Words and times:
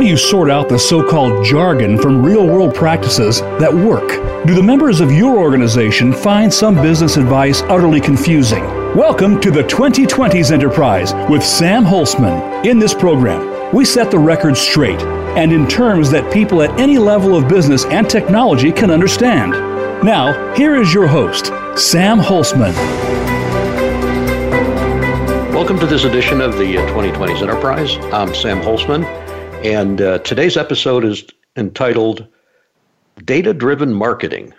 do 0.00 0.06
you 0.06 0.16
sort 0.16 0.50
out 0.50 0.68
the 0.68 0.78
so 0.78 1.06
called 1.06 1.44
jargon 1.44 1.98
from 1.98 2.24
real 2.24 2.46
world 2.46 2.74
practices 2.74 3.40
that 3.40 3.72
work? 3.72 4.08
Do 4.46 4.54
the 4.54 4.62
members 4.62 5.00
of 5.00 5.12
your 5.12 5.38
organization 5.38 6.12
find 6.12 6.52
some 6.52 6.76
business 6.76 7.18
advice 7.18 7.60
utterly 7.62 8.00
confusing? 8.00 8.64
Welcome 8.96 9.40
to 9.42 9.50
the 9.50 9.62
2020s 9.62 10.52
Enterprise 10.52 11.12
with 11.28 11.44
Sam 11.44 11.84
Holzman. 11.84 12.64
In 12.64 12.78
this 12.78 12.94
program, 12.94 13.74
we 13.74 13.84
set 13.84 14.10
the 14.10 14.18
record 14.18 14.56
straight 14.56 15.00
and 15.36 15.52
in 15.52 15.68
terms 15.68 16.10
that 16.12 16.32
people 16.32 16.62
at 16.62 16.80
any 16.80 16.96
level 16.96 17.36
of 17.36 17.46
business 17.46 17.84
and 17.84 18.08
technology 18.08 18.72
can 18.72 18.90
understand. 18.90 19.52
Now, 20.02 20.54
here 20.54 20.76
is 20.76 20.94
your 20.94 21.08
host, 21.08 21.46
Sam 21.76 22.18
Holzman. 22.18 22.74
Welcome 25.52 25.78
to 25.80 25.86
this 25.86 26.04
edition 26.04 26.40
of 26.40 26.56
the 26.56 26.76
2020s 26.76 27.42
uh, 27.42 27.42
Enterprise. 27.42 27.96
I'm 28.14 28.34
Sam 28.34 28.60
Holzman, 28.60 29.04
and 29.64 30.00
uh, 30.00 30.18
today's 30.20 30.56
episode 30.56 31.04
is 31.04 31.22
entitled 31.56 32.26
Data 33.24 33.52
Driven 33.52 33.92
Marketing 33.92 34.54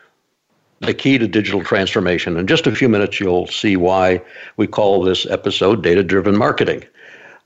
The 0.82 0.94
Key 0.94 1.18
to 1.18 1.28
Digital 1.28 1.64
Transformation. 1.64 2.38
In 2.38 2.46
just 2.46 2.68
a 2.68 2.76
few 2.76 2.88
minutes, 2.88 3.20
you'll 3.20 3.48
see 3.48 3.76
why 3.76 4.22
we 4.58 4.68
call 4.68 5.02
this 5.02 5.26
episode 5.26 5.82
Data 5.82 6.04
Driven 6.04 6.38
Marketing. 6.38 6.84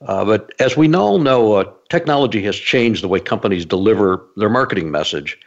Uh, 0.02 0.26
but 0.26 0.52
as 0.60 0.76
we 0.76 0.94
all 0.94 1.18
know, 1.20 1.54
uh, 1.54 1.72
technology 1.90 2.44
has 2.44 2.58
changed 2.58 3.02
the 3.02 3.08
way 3.08 3.22
companies 3.22 3.66
deliver 3.66 4.22
their 4.36 4.50
marketing 4.50 4.92
message, 4.92 5.40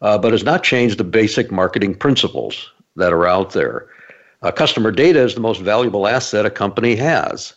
uh, 0.00 0.18
but 0.18 0.32
has 0.32 0.42
not 0.42 0.64
changed 0.64 0.98
the 0.98 1.04
basic 1.04 1.52
marketing 1.52 1.94
principles 1.94 2.72
that 2.96 3.12
are 3.12 3.26
out 3.26 3.52
there. 3.52 3.86
Uh, 4.42 4.50
customer 4.50 4.90
data 4.90 5.20
is 5.22 5.36
the 5.36 5.40
most 5.40 5.60
valuable 5.60 6.08
asset 6.08 6.44
a 6.44 6.50
company 6.50 6.96
has. 6.96 7.54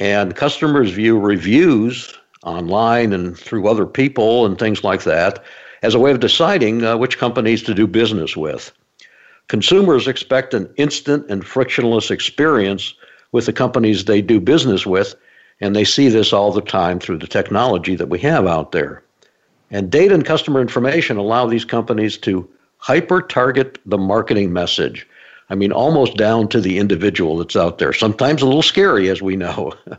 And 0.00 0.34
customers 0.34 0.90
view 0.90 1.18
reviews 1.18 2.12
online 2.44 3.12
and 3.12 3.36
through 3.36 3.68
other 3.68 3.86
people 3.86 4.46
and 4.46 4.58
things 4.58 4.84
like 4.84 5.04
that 5.04 5.42
as 5.82 5.94
a 5.94 5.98
way 5.98 6.10
of 6.10 6.20
deciding 6.20 6.84
uh, 6.84 6.96
which 6.96 7.18
companies 7.18 7.62
to 7.62 7.74
do 7.74 7.86
business 7.86 8.36
with. 8.36 8.72
Consumers 9.48 10.08
expect 10.08 10.54
an 10.54 10.68
instant 10.76 11.24
and 11.30 11.46
frictionless 11.46 12.10
experience 12.10 12.94
with 13.32 13.46
the 13.46 13.52
companies 13.52 14.04
they 14.04 14.20
do 14.20 14.40
business 14.40 14.86
with, 14.86 15.14
and 15.60 15.74
they 15.74 15.84
see 15.84 16.08
this 16.08 16.32
all 16.32 16.52
the 16.52 16.60
time 16.60 16.98
through 16.98 17.18
the 17.18 17.26
technology 17.26 17.94
that 17.94 18.08
we 18.08 18.18
have 18.18 18.46
out 18.46 18.72
there. 18.72 19.02
And 19.70 19.90
data 19.90 20.14
and 20.14 20.24
customer 20.24 20.60
information 20.60 21.16
allow 21.16 21.46
these 21.46 21.64
companies 21.64 22.18
to 22.18 22.48
hyper 22.78 23.20
target 23.20 23.78
the 23.86 23.98
marketing 23.98 24.52
message 24.52 25.06
I 25.48 25.54
mean, 25.54 25.72
almost 25.72 26.16
down 26.16 26.48
to 26.48 26.60
the 26.60 26.78
individual 26.78 27.38
that's 27.38 27.56
out 27.56 27.78
there. 27.78 27.92
Sometimes 27.92 28.42
a 28.42 28.46
little 28.46 28.62
scary, 28.62 29.08
as 29.08 29.22
we 29.22 29.36
know. 29.36 29.72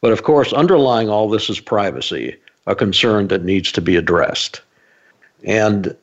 but 0.00 0.12
of 0.12 0.22
course, 0.22 0.52
underlying 0.52 1.08
all 1.08 1.28
this 1.28 1.50
is 1.50 1.60
privacy, 1.60 2.36
a 2.66 2.74
concern 2.74 3.28
that 3.28 3.44
needs 3.44 3.72
to 3.72 3.80
be 3.80 3.96
addressed. 3.96 4.62
And 5.44 5.96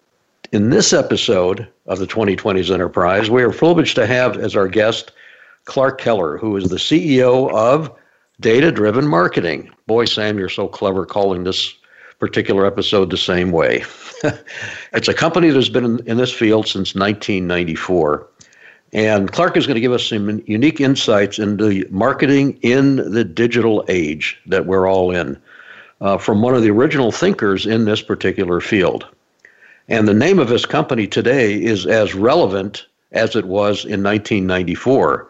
in 0.52 0.70
this 0.70 0.94
episode 0.94 1.68
of 1.88 2.00
the 2.00 2.08
2020s 2.08 2.72
Enterprise, 2.72 3.30
we 3.30 3.44
are 3.44 3.52
privileged 3.52 3.96
to 3.96 4.06
have 4.06 4.38
as 4.38 4.56
our 4.56 4.68
guest 4.68 5.12
Clark 5.66 6.00
Keller, 6.00 6.38
who 6.38 6.56
is 6.56 6.70
the 6.70 6.78
CEO 6.78 7.52
of 7.52 7.92
Data 8.40 8.72
Driven 8.72 9.08
Marketing. 9.08 9.70
Boy, 9.88 10.06
Sam, 10.06 10.38
you're 10.38 10.50
so 10.50 10.68
clever 10.68 11.06
calling 11.06 11.44
this 11.44 11.74
particular 12.20 12.66
episode 12.66 13.10
the 13.10 13.18
same 13.18 13.52
way. 13.52 13.84
it's 14.94 15.08
a 15.08 15.14
company 15.14 15.50
that's 15.50 15.70
been 15.70 15.86
in, 15.86 16.08
in 16.08 16.18
this 16.18 16.32
field 16.32 16.68
since 16.68 16.96
1994 16.96 18.28
and 18.94 19.32
Clark 19.32 19.58
is 19.58 19.68
going 19.68 19.76
to 19.76 19.82
give 19.82 19.92
us 19.92 20.06
some 20.06 20.42
unique 20.46 20.80
insights 20.80 21.40
into 21.40 21.86
marketing 21.90 22.58
in 22.62 22.98
the 23.12 23.24
digital 23.24 23.84
age 23.90 24.40
that 24.46 24.66
we're 24.66 24.90
all 24.90 25.12
in 25.12 25.38
uh, 26.02 26.18
from 26.18 26.42
one 26.42 26.56
of 26.56 26.62
the 26.62 26.72
original 26.72 27.12
thinkers 27.12 27.66
in 27.66 27.86
this 27.86 28.02
particular 28.02 28.62
field. 28.62 29.06
And 29.90 30.08
the 30.08 30.14
name 30.14 30.40
of 30.40 30.50
his 30.50 30.66
company 30.66 31.08
today 31.08 31.62
is 31.62 31.86
as 31.86 32.14
relevant 32.14 32.86
as 33.12 33.36
it 33.36 33.46
was 33.46 33.86
in 33.86 34.04
1994. 34.04 35.30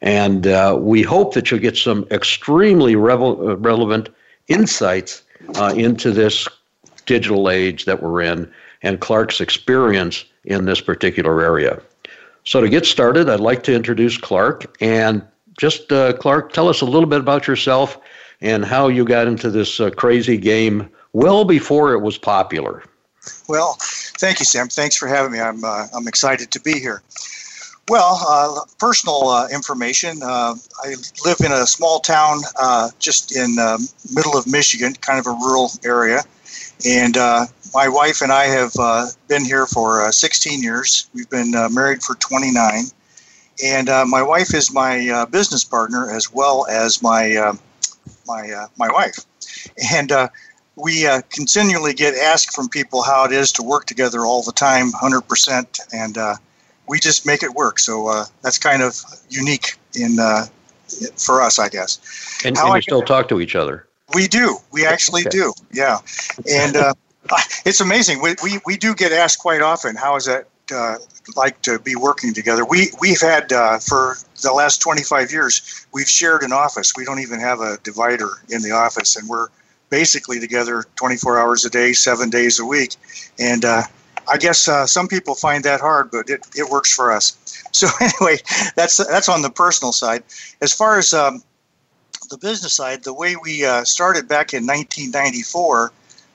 And 0.00 0.46
uh, 0.46 0.76
we 0.80 1.02
hope 1.02 1.34
that 1.34 1.50
you'll 1.50 1.60
get 1.60 1.76
some 1.76 2.06
extremely 2.10 2.96
revel- 2.96 3.50
uh, 3.50 3.56
relevant 3.56 4.08
insights 4.48 5.22
uh, 5.56 5.72
into 5.76 6.10
this 6.10 6.48
digital 7.06 7.48
age 7.48 7.84
that 7.84 8.02
we're 8.02 8.22
in 8.22 8.50
and 8.82 9.00
Clark's 9.00 9.40
experience 9.40 10.24
in 10.44 10.64
this 10.64 10.80
particular 10.80 11.40
area. 11.40 11.80
So, 12.44 12.60
to 12.60 12.68
get 12.68 12.86
started, 12.86 13.28
I'd 13.28 13.40
like 13.40 13.62
to 13.64 13.74
introduce 13.74 14.18
Clark. 14.18 14.76
And 14.80 15.22
just, 15.58 15.92
uh, 15.92 16.12
Clark, 16.14 16.52
tell 16.52 16.68
us 16.68 16.80
a 16.80 16.84
little 16.84 17.08
bit 17.08 17.20
about 17.20 17.46
yourself 17.46 17.98
and 18.40 18.64
how 18.64 18.88
you 18.88 19.04
got 19.04 19.28
into 19.28 19.50
this 19.50 19.78
uh, 19.80 19.90
crazy 19.90 20.36
game 20.36 20.90
well 21.12 21.44
before 21.44 21.92
it 21.92 22.00
was 22.00 22.18
popular. 22.18 22.82
Well, 23.48 23.76
thank 24.18 24.40
you, 24.40 24.44
Sam. 24.44 24.68
Thanks 24.68 24.96
for 24.96 25.06
having 25.06 25.32
me. 25.32 25.40
I'm, 25.40 25.62
uh, 25.62 25.86
I'm 25.94 26.08
excited 26.08 26.50
to 26.50 26.60
be 26.60 26.80
here. 26.80 27.02
Well, 27.88 28.20
uh, 28.26 28.60
personal 28.78 29.28
uh, 29.28 29.48
information. 29.48 30.22
Uh, 30.22 30.54
I 30.82 30.94
live 31.24 31.36
in 31.44 31.52
a 31.52 31.66
small 31.66 32.00
town 32.00 32.40
just 32.98 33.36
in 33.36 33.56
the 33.56 33.92
middle 34.14 34.36
of 34.36 34.46
Michigan, 34.46 34.94
kind 34.94 35.18
of 35.18 35.26
a 35.26 35.32
rural 35.32 35.70
area. 35.84 36.22
And 36.86 37.16
my 37.74 37.88
wife 37.88 38.20
and 38.20 38.32
I 38.32 38.44
have 38.44 38.72
uh, 38.78 39.06
been 39.28 39.44
here 39.44 39.66
for 39.66 40.04
uh, 40.04 40.12
16 40.12 40.62
years. 40.62 41.08
We've 41.14 41.28
been 41.30 41.54
uh, 41.54 41.68
married 41.70 42.02
for 42.02 42.14
29. 42.16 42.84
And 43.64 43.88
uh, 43.88 44.04
my 44.06 44.22
wife 44.22 44.54
is 44.54 44.72
my 44.72 45.08
uh, 45.08 45.26
business 45.26 45.64
partner 45.64 46.10
as 46.10 46.32
well 46.32 46.66
as 46.68 47.02
my, 47.02 47.34
uh, 47.34 47.54
my, 48.26 48.66
my 48.78 48.88
wife. 48.92 49.18
And 49.92 50.12
we 50.76 51.06
continually 51.30 51.92
get 51.92 52.14
asked 52.14 52.54
from 52.54 52.68
people 52.68 53.02
how 53.02 53.24
it 53.24 53.32
is 53.32 53.52
to 53.52 53.62
work 53.62 53.86
together 53.86 54.20
all 54.20 54.42
the 54.42 54.52
time, 54.52 54.90
100%. 54.92 55.80
And 55.92 56.38
we 56.88 56.98
just 56.98 57.26
make 57.26 57.42
it 57.42 57.50
work. 57.50 57.78
So 57.78 58.24
that's 58.42 58.58
kind 58.58 58.82
of 58.82 59.00
unique 59.28 59.76
in 59.94 60.16
for 61.16 61.40
us, 61.42 61.58
I 61.58 61.68
guess. 61.68 61.98
And, 62.44 62.56
and 62.56 62.74
you 62.74 62.82
still 62.82 63.02
talk 63.02 63.28
to 63.28 63.40
each 63.40 63.54
other. 63.54 63.86
We 64.14 64.28
do. 64.28 64.56
We 64.72 64.84
actually 64.84 65.22
okay. 65.22 65.30
do. 65.30 65.52
Yeah. 65.72 65.98
And 66.50 66.76
uh, 66.76 66.94
it's 67.64 67.80
amazing. 67.80 68.22
We, 68.22 68.34
we, 68.42 68.60
we 68.66 68.76
do 68.76 68.94
get 68.94 69.12
asked 69.12 69.38
quite 69.38 69.62
often, 69.62 69.96
how 69.96 70.16
is 70.16 70.26
that 70.26 70.48
uh, 70.74 70.96
like 71.36 71.60
to 71.62 71.78
be 71.78 71.96
working 71.96 72.34
together? 72.34 72.64
We, 72.64 72.90
we've 73.00 73.20
had, 73.20 73.52
uh, 73.52 73.78
for 73.78 74.16
the 74.42 74.52
last 74.52 74.78
25 74.78 75.32
years, 75.32 75.86
we've 75.92 76.08
shared 76.08 76.42
an 76.42 76.52
office. 76.52 76.92
We 76.96 77.04
don't 77.04 77.20
even 77.20 77.40
have 77.40 77.60
a 77.60 77.78
divider 77.82 78.30
in 78.48 78.62
the 78.62 78.72
office, 78.72 79.16
and 79.16 79.28
we're 79.28 79.48
basically 79.90 80.40
together 80.40 80.84
24 80.96 81.38
hours 81.38 81.64
a 81.64 81.70
day, 81.70 81.92
seven 81.92 82.30
days 82.30 82.58
a 82.58 82.64
week. 82.64 82.96
And 83.38 83.64
uh, 83.64 83.82
I 84.30 84.38
guess 84.38 84.68
uh, 84.68 84.86
some 84.86 85.08
people 85.08 85.34
find 85.34 85.64
that 85.64 85.80
hard, 85.80 86.10
but 86.10 86.30
it, 86.30 86.46
it 86.56 86.68
works 86.70 86.92
for 86.92 87.12
us. 87.12 87.38
So 87.72 87.88
anyway, 88.02 88.36
that's 88.76 88.98
that's 88.98 89.30
on 89.30 89.40
the 89.40 89.48
personal 89.48 89.92
side. 89.92 90.24
As 90.60 90.74
far 90.74 90.98
as 90.98 91.14
um, 91.14 91.42
the 92.28 92.36
business 92.36 92.74
side, 92.74 93.02
the 93.02 93.14
way 93.14 93.34
we 93.34 93.64
uh, 93.64 93.84
started 93.84 94.28
back 94.28 94.52
in 94.52 94.66
1994 94.66 95.90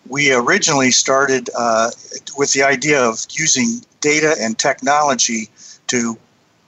we 0.09 0.33
originally 0.33 0.91
started 0.91 1.49
uh, 1.57 1.91
with 2.37 2.53
the 2.53 2.63
idea 2.63 3.01
of 3.01 3.25
using 3.31 3.81
data 4.01 4.35
and 4.39 4.57
technology 4.57 5.49
to 5.87 6.17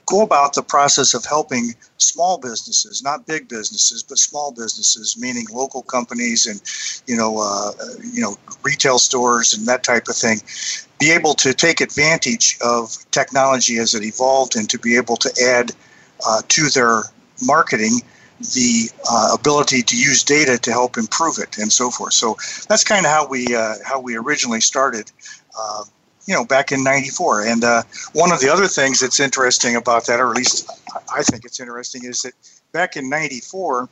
go 0.06 0.22
about 0.22 0.54
the 0.54 0.62
process 0.62 1.14
of 1.14 1.24
helping 1.24 1.74
small 1.98 2.36
businesses, 2.38 3.02
not 3.02 3.26
big 3.26 3.48
businesses, 3.48 4.02
but 4.02 4.18
small 4.18 4.50
businesses, 4.50 5.16
meaning 5.18 5.46
local 5.52 5.82
companies 5.82 6.46
and 6.46 6.60
you 7.06 7.16
know 7.16 7.38
uh, 7.38 7.72
you 8.12 8.20
know 8.20 8.36
retail 8.62 8.98
stores 8.98 9.54
and 9.54 9.66
that 9.66 9.84
type 9.84 10.08
of 10.08 10.16
thing, 10.16 10.40
be 10.98 11.10
able 11.10 11.34
to 11.34 11.54
take 11.54 11.80
advantage 11.80 12.58
of 12.60 12.96
technology 13.10 13.78
as 13.78 13.94
it 13.94 14.02
evolved 14.02 14.56
and 14.56 14.68
to 14.68 14.78
be 14.78 14.96
able 14.96 15.16
to 15.16 15.30
add 15.42 15.70
uh, 16.26 16.42
to 16.48 16.68
their 16.70 17.02
marketing 17.42 18.00
the 18.40 18.90
uh, 19.10 19.36
ability 19.38 19.82
to 19.82 19.96
use 19.96 20.24
data 20.24 20.58
to 20.58 20.72
help 20.72 20.96
improve 20.96 21.38
it 21.38 21.58
and 21.58 21.72
so 21.72 21.90
forth. 21.90 22.14
So 22.14 22.36
that's 22.68 22.84
kind 22.84 23.04
of 23.04 23.12
how 23.12 23.28
we 23.28 23.54
uh, 23.54 23.74
how 23.84 24.00
we 24.00 24.16
originally 24.16 24.60
started. 24.60 25.10
Uh, 25.58 25.84
you 26.26 26.34
know, 26.34 26.44
back 26.44 26.70
in 26.70 26.84
'94, 26.84 27.46
and 27.46 27.64
uh, 27.64 27.82
one 28.12 28.30
of 28.30 28.40
the 28.40 28.48
other 28.48 28.68
things 28.68 29.00
that's 29.00 29.18
interesting 29.18 29.74
about 29.74 30.06
that, 30.06 30.20
or 30.20 30.30
at 30.30 30.36
least 30.36 30.70
I 31.12 31.22
think 31.22 31.44
it's 31.44 31.58
interesting, 31.58 32.04
is 32.04 32.22
that 32.22 32.34
back 32.72 32.96
in 32.96 33.08
'94, 33.08 33.88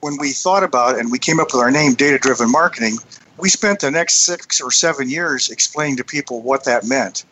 when 0.00 0.18
we 0.18 0.32
thought 0.32 0.62
about 0.62 0.98
and 0.98 1.10
we 1.10 1.18
came 1.18 1.40
up 1.40 1.48
with 1.52 1.62
our 1.62 1.70
name, 1.70 1.94
data-driven 1.94 2.50
marketing, 2.50 2.98
we 3.38 3.48
spent 3.48 3.80
the 3.80 3.90
next 3.90 4.24
six 4.26 4.60
or 4.60 4.70
seven 4.70 5.08
years 5.08 5.50
explaining 5.50 5.96
to 5.96 6.04
people 6.04 6.42
what 6.42 6.64
that 6.64 6.84
meant. 6.84 7.24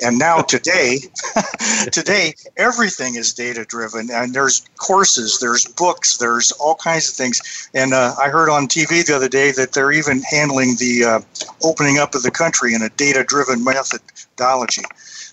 And 0.00 0.18
now 0.18 0.40
today, 0.42 0.98
today 1.92 2.34
everything 2.56 3.16
is 3.16 3.32
data 3.34 3.64
driven, 3.64 4.10
and 4.10 4.34
there's 4.34 4.64
courses, 4.78 5.38
there's 5.40 5.66
books, 5.66 6.16
there's 6.16 6.50
all 6.52 6.74
kinds 6.76 7.08
of 7.10 7.14
things. 7.14 7.68
And 7.74 7.92
uh, 7.92 8.14
I 8.18 8.28
heard 8.28 8.48
on 8.48 8.68
TV 8.68 9.04
the 9.04 9.14
other 9.14 9.28
day 9.28 9.52
that 9.52 9.72
they're 9.72 9.92
even 9.92 10.22
handling 10.22 10.76
the 10.76 11.04
uh, 11.04 11.20
opening 11.62 11.98
up 11.98 12.14
of 12.14 12.22
the 12.22 12.30
country 12.30 12.74
in 12.74 12.82
a 12.82 12.88
data 12.90 13.24
driven 13.24 13.62
methodology. 13.62 14.82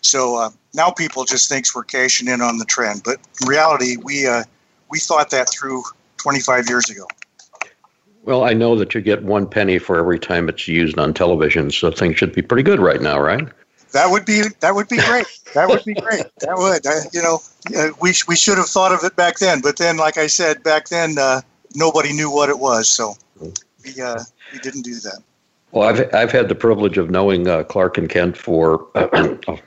So 0.02 0.36
uh, 0.36 0.50
now 0.74 0.92
people 0.92 1.26
just 1.26 1.50
thinks 1.50 1.76
we're 1.76 1.84
cashing 1.84 2.28
in 2.28 2.42
on 2.42 2.58
the 2.58 2.66
trend, 2.66 3.04
but 3.04 3.18
in 3.42 3.48
reality, 3.48 3.98
we 3.98 4.28
uh, 4.28 4.44
we 4.90 5.00
thought 5.00 5.30
that 5.30 5.50
through 5.50 5.84
25 6.18 6.68
years 6.68 6.90
ago. 6.90 7.06
Well, 8.24 8.44
I 8.44 8.54
know 8.54 8.76
that 8.76 8.94
you 8.94 9.02
get 9.02 9.24
one 9.24 9.48
penny 9.48 9.80
for 9.80 9.98
every 9.98 10.20
time 10.20 10.50
it's 10.50 10.68
used 10.68 11.00
on 11.00 11.14
television, 11.14 11.72
so 11.72 11.90
things 11.90 12.18
should 12.18 12.34
be 12.34 12.42
pretty 12.42 12.64
good 12.64 12.80
right 12.80 13.02
now, 13.02 13.20
right? 13.20 13.48
That 13.92 14.12
would 14.12 14.26
be 14.26 14.44
that 14.60 14.76
would 14.76 14.88
be 14.88 14.98
great. 14.98 15.26
That 15.54 15.68
would 15.68 15.84
be 15.84 15.96
great. 15.96 16.26
That 16.40 16.58
would. 16.58 16.86
Uh, 16.86 17.02
you 17.12 17.22
know, 17.22 17.40
uh, 17.76 17.90
we 18.02 18.14
we 18.28 18.36
should 18.36 18.58
have 18.58 18.68
thought 18.68 18.92
of 18.92 19.04
it 19.04 19.16
back 19.16 19.40
then. 19.40 19.62
But 19.62 19.78
then, 19.78 19.98
like 19.98 20.18
I 20.18 20.28
said, 20.28 20.64
back 20.64 20.90
then 20.90 21.18
uh, 21.18 21.42
nobody 21.76 22.14
knew 22.14 22.32
what 22.32 22.50
it 22.50 22.60
was, 22.60 22.88
so 22.90 23.16
we 23.40 24.02
uh, 24.02 24.24
we 24.54 24.60
didn't 24.60 24.84
do 24.84 24.96
that. 24.96 25.22
Well, 25.72 25.88
I've 25.88 26.14
I've 26.14 26.32
had 26.32 26.50
the 26.50 26.56
privilege 26.56 26.98
of 26.98 27.10
knowing 27.10 27.48
uh, 27.48 27.64
Clark 27.64 27.98
and 27.98 28.10
Kent 28.10 28.38
for 28.38 28.88
oh, 28.96 29.60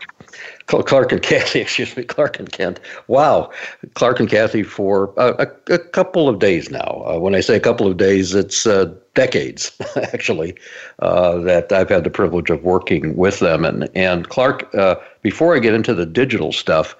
Clark 0.80 1.12
and 1.12 1.22
Kathy, 1.22 1.60
excuse 1.66 1.94
me, 1.96 2.02
Clark 2.02 2.38
and 2.38 2.50
Kent. 2.50 2.80
Wow, 3.08 3.50
Clark 3.94 4.20
and 4.20 4.28
Kathy 4.30 4.62
for 4.62 5.12
a, 5.18 5.46
a, 5.68 5.74
a 5.74 5.78
couple 5.78 6.28
of 6.28 6.38
days 6.38 6.70
now. 6.70 7.04
Uh, 7.06 7.18
when 7.18 7.34
I 7.34 7.40
say 7.40 7.56
a 7.56 7.60
couple 7.60 7.86
of 7.86 7.98
days, 7.98 8.34
it's 8.34 8.66
uh, 8.66 8.92
decades 9.14 9.72
actually 9.96 10.54
uh, 11.00 11.38
that 11.40 11.72
I've 11.72 11.90
had 11.90 12.04
the 12.04 12.10
privilege 12.10 12.48
of 12.48 12.64
working 12.64 13.16
with 13.16 13.40
them. 13.40 13.64
And 13.64 13.90
and 13.94 14.28
Clark, 14.28 14.74
uh, 14.74 14.96
before 15.20 15.54
I 15.54 15.58
get 15.58 15.74
into 15.74 15.94
the 15.94 16.06
digital 16.06 16.52
stuff, 16.52 16.96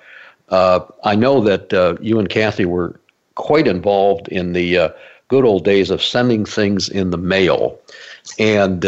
uh, 0.51 0.81
I 1.05 1.15
know 1.15 1.41
that 1.41 1.73
uh, 1.73 1.97
you 2.01 2.19
and 2.19 2.29
Kathy 2.29 2.67
were 2.67 3.01
quite 3.37 3.67
involved 3.67 4.29
in 4.29 4.53
the 4.53 4.95
good 5.29 5.47
old 5.47 5.65
days 5.65 5.91
of 5.91 6.03
sending 6.03 6.45
things 6.45 6.89
in 6.91 7.11
the 7.11 7.19
mail, 7.19 7.79
and. 8.39 8.85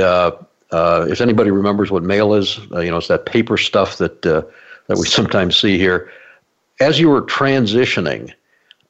if 1.07 1.21
anybody 1.21 1.53
remembers 1.53 1.93
what 1.93 2.03
mail 2.03 2.35
is, 2.35 2.59
you 2.59 2.91
know, 2.91 2.97
it's 2.97 3.07
that 3.07 3.27
paper 3.27 3.57
stuff 3.57 3.99
that 3.99 4.27
that 4.87 4.99
we 4.99 5.07
sometimes 5.07 5.57
see 5.57 5.79
here. 5.79 6.11
As 6.81 6.99
you 6.99 7.09
were 7.09 7.23
transitioning, 7.23 8.33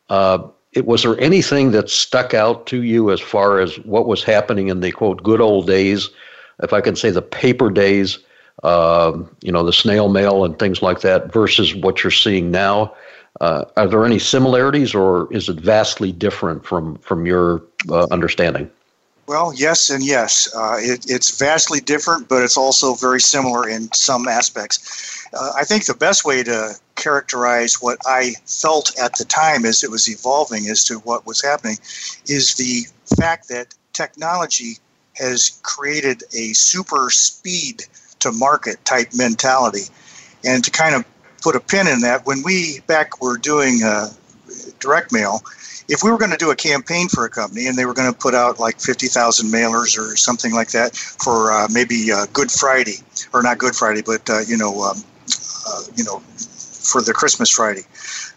uh, 0.08 0.38
it, 0.72 0.86
was 0.86 1.02
there 1.02 1.18
anything 1.20 1.70
that 1.72 1.88
stuck 1.88 2.34
out 2.34 2.66
to 2.66 2.82
you 2.82 3.10
as 3.10 3.20
far 3.20 3.60
as 3.60 3.76
what 3.80 4.06
was 4.06 4.24
happening 4.24 4.68
in 4.68 4.80
the 4.80 4.90
quote 4.90 5.22
good 5.22 5.40
old 5.40 5.66
days, 5.66 6.10
if 6.62 6.72
I 6.72 6.80
can 6.80 6.96
say 6.96 7.10
the 7.10 7.22
paper 7.22 7.70
days, 7.70 8.18
uh, 8.62 9.16
you 9.42 9.52
know, 9.52 9.64
the 9.64 9.72
snail 9.72 10.08
mail 10.08 10.44
and 10.44 10.58
things 10.58 10.82
like 10.82 11.00
that, 11.00 11.32
versus 11.32 11.74
what 11.74 12.02
you're 12.02 12.10
seeing 12.10 12.50
now? 12.50 12.94
Uh, 13.40 13.64
are 13.76 13.88
there 13.88 14.04
any 14.04 14.18
similarities, 14.18 14.94
or 14.94 15.32
is 15.32 15.48
it 15.48 15.56
vastly 15.56 16.12
different 16.12 16.64
from 16.64 16.96
from 16.98 17.26
your 17.26 17.62
uh, 17.90 18.06
understanding? 18.10 18.70
Well, 19.26 19.52
yes 19.54 19.88
and 19.88 20.04
yes. 20.04 20.54
Uh, 20.54 20.76
it, 20.78 21.06
it's 21.08 21.38
vastly 21.38 21.80
different, 21.80 22.28
but 22.28 22.42
it's 22.42 22.58
also 22.58 22.94
very 22.94 23.20
similar 23.20 23.68
in 23.68 23.90
some 23.92 24.28
aspects. 24.28 25.26
Uh, 25.32 25.52
I 25.56 25.64
think 25.64 25.86
the 25.86 25.94
best 25.94 26.24
way 26.24 26.42
to 26.42 26.74
characterize 26.96 27.80
what 27.80 27.98
I 28.06 28.34
felt 28.46 28.96
at 28.98 29.16
the 29.16 29.24
time 29.24 29.64
as 29.64 29.82
it 29.82 29.90
was 29.90 30.08
evolving 30.08 30.68
as 30.68 30.84
to 30.84 30.96
what 31.00 31.26
was 31.26 31.42
happening 31.42 31.78
is 32.26 32.54
the 32.54 32.82
fact 33.16 33.48
that 33.48 33.74
technology 33.94 34.74
has 35.16 35.58
created 35.62 36.22
a 36.34 36.52
super 36.52 37.08
speed 37.10 37.84
to 38.20 38.32
market 38.32 38.84
type 38.84 39.08
mentality. 39.14 39.84
And 40.44 40.62
to 40.64 40.70
kind 40.70 40.94
of 40.94 41.04
put 41.42 41.56
a 41.56 41.60
pin 41.60 41.86
in 41.86 42.00
that, 42.00 42.26
when 42.26 42.42
we 42.42 42.80
back 42.86 43.22
were 43.22 43.38
doing 43.38 43.82
uh, 43.82 44.08
direct 44.80 45.12
mail, 45.12 45.42
if 45.88 46.02
we 46.02 46.10
were 46.10 46.18
going 46.18 46.30
to 46.30 46.36
do 46.36 46.50
a 46.50 46.56
campaign 46.56 47.08
for 47.08 47.24
a 47.24 47.30
company 47.30 47.66
and 47.66 47.76
they 47.76 47.84
were 47.84 47.94
going 47.94 48.10
to 48.10 48.18
put 48.18 48.34
out 48.34 48.58
like 48.58 48.80
50,000 48.80 49.50
mailers 49.50 49.98
or 49.98 50.16
something 50.16 50.52
like 50.52 50.70
that 50.70 50.96
for 50.96 51.52
uh, 51.52 51.68
maybe 51.70 52.10
uh, 52.10 52.26
Good 52.32 52.50
Friday, 52.50 52.98
or 53.32 53.42
not 53.42 53.58
Good 53.58 53.74
Friday, 53.74 54.02
but, 54.02 54.28
uh, 54.30 54.40
you 54.40 54.56
know, 54.56 54.82
um, 54.82 54.96
uh, 55.66 55.82
you 55.96 56.04
know, 56.04 56.18
for 56.18 57.02
the 57.02 57.12
Christmas 57.12 57.50
Friday. 57.50 57.82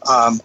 Um, 0.10 0.40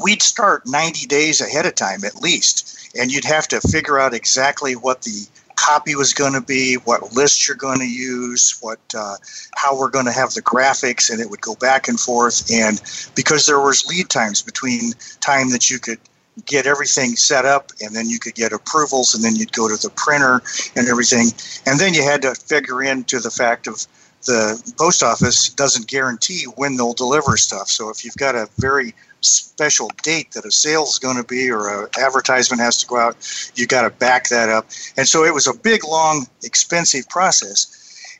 we'd 0.00 0.22
start 0.22 0.62
90 0.66 1.06
days 1.06 1.40
ahead 1.40 1.66
of 1.66 1.74
time 1.74 2.04
at 2.04 2.16
least, 2.16 2.90
and 2.98 3.12
you'd 3.12 3.24
have 3.24 3.48
to 3.48 3.60
figure 3.60 3.98
out 3.98 4.14
exactly 4.14 4.74
what 4.74 5.02
the 5.02 5.26
copy 5.56 5.94
was 5.94 6.14
going 6.14 6.32
to 6.32 6.40
be, 6.40 6.74
what 6.84 7.12
list 7.14 7.46
you're 7.46 7.56
going 7.56 7.80
to 7.80 7.90
use, 7.90 8.58
what 8.60 8.78
uh, 8.96 9.16
how 9.56 9.76
we're 9.76 9.90
going 9.90 10.06
to 10.06 10.12
have 10.12 10.32
the 10.34 10.42
graphics, 10.42 11.10
and 11.10 11.20
it 11.20 11.28
would 11.28 11.40
go 11.40 11.54
back 11.56 11.88
and 11.88 11.98
forth. 11.98 12.50
And 12.50 12.80
because 13.14 13.46
there 13.46 13.60
was 13.60 13.84
lead 13.86 14.08
times 14.08 14.40
between 14.40 14.92
time 15.20 15.50
that 15.50 15.68
you 15.68 15.78
could 15.78 15.98
get 16.46 16.66
everything 16.66 17.16
set 17.16 17.44
up, 17.44 17.70
and 17.80 17.94
then 17.94 18.08
you 18.08 18.18
could 18.18 18.34
get 18.34 18.52
approvals, 18.52 19.14
and 19.14 19.22
then 19.22 19.36
you'd 19.36 19.52
go 19.52 19.68
to 19.68 19.76
the 19.76 19.90
printer 19.96 20.42
and 20.76 20.88
everything, 20.88 21.28
and 21.66 21.78
then 21.78 21.94
you 21.94 22.02
had 22.02 22.22
to 22.22 22.34
figure 22.34 22.82
into 22.82 23.18
the 23.20 23.30
fact 23.30 23.66
of 23.66 23.86
the 24.26 24.74
post 24.76 25.02
office 25.02 25.48
doesn't 25.50 25.86
guarantee 25.86 26.44
when 26.56 26.76
they'll 26.76 26.92
deliver 26.92 27.36
stuff. 27.36 27.68
So 27.68 27.88
if 27.88 28.04
you've 28.04 28.16
got 28.16 28.34
a 28.34 28.48
very 28.58 28.94
special 29.20 29.90
date 30.02 30.32
that 30.32 30.44
a 30.44 30.50
sale 30.50 30.84
is 30.84 30.98
going 30.98 31.16
to 31.16 31.24
be 31.24 31.50
or 31.50 31.84
an 31.84 31.88
advertisement 31.98 32.60
has 32.60 32.76
to 32.78 32.86
go 32.86 32.98
out, 32.98 33.16
you 33.54 33.66
got 33.66 33.82
to 33.82 33.90
back 33.90 34.28
that 34.28 34.48
up. 34.48 34.66
And 34.96 35.06
so 35.06 35.24
it 35.24 35.32
was 35.32 35.46
a 35.46 35.54
big, 35.54 35.84
long, 35.84 36.26
expensive 36.42 37.08
process. 37.08 37.74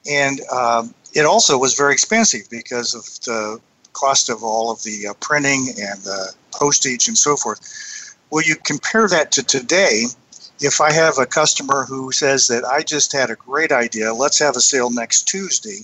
And 0.09 0.41
um, 0.53 0.95
it 1.15 1.25
also 1.27 1.59
was 1.59 1.75
very 1.75 1.93
expensive 1.93 2.49
because 2.51 2.95
of 2.95 3.05
the 3.25 3.61
cost 3.93 4.29
of 4.29 4.45
all 4.45 4.71
of 4.71 4.83
the 4.85 5.09
uh, 5.09 5.15
printing 5.15 5.69
and 5.81 6.01
the 6.03 6.33
postage 6.53 7.09
and 7.09 7.19
so 7.19 7.37
forth. 7.37 7.61
Well, 8.31 8.45
you 8.45 8.57
compare 8.57 9.09
that 9.09 9.33
to 9.33 9.43
today. 9.43 10.05
If 10.61 10.81
I 10.81 10.93
have 10.93 11.19
a 11.19 11.27
customer 11.27 11.85
who 11.85 12.13
says 12.13 12.49
that 12.49 12.65
I 12.65 12.83
just 12.83 13.13
had 13.13 13.31
a 13.31 13.37
great 13.37 13.73
idea, 13.73 14.13
let's 14.13 14.39
have 14.41 14.57
a 14.57 14.61
sale 14.61 14.91
next 14.91 15.29
Tuesday, 15.29 15.83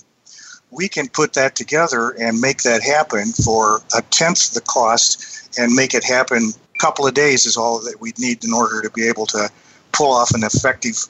we 0.70 0.88
can 0.88 1.08
put 1.08 1.34
that 1.34 1.54
together 1.54 2.10
and 2.10 2.40
make 2.40 2.62
that 2.62 2.82
happen 2.82 3.32
for 3.32 3.80
a 3.96 4.02
tenth 4.02 4.52
the 4.52 4.60
cost 4.60 5.48
and 5.58 5.72
make 5.72 5.94
it 5.94 6.04
happen 6.04 6.52
a 6.74 6.78
couple 6.78 7.06
of 7.06 7.14
days 7.14 7.46
is 7.46 7.56
all 7.56 7.78
that 7.80 8.00
we'd 8.00 8.18
need 8.18 8.44
in 8.44 8.52
order 8.52 8.82
to 8.82 8.90
be 8.90 9.06
able 9.06 9.26
to 9.26 9.48
pull 9.92 10.12
off 10.12 10.32
an 10.34 10.42
effective 10.42 11.08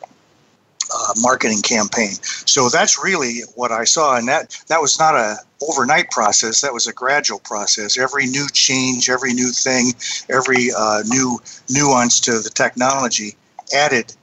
uh, 0.93 1.13
marketing 1.21 1.63
campaign. 1.63 2.13
So 2.47 2.69
that's 2.69 3.03
really 3.03 3.41
what 3.55 3.73
I 3.73 3.85
saw, 3.85 4.17
and 4.17 4.29
that 4.29 4.59
that 4.69 4.81
was 4.81 4.99
not 4.99 5.15
a 5.15 5.37
overnight 5.69 6.11
process. 6.11 6.61
That 6.61 6.73
was 6.73 6.87
a 6.87 6.93
gradual 6.93 7.39
process. 7.39 7.99
Every 7.99 8.27
new 8.27 8.47
change, 8.53 9.09
every 9.09 9.33
new 9.33 9.51
thing, 9.51 9.93
every 10.29 10.71
uh, 10.77 11.03
new 11.07 11.41
nuance 11.71 12.21
to 12.21 12.41
the 12.41 12.51
technology 12.51 13.35
added 13.75 14.15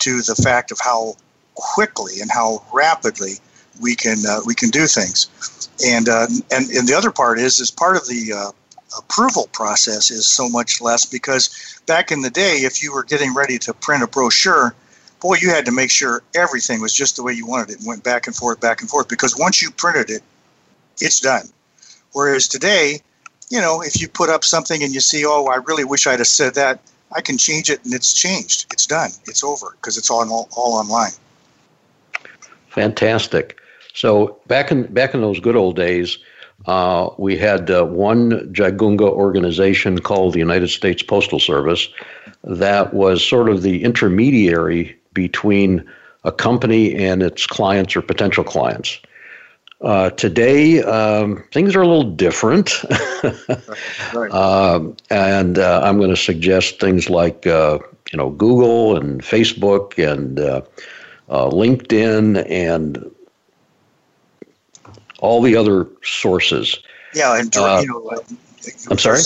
to 0.00 0.22
the 0.22 0.34
fact 0.34 0.70
of 0.70 0.78
how 0.80 1.14
quickly 1.54 2.20
and 2.20 2.30
how 2.30 2.62
rapidly 2.72 3.34
we 3.80 3.94
can 3.94 4.18
uh, 4.28 4.40
we 4.46 4.54
can 4.54 4.70
do 4.70 4.86
things. 4.86 5.28
And 5.86 6.08
uh, 6.08 6.26
and 6.50 6.68
and 6.70 6.88
the 6.88 6.94
other 6.96 7.10
part 7.10 7.38
is 7.38 7.60
is 7.60 7.70
part 7.70 7.96
of 7.96 8.06
the 8.06 8.32
uh, 8.32 8.50
approval 8.98 9.48
process 9.52 10.10
is 10.10 10.26
so 10.26 10.48
much 10.48 10.80
less 10.80 11.06
because 11.06 11.80
back 11.86 12.10
in 12.10 12.22
the 12.22 12.30
day, 12.30 12.58
if 12.58 12.82
you 12.82 12.92
were 12.92 13.04
getting 13.04 13.34
ready 13.34 13.58
to 13.58 13.74
print 13.74 14.02
a 14.02 14.06
brochure, 14.06 14.74
boy, 15.20 15.36
you 15.40 15.50
had 15.50 15.66
to 15.66 15.72
make 15.72 15.90
sure 15.90 16.22
everything 16.34 16.80
was 16.80 16.94
just 16.94 17.16
the 17.16 17.22
way 17.22 17.32
you 17.32 17.46
wanted 17.46 17.70
it 17.70 17.78
and 17.78 17.86
went 17.86 18.02
back 18.02 18.26
and 18.26 18.34
forth, 18.34 18.60
back 18.60 18.80
and 18.80 18.90
forth. 18.90 19.08
Because 19.08 19.36
once 19.36 19.62
you 19.62 19.70
printed 19.70 20.10
it, 20.10 20.22
it's 21.00 21.20
done. 21.20 21.46
Whereas 22.12 22.48
today, 22.48 23.00
you 23.50 23.60
know, 23.60 23.82
if 23.82 24.00
you 24.00 24.08
put 24.08 24.30
up 24.30 24.44
something 24.44 24.82
and 24.82 24.92
you 24.92 25.00
see, 25.00 25.24
oh, 25.26 25.46
I 25.46 25.56
really 25.56 25.84
wish 25.84 26.06
I'd 26.06 26.18
have 26.18 26.26
said 26.26 26.54
that, 26.54 26.80
I 27.12 27.20
can 27.20 27.38
change 27.38 27.70
it 27.70 27.84
and 27.84 27.92
it's 27.92 28.14
changed. 28.14 28.72
It's 28.72 28.86
done. 28.86 29.10
It's 29.26 29.42
over 29.42 29.76
because 29.80 29.98
it's 29.98 30.10
all, 30.10 30.20
all, 30.32 30.48
all 30.56 30.74
online. 30.74 31.10
Fantastic. 32.68 33.58
So 33.94 34.40
back 34.46 34.70
in 34.70 34.84
back 34.92 35.14
in 35.14 35.20
those 35.20 35.40
good 35.40 35.56
old 35.56 35.74
days, 35.74 36.18
uh, 36.66 37.10
we 37.18 37.36
had 37.36 37.68
uh, 37.70 37.84
one 37.84 38.30
Jagunga 38.52 39.08
organization 39.08 39.98
called 39.98 40.34
the 40.34 40.38
United 40.38 40.68
States 40.68 41.02
Postal 41.02 41.40
Service 41.40 41.88
that 42.44 42.94
was 42.94 43.26
sort 43.26 43.48
of 43.48 43.62
the 43.62 43.82
intermediary 43.82 44.96
between 45.12 45.84
a 46.24 46.32
company 46.32 46.94
and 46.94 47.22
its 47.22 47.46
clients 47.46 47.96
or 47.96 48.02
potential 48.02 48.44
clients. 48.44 48.98
Uh, 49.80 50.10
today, 50.10 50.82
um, 50.82 51.42
things 51.52 51.74
are 51.74 51.80
a 51.80 51.86
little 51.86 52.10
different. 52.10 52.84
right. 54.14 54.30
Um, 54.30 54.94
and 55.08 55.58
uh, 55.58 55.80
I'm 55.82 55.96
going 55.96 56.10
to 56.10 56.16
suggest 56.16 56.80
things 56.80 57.08
like, 57.08 57.46
uh, 57.46 57.78
you 58.12 58.18
know, 58.18 58.30
Google 58.30 58.96
and 58.96 59.22
Facebook 59.22 59.96
and 59.96 60.38
uh, 60.38 60.60
uh, 61.30 61.48
LinkedIn 61.48 62.44
and 62.50 63.10
all 65.20 65.40
the 65.40 65.56
other 65.56 65.86
sources. 66.02 66.78
Yeah, 67.14 67.38
and 67.38 67.56
uh, 67.56 67.80
you 67.80 67.88
know, 67.88 68.22
I'm 68.90 68.98
sorry. 68.98 69.20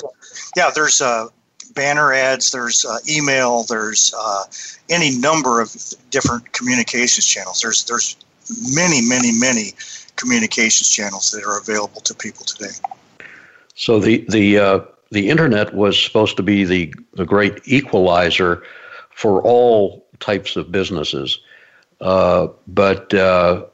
Yeah, 0.56 0.70
there's 0.74 1.00
uh, 1.00 1.28
banner 1.74 2.12
ads, 2.12 2.52
there's 2.52 2.84
uh, 2.84 2.98
email, 3.08 3.64
there's 3.64 4.14
uh, 4.18 4.44
any 4.88 5.16
number 5.16 5.60
of 5.60 5.74
different 6.10 6.52
communications 6.52 7.26
channels. 7.26 7.60
There's 7.60 7.84
there's 7.84 8.16
many, 8.74 9.00
many, 9.02 9.32
many 9.32 9.72
communications 10.16 10.88
channels 10.88 11.30
that 11.32 11.44
are 11.44 11.58
available 11.58 12.00
to 12.02 12.14
people 12.14 12.44
today. 12.44 12.74
So 13.74 13.98
the 13.98 14.24
the 14.28 14.58
uh, 14.58 14.80
the 15.10 15.28
internet 15.30 15.74
was 15.74 16.00
supposed 16.00 16.36
to 16.36 16.42
be 16.42 16.64
the 16.64 16.94
the 17.14 17.24
great 17.24 17.60
equalizer 17.64 18.62
for 19.10 19.42
all 19.42 20.04
types 20.20 20.56
of 20.56 20.72
businesses, 20.72 21.38
uh, 22.00 22.48
but 22.66 23.12
uh, 23.14 23.64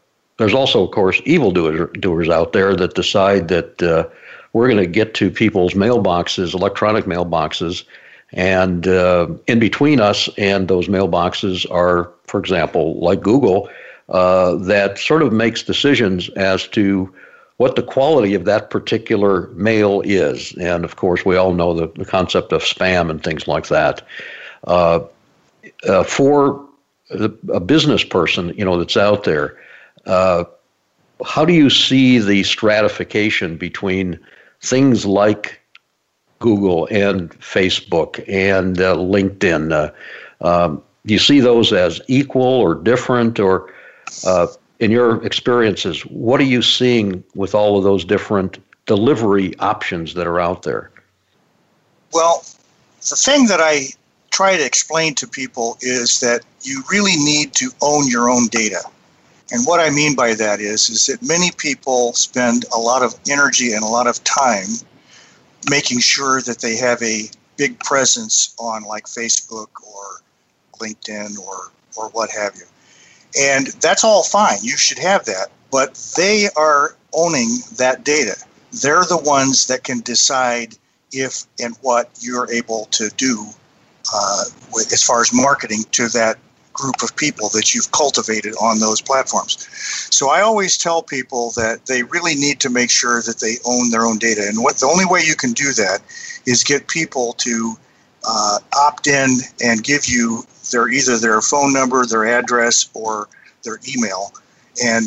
there's 0.40 0.54
also, 0.54 0.85
of 0.85 0.90
course, 0.92 1.21
evildoers 1.26 1.90
doers 2.00 2.30
out 2.30 2.54
there 2.54 2.75
that 2.75 2.95
decide 2.95 3.49
that 3.49 3.83
uh, 3.83 4.09
we're 4.52 4.66
going 4.66 4.83
to 4.83 4.87
get 4.87 5.14
to 5.14 5.30
people's 5.30 5.75
mailboxes, 5.75 6.54
electronic 6.54 7.04
mailboxes, 7.04 7.85
And 8.33 8.87
uh, 8.87 9.28
in 9.47 9.59
between 9.59 10.00
us 10.00 10.28
and 10.38 10.69
those 10.69 10.88
mailboxes 10.88 11.71
are, 11.71 12.11
for 12.25 12.38
example, 12.38 13.00
like 13.00 13.21
Google, 13.21 13.69
uh, 14.09 14.54
that 14.57 14.99
sort 14.99 15.23
of 15.23 15.33
makes 15.33 15.62
decisions 15.62 16.28
as 16.30 16.69
to 16.69 17.12
what 17.57 17.76
the 17.76 17.83
quality 17.83 18.35
of 18.35 18.45
that 18.45 18.71
particular 18.71 19.49
mail 19.49 20.00
is. 20.04 20.54
And 20.59 20.85
of 20.85 20.97
course, 20.97 21.25
we 21.25 21.37
all 21.37 21.52
know 21.52 21.75
the, 21.75 21.88
the 21.97 22.04
concept 22.04 22.52
of 22.52 22.62
spam 22.62 23.11
and 23.11 23.23
things 23.23 23.47
like 23.47 23.69
that. 23.69 24.02
Uh, 24.66 25.00
uh, 25.87 26.04
for 26.04 26.64
a 27.11 27.61
business 27.61 28.04
person, 28.04 28.54
you 28.57 28.64
know, 28.64 28.78
that's 28.78 28.97
out 28.97 29.25
there, 29.25 29.59
uh, 30.07 30.45
how 31.26 31.45
do 31.45 31.52
you 31.52 31.69
see 31.69 32.19
the 32.19 32.45
stratification 32.45 33.57
between 33.57 34.19
things 34.62 35.07
like 35.07 35.61
Google 36.38 36.87
and 36.90 37.31
Facebook 37.40 38.25
and 38.29 38.81
uh, 38.81 38.97
LinkedIn? 38.97 39.73
Uh, 39.73 39.90
um, 40.47 40.83
you 41.05 41.19
see 41.19 41.40
those 41.40 41.73
as 41.73 42.00
equal 42.09 42.43
or 42.43 42.75
different, 42.75 43.40
or 43.40 43.73
uh, 44.26 44.47
in 44.81 44.90
your 44.90 45.25
experiences, 45.25 46.02
what 46.07 46.40
are 46.40 46.45
you 46.45 46.62
seeing 46.62 47.23
with 47.35 47.55
all 47.55 47.76
of 47.79 47.85
those 47.85 48.05
different 48.05 48.59
delivery 48.87 49.57
options 49.59 50.14
that 50.14 50.26
are 50.26 50.40
out 50.40 50.62
there? 50.62 50.90
Well, 52.12 52.45
the 53.09 53.17
thing 53.17 53.47
that 53.47 53.61
I 53.61 53.88
try 54.31 54.57
to 54.57 54.64
explain 54.64 55.14
to 55.17 55.26
people 55.26 55.79
is 55.81 56.21
that 56.21 56.40
you 56.62 56.83
really 56.90 57.17
need 57.17 57.52
to 57.55 57.71
own 57.81 58.09
your 58.09 58.31
own 58.31 58.49
data. 58.49 58.81
And 59.52 59.66
what 59.66 59.80
I 59.80 59.90
mean 59.90 60.14
by 60.14 60.35
that 60.35 60.61
is, 60.61 60.88
is 60.88 61.07
that 61.07 61.23
many 61.23 61.50
people 61.50 62.12
spend 62.12 62.64
a 62.75 62.78
lot 62.78 63.02
of 63.02 63.14
energy 63.28 63.73
and 63.73 63.83
a 63.83 63.88
lot 63.88 64.07
of 64.07 64.23
time 64.23 64.69
making 65.69 66.00
sure 66.00 66.40
that 66.42 66.61
they 66.61 66.76
have 66.76 67.02
a 67.02 67.25
big 67.57 67.78
presence 67.80 68.54
on 68.59 68.85
like 68.85 69.04
Facebook 69.04 69.69
or 69.87 70.23
LinkedIn 70.78 71.38
or, 71.38 71.73
or 71.97 72.09
what 72.11 72.30
have 72.30 72.54
you. 72.57 72.64
And 73.38 73.69
that's 73.80 74.04
all 74.04 74.23
fine. 74.23 74.59
You 74.62 74.76
should 74.76 74.99
have 74.99 75.25
that. 75.26 75.49
But 75.71 75.95
they 76.16 76.49
are 76.57 76.97
owning 77.12 77.59
that 77.76 78.04
data. 78.04 78.37
They're 78.83 79.04
the 79.04 79.21
ones 79.25 79.66
that 79.66 79.85
can 79.85 80.00
decide 80.00 80.75
if 81.12 81.45
and 81.61 81.76
what 81.83 82.11
you're 82.21 82.50
able 82.52 82.87
to 82.92 83.09
do 83.16 83.47
uh, 84.14 84.45
as 84.92 85.02
far 85.02 85.21
as 85.21 85.33
marketing 85.33 85.85
to 85.92 86.09
that 86.09 86.38
group 86.73 87.03
of 87.03 87.15
people 87.17 87.49
that 87.50 87.75
you've 87.75 87.91
cultivated 87.93 88.55
on 88.61 88.79
those 88.79 89.00
platforms. 89.00 89.67
So 90.11 90.31
I 90.31 90.41
always 90.41 90.77
tell 90.77 91.03
people 91.03 91.50
that 91.57 91.87
they 91.87 92.03
really 92.05 92.35
need 92.35 92.61
to 92.61 92.71
make 92.71 92.91
sure 92.91 93.23
that 93.23 93.41
they 93.41 93.57
own 93.65 93.91
their 93.91 94.07
own 94.07 94.19
data. 94.19 94.47
And 94.47 94.62
what 94.62 94.77
the 94.79 94.87
only 94.87 95.05
way 95.05 95.23
you 95.25 95.35
can 95.35 95.53
do 95.53 95.73
that 95.73 96.00
is 96.47 96.65
get 96.65 96.89
people 96.89 97.35
to 97.35 97.77
uh, 98.27 98.59
opt 98.77 99.07
in 99.07 99.39
and 99.62 99.83
give 99.83 100.07
you 100.07 100.45
their 100.71 100.89
either 100.89 101.19
their 101.19 101.41
phone 101.41 101.73
number, 101.73 102.05
their 102.07 102.27
address, 102.27 102.89
or 102.95 103.29
their 103.65 103.79
email, 103.89 104.33
and 104.83 105.07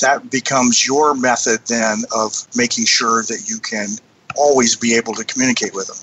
that 0.00 0.30
becomes 0.30 0.86
your 0.86 1.14
method 1.14 1.60
then 1.66 2.02
of 2.14 2.46
making 2.56 2.84
sure 2.84 3.22
that 3.22 3.48
you 3.48 3.58
can 3.58 3.88
always 4.36 4.76
be 4.76 4.94
able 4.94 5.14
to 5.14 5.24
communicate 5.24 5.74
with 5.74 5.86
them. 5.86 5.96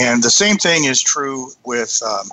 And 0.00 0.22
the 0.22 0.30
same 0.30 0.56
thing 0.56 0.84
is 0.84 1.00
true 1.00 1.50
with 1.64 2.00
um, 2.06 2.28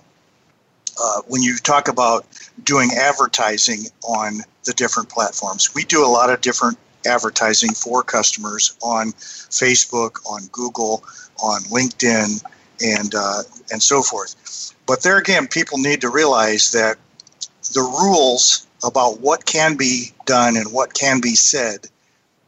uh, 1.02 1.22
when 1.28 1.42
you 1.42 1.58
talk 1.58 1.88
about 1.88 2.26
doing 2.64 2.92
advertising 2.96 3.86
on 4.04 4.40
the 4.66 4.74
different 4.74 5.10
platforms. 5.10 5.74
We 5.74 5.84
do 5.84 6.06
a 6.06 6.08
lot 6.08 6.30
of 6.30 6.42
different 6.42 6.78
advertising 7.06 7.74
for 7.74 8.04
customers 8.04 8.76
on 8.82 9.12
Facebook, 9.12 10.20
on 10.30 10.48
Google, 10.52 11.04
on 11.42 11.62
LinkedIn, 11.64 12.44
and 12.84 13.16
uh, 13.16 13.44
and 13.72 13.82
so 13.82 14.02
forth. 14.02 14.74
But 14.86 15.04
there 15.04 15.18
again, 15.18 15.48
people 15.48 15.78
need 15.78 16.02
to 16.02 16.10
realize 16.10 16.72
that 16.72 16.98
the 17.74 17.82
rules 17.82 18.68
about 18.84 19.22
what 19.22 19.46
can 19.46 19.78
be 19.78 20.12
done 20.26 20.58
and 20.58 20.72
what 20.72 20.94
can 20.94 21.22
be 21.22 21.36
said 21.36 21.88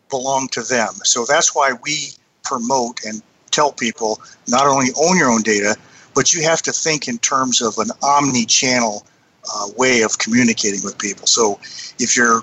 belong 0.09 0.47
to 0.49 0.61
them. 0.61 0.93
So 1.03 1.25
that's 1.25 1.55
why 1.55 1.73
we 1.83 2.09
promote 2.43 3.03
and 3.05 3.21
tell 3.51 3.71
people 3.71 4.21
not 4.47 4.67
only 4.67 4.87
own 5.01 5.17
your 5.17 5.31
own 5.31 5.41
data, 5.41 5.75
but 6.15 6.33
you 6.33 6.41
have 6.41 6.61
to 6.63 6.71
think 6.71 7.07
in 7.07 7.19
terms 7.19 7.61
of 7.61 7.77
an 7.77 7.89
omni-channel 8.01 9.05
uh, 9.53 9.67
way 9.77 10.01
of 10.01 10.17
communicating 10.17 10.81
with 10.83 10.97
people. 10.97 11.27
So 11.27 11.59
if 11.99 12.17
you're 12.17 12.41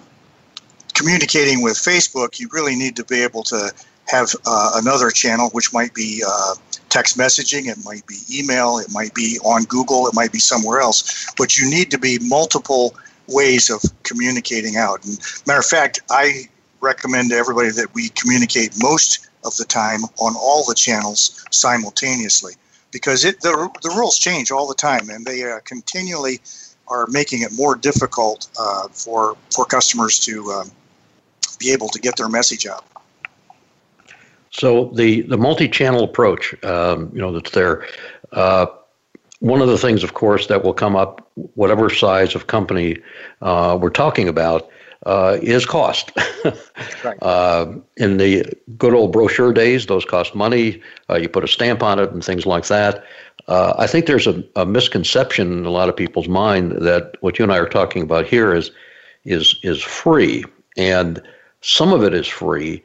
communicating 0.95 1.63
with 1.63 1.75
Facebook, 1.75 2.39
you 2.39 2.49
really 2.53 2.77
need 2.77 2.95
to 2.97 3.05
be 3.05 3.23
able 3.23 3.43
to 3.45 3.73
have 4.09 4.29
uh, 4.47 4.73
another 4.75 5.11
channel, 5.11 5.49
which 5.51 5.73
might 5.73 5.95
be 5.95 6.23
uh, 6.27 6.55
text 6.91 7.17
messaging, 7.17 7.67
it 7.67 7.79
might 7.85 8.07
be 8.07 8.19
email, 8.31 8.79
it 8.79 8.89
might 8.93 9.15
be 9.15 9.39
on 9.45 9.65
Google, 9.65 10.07
it 10.07 10.15
might 10.15 10.33
be 10.33 10.39
somewhere 10.39 10.81
else. 10.81 11.33
But 11.39 11.59
you 11.59 11.69
need 11.69 11.91
to 11.93 11.99
be 11.99 12.19
multiple 12.21 12.95
ways 13.29 13.71
of 13.71 13.81
communicating 14.03 14.77
out. 14.77 15.05
And 15.05 15.19
matter 15.47 15.61
of 15.61 15.65
fact, 15.65 16.03
I 16.11 16.49
recommend 16.81 17.31
to 17.31 17.37
everybody 17.37 17.71
that 17.71 17.95
we 17.95 18.11
communicate 18.11 18.75
most 18.83 19.29
of 19.45 19.57
the 19.57 19.65
time 19.65 20.03
on 20.21 20.35
all 20.37 20.65
the 20.65 20.75
channels 20.75 21.45
simultaneously 21.51 22.55
because 22.93 23.25
it 23.25 23.41
the, 23.41 23.71
the 23.83 23.89
rules 23.91 24.19
change 24.19 24.51
all 24.51 24.69
the 24.69 24.75
time 24.75 25.11
and 25.11 25.25
they 25.25 25.43
uh, 25.43 25.59
continually 25.65 26.41
are 26.89 27.07
making 27.09 27.43
it 27.43 27.53
more 27.53 27.75
difficult 27.75 28.49
uh, 28.59 28.87
for 28.89 29.37
for 29.51 29.65
customers 29.65 30.19
to 30.21 30.53
um, 30.53 30.71
be 31.59 31.73
able 31.73 31.89
to 31.89 31.99
get 31.99 32.17
their 32.17 32.29
message 32.29 32.67
out. 32.67 32.85
So 34.51 34.93
the 34.95 35.23
the 35.23 35.39
multi-channel 35.39 36.05
approach, 36.05 36.55
um, 36.63 37.11
you 37.13 37.21
know, 37.21 37.33
that's 37.33 37.51
there. 37.51 37.87
Uh, 38.33 38.67
one 39.41 39.61
of 39.61 39.67
the 39.67 39.79
things, 39.79 40.05
of 40.05 40.15
course, 40.15 40.47
that 40.47 40.63
will 40.63 40.75
come 40.75 40.95
up, 40.95 41.29
whatever 41.55 41.91
size 41.91 42.37
of 42.37 42.47
company 42.47 42.99
uh, 43.41 43.77
we're 43.81 43.91
talking 43.91 44.29
about, 44.29 44.71
uh, 45.07 45.39
is 45.43 45.67
cost. 45.67 46.13
right. 47.05 47.19
uh, 47.23 47.73
in 47.97 48.19
the 48.19 48.45
good 48.79 48.95
old 48.95 49.13
brochure 49.13 49.53
days, 49.53 49.87
those 49.87 50.05
cost 50.05 50.35
money. 50.35 50.81
Uh, 51.11 51.17
you 51.17 51.29
put 51.29 51.45
a 51.45 51.49
stamp 51.49 51.83
on 51.83 51.99
it 51.99 52.11
and 52.13 52.25
things 52.25 52.47
like 52.47 52.67
that. 52.67 53.05
Uh, 53.49 53.75
I 53.77 53.87
think 53.87 54.07
there's 54.07 54.27
a, 54.27 54.43
a, 54.55 54.65
misconception 54.65 55.53
in 55.53 55.67
a 55.67 55.71
lot 55.71 55.89
of 55.89 55.97
people's 55.97 56.29
mind 56.29 56.73
that 56.73 57.17
what 57.21 57.39
you 57.39 57.43
and 57.43 57.53
I 57.53 57.59
are 57.59 57.69
talking 57.69 58.03
about 58.03 58.27
here 58.27 58.55
is 58.55 58.71
is 59.25 59.59
is 59.63 59.83
free, 59.83 60.45
and 60.77 61.21
some 61.61 61.93
of 61.93 62.05
it 62.05 62.15
is 62.15 62.29
free, 62.29 62.83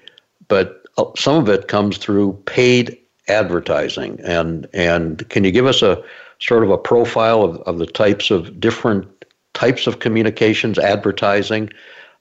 but 0.47 0.83
uh, 0.97 1.05
some 1.15 1.35
of 1.35 1.49
it 1.49 1.67
comes 1.67 1.97
through 1.97 2.33
paid 2.45 2.97
advertising. 3.27 4.19
And 4.23 4.67
and 4.73 5.27
can 5.29 5.43
you 5.43 5.51
give 5.51 5.67
us 5.67 5.83
a 5.83 6.03
sort 6.39 6.63
of 6.63 6.71
a 6.71 6.77
profile 6.77 7.43
of, 7.43 7.57
of 7.61 7.77
the 7.77 7.85
types 7.85 8.31
of 8.31 8.59
different 8.59 9.07
types 9.53 9.85
of 9.85 9.99
communications, 9.99 10.79
advertising 10.79 11.69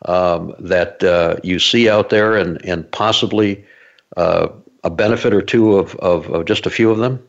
um, 0.05 0.55
that 0.59 1.03
uh, 1.03 1.37
you 1.43 1.59
see 1.59 1.89
out 1.89 2.11
there, 2.11 2.37
and 2.37 2.63
and 2.65 2.91
possibly 2.93 3.65
uh, 4.17 4.49
a 4.85 4.91
benefit 4.91 5.35
or 5.35 5.43
two 5.43 5.77
of, 5.77 5.97
of, 5.97 6.29
of 6.31 6.45
just 6.45 6.65
a 6.65 6.71
few 6.71 6.91
of 6.91 6.99
them. 6.99 7.21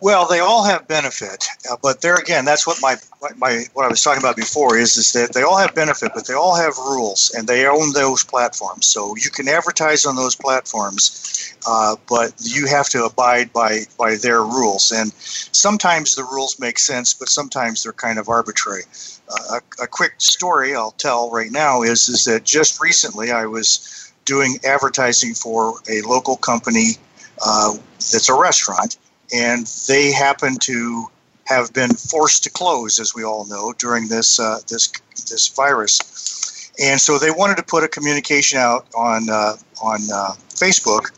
Well, 0.00 0.26
they 0.26 0.40
all 0.40 0.64
have 0.64 0.88
benefit, 0.88 1.46
uh, 1.70 1.76
but 1.80 2.00
there 2.00 2.16
again, 2.16 2.44
that's 2.44 2.66
what 2.66 2.78
my, 2.82 2.96
my 3.36 3.66
what 3.74 3.84
I 3.84 3.88
was 3.88 4.02
talking 4.02 4.20
about 4.20 4.34
before 4.34 4.76
is 4.76 4.96
is 4.96 5.12
that 5.12 5.32
they 5.32 5.42
all 5.42 5.56
have 5.56 5.76
benefit, 5.76 6.10
but 6.12 6.26
they 6.26 6.34
all 6.34 6.56
have 6.56 6.76
rules, 6.76 7.30
and 7.36 7.46
they 7.46 7.66
own 7.66 7.92
those 7.92 8.24
platforms. 8.24 8.86
So 8.86 9.14
you 9.14 9.30
can 9.30 9.46
advertise 9.46 10.04
on 10.04 10.16
those 10.16 10.34
platforms, 10.34 11.41
uh, 11.66 11.96
but 12.08 12.32
you 12.38 12.66
have 12.66 12.88
to 12.90 13.04
abide 13.04 13.52
by 13.52 13.80
by 13.98 14.16
their 14.16 14.42
rules. 14.42 14.90
And 14.92 15.12
sometimes 15.14 16.14
the 16.14 16.24
rules 16.24 16.58
make 16.58 16.78
sense, 16.78 17.14
but 17.14 17.28
sometimes 17.28 17.82
they're 17.82 17.92
kind 17.92 18.18
of 18.18 18.28
arbitrary. 18.28 18.82
Uh, 19.28 19.60
a, 19.78 19.84
a 19.84 19.86
quick 19.86 20.14
story 20.18 20.74
I'll 20.74 20.92
tell 20.92 21.30
right 21.30 21.50
now 21.50 21.82
is 21.82 22.08
is 22.08 22.24
that 22.24 22.44
just 22.44 22.80
recently 22.80 23.30
I 23.30 23.46
was 23.46 24.12
doing 24.24 24.58
advertising 24.64 25.34
for 25.34 25.80
a 25.90 26.00
local 26.02 26.36
company 26.36 26.96
uh, 27.44 27.74
that's 27.98 28.28
a 28.28 28.34
restaurant 28.34 28.96
and 29.32 29.66
they 29.88 30.12
happen 30.12 30.56
to 30.58 31.06
have 31.46 31.72
been 31.72 31.90
forced 31.90 32.44
to 32.44 32.50
close, 32.50 32.98
as 32.98 33.14
we 33.14 33.24
all 33.24 33.46
know, 33.46 33.72
during 33.78 34.08
this 34.08 34.38
uh, 34.38 34.58
this 34.68 34.92
this 35.28 35.48
virus. 35.48 36.70
And 36.82 37.00
so 37.00 37.18
they 37.18 37.30
wanted 37.30 37.56
to 37.56 37.62
put 37.62 37.84
a 37.84 37.88
communication 37.88 38.58
out 38.58 38.86
on 38.94 39.28
uh, 39.28 39.56
on 39.82 40.00
uh, 40.12 40.32
Facebook 40.48 41.10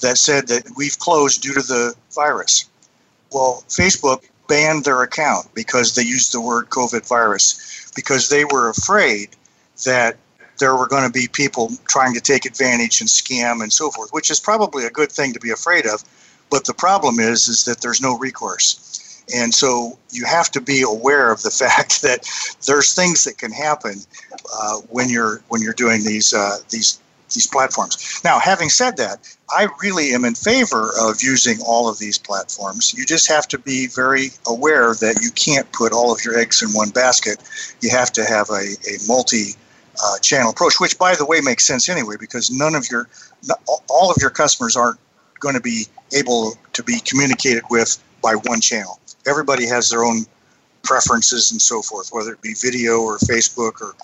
that 0.00 0.18
said 0.18 0.48
that 0.48 0.64
we've 0.76 0.98
closed 0.98 1.42
due 1.42 1.54
to 1.54 1.62
the 1.62 1.94
virus. 2.14 2.68
Well, 3.32 3.64
Facebook 3.68 4.24
banned 4.48 4.84
their 4.84 5.02
account 5.02 5.46
because 5.54 5.94
they 5.94 6.02
used 6.02 6.32
the 6.32 6.40
word 6.40 6.70
COVID 6.70 7.06
virus 7.06 7.90
because 7.94 8.28
they 8.28 8.44
were 8.44 8.70
afraid 8.70 9.30
that 9.84 10.16
there 10.58 10.74
were 10.74 10.88
going 10.88 11.04
to 11.04 11.12
be 11.12 11.28
people 11.28 11.70
trying 11.86 12.14
to 12.14 12.20
take 12.20 12.44
advantage 12.44 13.00
and 13.00 13.08
scam 13.08 13.62
and 13.62 13.72
so 13.72 13.90
forth, 13.90 14.10
which 14.10 14.30
is 14.30 14.40
probably 14.40 14.84
a 14.84 14.90
good 14.90 15.12
thing 15.12 15.32
to 15.32 15.40
be 15.40 15.50
afraid 15.50 15.86
of 15.86 16.02
but 16.50 16.64
the 16.64 16.74
problem 16.74 17.18
is, 17.20 17.48
is 17.48 17.64
that 17.64 17.80
there's 17.80 18.00
no 18.00 18.16
recourse. 18.16 19.24
And 19.34 19.52
so 19.54 19.98
you 20.10 20.24
have 20.24 20.50
to 20.52 20.60
be 20.60 20.82
aware 20.82 21.30
of 21.30 21.42
the 21.42 21.50
fact 21.64 22.02
that 22.02 22.28
there's 22.66 22.94
things 22.94 23.24
that 23.24 23.38
can 23.38 23.52
happen 23.52 23.96
uh, 24.52 24.78
when 24.88 25.08
you're 25.08 25.42
when 25.48 25.60
you're 25.62 25.74
doing 25.74 26.04
these 26.04 26.32
uh, 26.32 26.58
these 26.70 27.00
these 27.34 27.46
platforms. 27.46 28.20
Now, 28.24 28.38
having 28.38 28.68
said 28.68 28.96
that, 28.96 29.36
I 29.50 29.68
really 29.82 30.12
am 30.14 30.24
in 30.24 30.34
favor 30.34 30.90
of 31.00 31.22
using 31.22 31.58
all 31.66 31.88
of 31.88 31.98
these 31.98 32.18
platforms. 32.18 32.94
You 32.94 33.04
just 33.04 33.28
have 33.28 33.48
to 33.48 33.58
be 33.58 33.86
very 33.86 34.28
aware 34.46 34.94
that 34.94 35.20
you 35.22 35.30
can't 35.30 35.70
put 35.72 35.92
all 35.92 36.12
of 36.12 36.24
your 36.24 36.38
eggs 36.38 36.62
in 36.62 36.70
one 36.70 36.90
basket. 36.90 37.38
You 37.80 37.90
have 37.90 38.12
to 38.12 38.24
have 38.24 38.50
a, 38.50 38.76
a 38.88 38.98
multi 39.06 39.54
uh, 40.02 40.18
channel 40.20 40.50
approach, 40.50 40.80
which, 40.80 40.98
by 40.98 41.14
the 41.14 41.26
way, 41.26 41.40
makes 41.40 41.66
sense 41.66 41.88
anyway 41.88 42.16
because 42.18 42.50
none 42.50 42.74
of 42.74 42.90
your, 42.90 43.08
all 43.88 44.10
of 44.10 44.16
your 44.20 44.30
customers 44.30 44.76
aren't 44.76 44.98
going 45.40 45.54
to 45.54 45.60
be 45.60 45.86
able 46.16 46.54
to 46.72 46.82
be 46.82 47.00
communicated 47.00 47.62
with 47.70 48.02
by 48.22 48.34
one 48.34 48.60
channel. 48.60 49.00
Everybody 49.26 49.66
has 49.66 49.90
their 49.90 50.04
own 50.04 50.24
preferences 50.82 51.52
and 51.52 51.60
so 51.60 51.82
forth, 51.82 52.10
whether 52.12 52.32
it 52.32 52.42
be 52.42 52.54
video 52.54 53.00
or 53.00 53.18
Facebook 53.18 53.80
or 53.80 53.94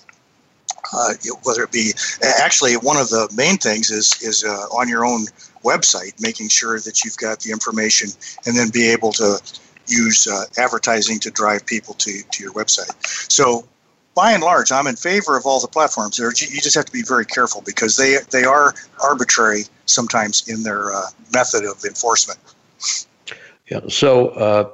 uh, 0.92 1.14
whether 1.42 1.62
it 1.62 1.72
be 1.72 1.92
actually 2.40 2.74
one 2.74 2.96
of 2.96 3.08
the 3.08 3.28
main 3.34 3.56
things 3.56 3.90
is 3.90 4.20
is 4.22 4.44
uh, 4.44 4.66
on 4.76 4.88
your 4.88 5.04
own 5.04 5.26
website, 5.62 6.20
making 6.20 6.48
sure 6.48 6.78
that 6.80 7.04
you've 7.04 7.16
got 7.16 7.40
the 7.40 7.50
information, 7.50 8.10
and 8.46 8.56
then 8.56 8.70
be 8.70 8.90
able 8.90 9.12
to 9.12 9.38
use 9.86 10.26
uh, 10.26 10.44
advertising 10.58 11.18
to 11.20 11.30
drive 11.30 11.66
people 11.66 11.94
to, 11.94 12.22
to 12.32 12.42
your 12.42 12.52
website. 12.52 12.90
So, 13.30 13.66
by 14.14 14.32
and 14.32 14.42
large, 14.42 14.70
I'm 14.70 14.86
in 14.86 14.96
favor 14.96 15.36
of 15.36 15.44
all 15.44 15.60
the 15.60 15.68
platforms. 15.68 16.16
There, 16.16 16.28
you 16.28 16.60
just 16.60 16.76
have 16.76 16.84
to 16.84 16.92
be 16.92 17.02
very 17.02 17.26
careful 17.26 17.62
because 17.62 17.96
they 17.96 18.18
they 18.30 18.44
are 18.44 18.74
arbitrary 19.02 19.64
sometimes 19.86 20.48
in 20.48 20.62
their 20.62 20.94
uh, 20.94 21.06
method 21.32 21.64
of 21.64 21.84
enforcement. 21.84 22.38
Yeah. 23.70 23.80
So, 23.88 24.28
uh, 24.28 24.70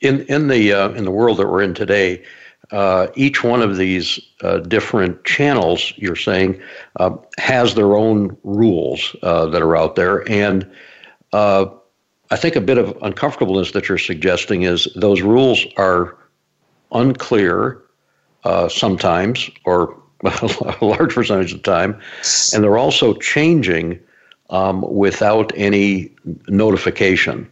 in 0.00 0.22
in 0.22 0.48
the 0.48 0.72
uh, 0.72 0.90
in 0.90 1.04
the 1.04 1.10
world 1.10 1.38
that 1.38 1.48
we're 1.48 1.62
in 1.62 1.74
today 1.74 2.24
uh, 2.70 3.08
each 3.14 3.42
one 3.42 3.62
of 3.62 3.76
these 3.76 4.20
uh, 4.42 4.58
different 4.58 5.24
channels, 5.24 5.92
you're 5.96 6.16
saying, 6.16 6.60
uh, 6.96 7.16
has 7.38 7.74
their 7.74 7.94
own 7.96 8.36
rules 8.44 9.16
uh, 9.22 9.46
that 9.46 9.62
are 9.62 9.76
out 9.76 9.96
there. 9.96 10.28
And 10.30 10.70
uh, 11.32 11.66
I 12.30 12.36
think 12.36 12.56
a 12.56 12.60
bit 12.60 12.78
of 12.78 12.96
uncomfortableness 13.02 13.72
that 13.72 13.88
you're 13.88 13.98
suggesting 13.98 14.62
is 14.62 14.86
those 14.94 15.22
rules 15.22 15.64
are 15.76 16.16
unclear 16.92 17.82
uh, 18.44 18.68
sometimes, 18.68 19.50
or 19.64 19.98
a 20.24 20.76
large 20.80 21.14
percentage 21.14 21.52
of 21.52 21.62
the 21.62 21.70
time, 21.70 21.98
and 22.52 22.62
they're 22.62 22.78
also 22.78 23.14
changing 23.14 23.98
um, 24.50 24.82
without 24.82 25.52
any 25.56 26.10
notification. 26.48 27.48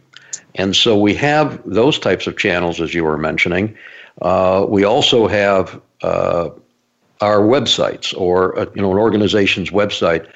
And 0.55 0.75
so 0.75 0.97
we 0.97 1.13
have 1.15 1.61
those 1.65 1.99
types 1.99 2.27
of 2.27 2.37
channels, 2.37 2.81
as 2.81 2.93
you 2.93 3.03
were 3.03 3.17
mentioning. 3.17 3.77
Uh, 4.21 4.65
we 4.67 4.83
also 4.83 5.27
have 5.27 5.79
uh, 6.01 6.49
our 7.21 7.39
websites 7.39 8.17
or 8.17 8.57
uh, 8.57 8.65
you 8.75 8.81
know 8.81 8.91
an 8.91 8.97
organization's 8.97 9.69
website 9.69 10.27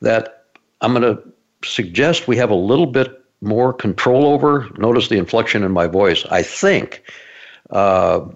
that 0.00 0.44
I'm 0.80 0.94
going 0.94 1.16
to 1.16 1.22
suggest 1.64 2.28
we 2.28 2.36
have 2.36 2.50
a 2.50 2.54
little 2.56 2.86
bit 2.86 3.22
more 3.40 3.72
control 3.72 4.26
over. 4.26 4.68
Notice 4.78 5.08
the 5.08 5.16
inflection 5.16 5.62
in 5.62 5.72
my 5.72 5.86
voice. 5.86 6.24
I 6.26 6.42
think 6.42 7.02
uh, 7.70 8.26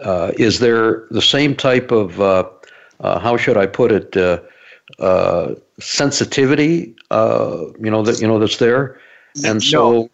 uh, 0.00 0.32
is 0.36 0.58
there 0.58 1.06
the 1.10 1.22
same 1.22 1.54
type 1.54 1.90
of 1.90 2.20
uh, 2.20 2.44
how 3.00 3.36
should 3.36 3.56
I 3.56 3.66
put 3.66 3.92
it 3.92 4.16
sensitivity 5.80 6.96
you 7.10 7.90
know 7.90 8.02
that 8.02 8.20
you 8.20 8.26
know 8.26 8.38
that's 8.38 8.56
there, 8.58 9.00
and 9.44 9.62
so. 9.62 9.92
No. 9.92 10.10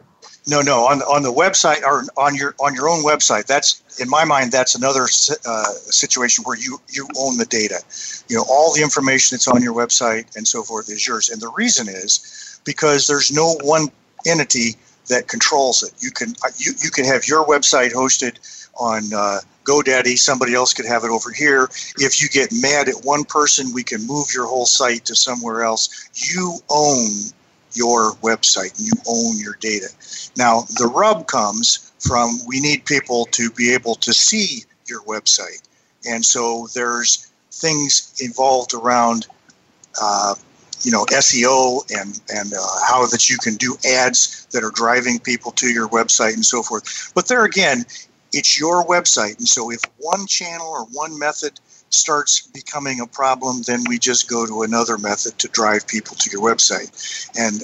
No, 0.47 0.61
no. 0.61 0.85
On 0.85 1.01
on 1.03 1.23
the 1.23 1.33
website 1.33 1.83
or 1.83 2.05
on 2.19 2.35
your 2.35 2.55
on 2.61 2.75
your 2.75 2.89
own 2.89 3.03
website, 3.03 3.47
that's 3.47 3.83
in 3.99 4.11
my 4.11 4.25
mind 4.25 4.53
that's 4.53 4.75
another 4.75 5.05
uh, 5.47 5.73
situation 5.89 6.45
where 6.45 6.59
you 6.59 6.79
you 6.91 7.09
own 7.17 7.39
the 7.39 7.47
data. 7.47 7.81
You 8.29 8.37
know, 8.37 8.45
all 8.49 8.75
the 8.75 8.83
information 8.83 9.37
that's 9.37 9.49
on 9.49 9.63
your 9.63 9.75
website 9.75 10.37
and 10.37 10.47
so 10.47 10.63
forth 10.63 10.91
is 10.91 11.07
yours. 11.07 11.31
And 11.31 11.41
the 11.41 11.51
reason 11.57 11.89
is 11.89 12.61
because 12.65 13.07
there's 13.07 13.33
no 13.33 13.57
one 13.63 13.89
entity 14.27 14.77
that 15.09 15.29
controls 15.29 15.83
it. 15.83 15.93
You 16.01 16.11
can 16.11 16.35
uh, 16.45 16.51
you 16.59 16.73
you 16.83 16.91
can 16.91 17.07
have 17.07 17.27
your 17.27 17.47
website 17.47 17.93
hosted 17.93 18.37
on 18.77 19.15
uh, 19.15 19.41
GoDaddy. 19.65 20.19
Somebody 20.19 20.55
else 20.55 20.75
could 20.75 20.87
have 20.87 21.05
it 21.05 21.11
over 21.11 21.31
here. 21.31 21.71
If 21.97 22.21
you 22.21 22.29
get 22.29 22.51
mad 22.53 22.89
at 22.89 22.97
one 23.03 23.25
person, 23.25 23.73
we 23.73 23.83
can 23.83 24.07
move 24.07 24.27
your 24.35 24.47
whole 24.47 24.67
site 24.67 25.07
to 25.07 25.15
somewhere 25.15 25.63
else. 25.63 26.11
You 26.15 26.59
own 26.69 27.09
your 27.75 28.13
website 28.23 28.73
you 28.79 28.93
own 29.07 29.39
your 29.39 29.57
data. 29.61 29.89
Now, 30.37 30.63
the 30.79 30.87
rub 30.87 31.27
comes 31.27 31.93
from 31.99 32.39
we 32.47 32.61
need 32.61 32.85
people 32.85 33.27
to 33.33 33.51
be 33.51 33.73
able 33.75 33.95
to 33.97 34.13
see 34.13 34.65
your 34.87 35.01
website. 35.03 35.63
And 36.07 36.25
so 36.25 36.69
there's 36.75 37.31
things 37.51 38.15
involved 38.21 38.75
around, 38.75 39.27
uh, 40.01 40.35
you 40.83 40.91
know, 40.91 41.05
SEO 41.07 41.91
and, 41.99 42.21
and 42.35 42.53
uh, 42.53 42.59
how 42.87 43.07
that 43.07 43.31
you 43.31 43.39
can 43.39 43.55
do 43.55 43.77
ads 43.89 44.47
that 44.53 44.63
are 44.63 44.71
driving 44.71 45.19
people 45.19 45.53
to 45.53 45.69
your 45.69 45.89
website 45.89 46.35
and 46.35 46.45
so 46.45 46.63
forth. 46.63 47.13
But 47.15 47.29
there 47.29 47.45
again, 47.45 47.87
it's 48.35 48.59
your 48.59 48.85
website. 48.85 49.39
And 49.39 49.49
so 49.49 49.71
if 49.71 49.81
one 49.99 50.27
channel 50.27 50.67
or 50.67 50.85
one 50.87 51.19
method 51.19 51.61
starts 51.91 52.47
becoming 52.49 53.01
a 53.01 53.07
problem, 53.07 53.63
then 53.63 53.85
we 53.89 53.99
just 53.99 54.29
go 54.29 54.47
to 54.47 54.63
another 54.63 54.99
method 54.99 55.39
to 55.39 55.49
drive 55.49 55.87
people 55.87 56.17
to 56.17 56.31
your 56.31 56.43
website. 56.43 56.91
And 57.39 57.61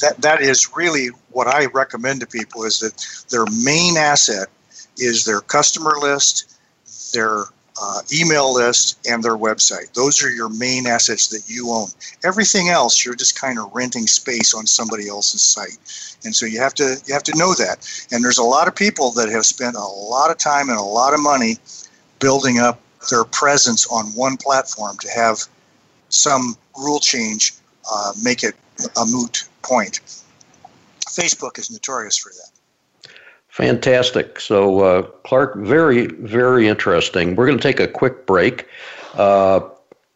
that, 0.00 0.20
that 0.22 0.40
is 0.40 0.74
really 0.74 1.08
what 1.30 1.46
I 1.46 1.66
recommend 1.66 2.20
to 2.20 2.26
people 2.26 2.64
is 2.64 2.80
that 2.80 3.06
their 3.30 3.44
main 3.64 3.96
asset 3.96 4.48
is 4.96 5.24
their 5.24 5.40
customer 5.40 5.96
list, 6.00 6.58
their 7.12 7.44
uh, 7.80 8.00
email 8.12 8.54
list, 8.54 8.98
and 9.08 9.22
their 9.22 9.36
website. 9.36 9.92
Those 9.94 10.22
are 10.22 10.30
your 10.30 10.48
main 10.48 10.86
assets 10.86 11.28
that 11.28 11.48
you 11.48 11.70
own. 11.70 11.88
Everything 12.22 12.68
else, 12.68 13.04
you're 13.04 13.16
just 13.16 13.40
kind 13.40 13.58
of 13.58 13.74
renting 13.74 14.06
space 14.06 14.54
on 14.54 14.66
somebody 14.66 15.08
else's 15.08 15.42
site, 15.42 15.78
and 16.24 16.34
so 16.34 16.46
you 16.46 16.60
have 16.60 16.74
to 16.74 16.96
you 17.06 17.12
have 17.12 17.24
to 17.24 17.36
know 17.36 17.54
that. 17.54 18.06
And 18.12 18.24
there's 18.24 18.38
a 18.38 18.44
lot 18.44 18.68
of 18.68 18.76
people 18.76 19.10
that 19.12 19.28
have 19.28 19.46
spent 19.46 19.76
a 19.76 19.80
lot 19.80 20.30
of 20.30 20.38
time 20.38 20.68
and 20.68 20.78
a 20.78 20.82
lot 20.82 21.14
of 21.14 21.20
money 21.20 21.58
building 22.20 22.58
up 22.58 22.80
their 23.10 23.24
presence 23.24 23.86
on 23.88 24.06
one 24.14 24.36
platform 24.36 24.96
to 24.98 25.10
have 25.10 25.40
some 26.08 26.56
rule 26.78 27.00
change 27.00 27.52
uh, 27.90 28.12
make 28.22 28.42
it 28.42 28.54
a 29.00 29.06
moot 29.06 29.48
point. 29.62 30.00
Facebook 31.08 31.58
is 31.58 31.70
notorious 31.70 32.16
for 32.16 32.30
that. 32.30 32.53
Fantastic. 33.54 34.40
So, 34.40 34.80
uh, 34.80 35.02
Clark, 35.02 35.54
very, 35.58 36.08
very 36.08 36.66
interesting. 36.66 37.36
We're 37.36 37.46
going 37.46 37.56
to 37.56 37.62
take 37.62 37.78
a 37.78 37.86
quick 37.86 38.26
break. 38.26 38.66
Uh, 39.14 39.60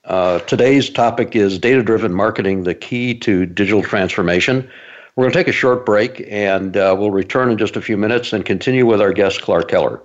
uh, 0.07 0.41
today's 0.41 0.91
topic 0.91 1.37
is 1.37 1.57
data 1.57 1.85
driven 1.85 2.13
marketing, 2.13 2.65
the 2.65 2.75
key 2.75 3.17
to 3.21 3.47
digital 3.47 3.81
transformation. 3.81 4.69
We're 5.15 5.23
going 5.23 5.33
to 5.35 5.39
take 5.39 5.47
a 5.47 5.53
short 5.53 5.87
break 5.87 6.27
and 6.29 6.77
uh, 6.77 6.97
we'll 6.99 7.13
return 7.13 7.49
in 7.53 7.59
just 7.59 7.77
a 7.77 7.81
few 7.81 7.97
minutes 7.97 8.33
and 8.33 8.45
continue 8.45 8.85
with 8.85 9.01
our 9.01 9.13
guest, 9.13 9.41
Clark 9.43 9.69
Keller. 9.69 10.03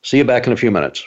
See 0.00 0.16
you 0.16 0.24
back 0.24 0.46
in 0.46 0.54
a 0.54 0.56
few 0.56 0.70
minutes. 0.70 1.06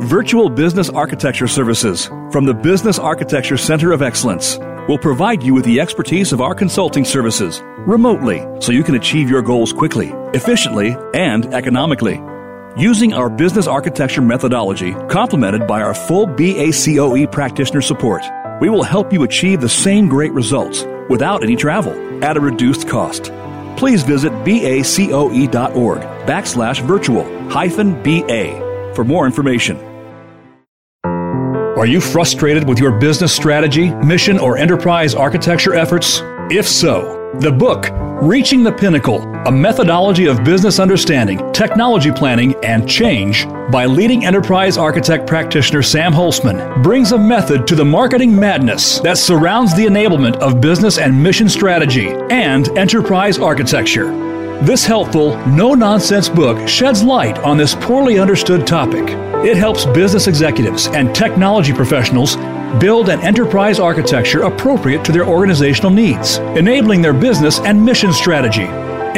Virtual 0.00 0.50
Business 0.50 0.90
Architecture 0.90 1.48
Services 1.48 2.04
from 2.30 2.44
the 2.44 2.52
Business 2.52 2.98
Architecture 2.98 3.56
Center 3.56 3.92
of 3.92 4.02
Excellence 4.02 4.58
will 4.90 4.98
provide 4.98 5.40
you 5.40 5.54
with 5.54 5.64
the 5.64 5.78
expertise 5.78 6.32
of 6.32 6.40
our 6.40 6.52
consulting 6.52 7.04
services 7.04 7.62
remotely 7.86 8.44
so 8.60 8.72
you 8.72 8.82
can 8.82 8.96
achieve 8.96 9.30
your 9.30 9.40
goals 9.40 9.72
quickly, 9.72 10.08
efficiently, 10.34 10.96
and 11.14 11.54
economically. 11.54 12.20
Using 12.76 13.12
our 13.12 13.30
business 13.30 13.68
architecture 13.68 14.20
methodology, 14.20 14.94
complemented 15.08 15.68
by 15.68 15.80
our 15.80 15.94
full 15.94 16.26
BACOE 16.26 17.30
practitioner 17.30 17.82
support, 17.82 18.24
we 18.60 18.68
will 18.68 18.82
help 18.82 19.12
you 19.12 19.22
achieve 19.22 19.60
the 19.60 19.68
same 19.68 20.08
great 20.08 20.32
results 20.32 20.84
without 21.08 21.44
any 21.44 21.54
travel 21.54 21.92
at 22.24 22.36
a 22.36 22.40
reduced 22.40 22.88
cost. 22.88 23.30
Please 23.76 24.02
visit 24.02 24.32
bacoe.org 24.44 26.00
backslash 26.26 26.80
virtual 26.82 27.22
hyphen 27.48 28.02
BA 28.02 28.92
for 28.96 29.04
more 29.04 29.24
information. 29.24 29.89
Are 31.80 31.86
you 31.86 31.98
frustrated 31.98 32.68
with 32.68 32.78
your 32.78 32.92
business 32.92 33.34
strategy, 33.34 33.88
mission, 33.88 34.38
or 34.38 34.58
enterprise 34.58 35.14
architecture 35.14 35.74
efforts? 35.74 36.20
If 36.50 36.68
so, 36.68 37.32
the 37.40 37.50
book, 37.50 37.88
Reaching 38.20 38.62
the 38.62 38.70
Pinnacle 38.70 39.22
A 39.46 39.50
Methodology 39.50 40.26
of 40.26 40.44
Business 40.44 40.78
Understanding, 40.78 41.38
Technology 41.54 42.12
Planning, 42.12 42.54
and 42.62 42.86
Change 42.86 43.46
by 43.72 43.86
leading 43.86 44.26
enterprise 44.26 44.76
architect 44.76 45.26
practitioner 45.26 45.80
Sam 45.80 46.12
Holzman 46.12 46.82
brings 46.82 47.12
a 47.12 47.18
method 47.18 47.66
to 47.68 47.74
the 47.74 47.84
marketing 47.86 48.38
madness 48.38 49.00
that 49.00 49.16
surrounds 49.16 49.74
the 49.74 49.86
enablement 49.86 50.36
of 50.36 50.60
business 50.60 50.98
and 50.98 51.22
mission 51.22 51.48
strategy 51.48 52.08
and 52.28 52.68
enterprise 52.76 53.38
architecture. 53.38 54.29
This 54.62 54.84
helpful, 54.84 55.38
no 55.46 55.72
nonsense 55.72 56.28
book 56.28 56.68
sheds 56.68 57.02
light 57.02 57.38
on 57.38 57.56
this 57.56 57.74
poorly 57.74 58.18
understood 58.18 58.66
topic. 58.66 59.04
It 59.42 59.56
helps 59.56 59.86
business 59.86 60.26
executives 60.26 60.86
and 60.88 61.14
technology 61.14 61.72
professionals 61.72 62.36
build 62.78 63.08
an 63.08 63.20
enterprise 63.20 63.80
architecture 63.80 64.42
appropriate 64.42 65.02
to 65.06 65.12
their 65.12 65.24
organizational 65.24 65.90
needs, 65.90 66.36
enabling 66.58 67.00
their 67.00 67.14
business 67.14 67.58
and 67.60 67.82
mission 67.82 68.12
strategy. 68.12 68.66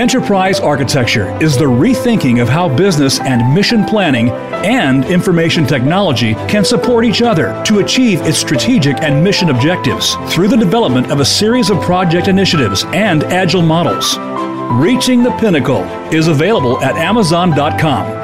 Enterprise 0.01 0.61
architecture 0.61 1.37
is 1.43 1.59
the 1.59 1.65
rethinking 1.65 2.41
of 2.41 2.49
how 2.49 2.69
business 2.77 3.19
and 3.19 3.53
mission 3.53 3.85
planning 3.85 4.31
and 4.65 5.05
information 5.07 5.67
technology 5.67 6.35
can 6.47 6.65
support 6.65 7.05
each 7.05 7.21
other 7.21 7.61
to 7.65 7.81
achieve 7.81 8.21
its 8.23 8.39
strategic 8.39 8.97
and 9.03 9.25
mission 9.25 9.51
objectives 9.51 10.15
through 10.33 10.47
the 10.47 10.57
development 10.57 11.11
of 11.11 11.19
a 11.19 11.25
series 11.25 11.69
of 11.69 11.81
project 11.81 12.29
initiatives 12.29 12.85
and 12.95 13.25
agile 13.25 13.61
models. 13.61 14.17
Reaching 14.73 15.23
the 15.23 15.33
Pinnacle 15.33 15.85
is 16.15 16.29
available 16.29 16.81
at 16.81 16.97
Amazon.com. 16.97 18.23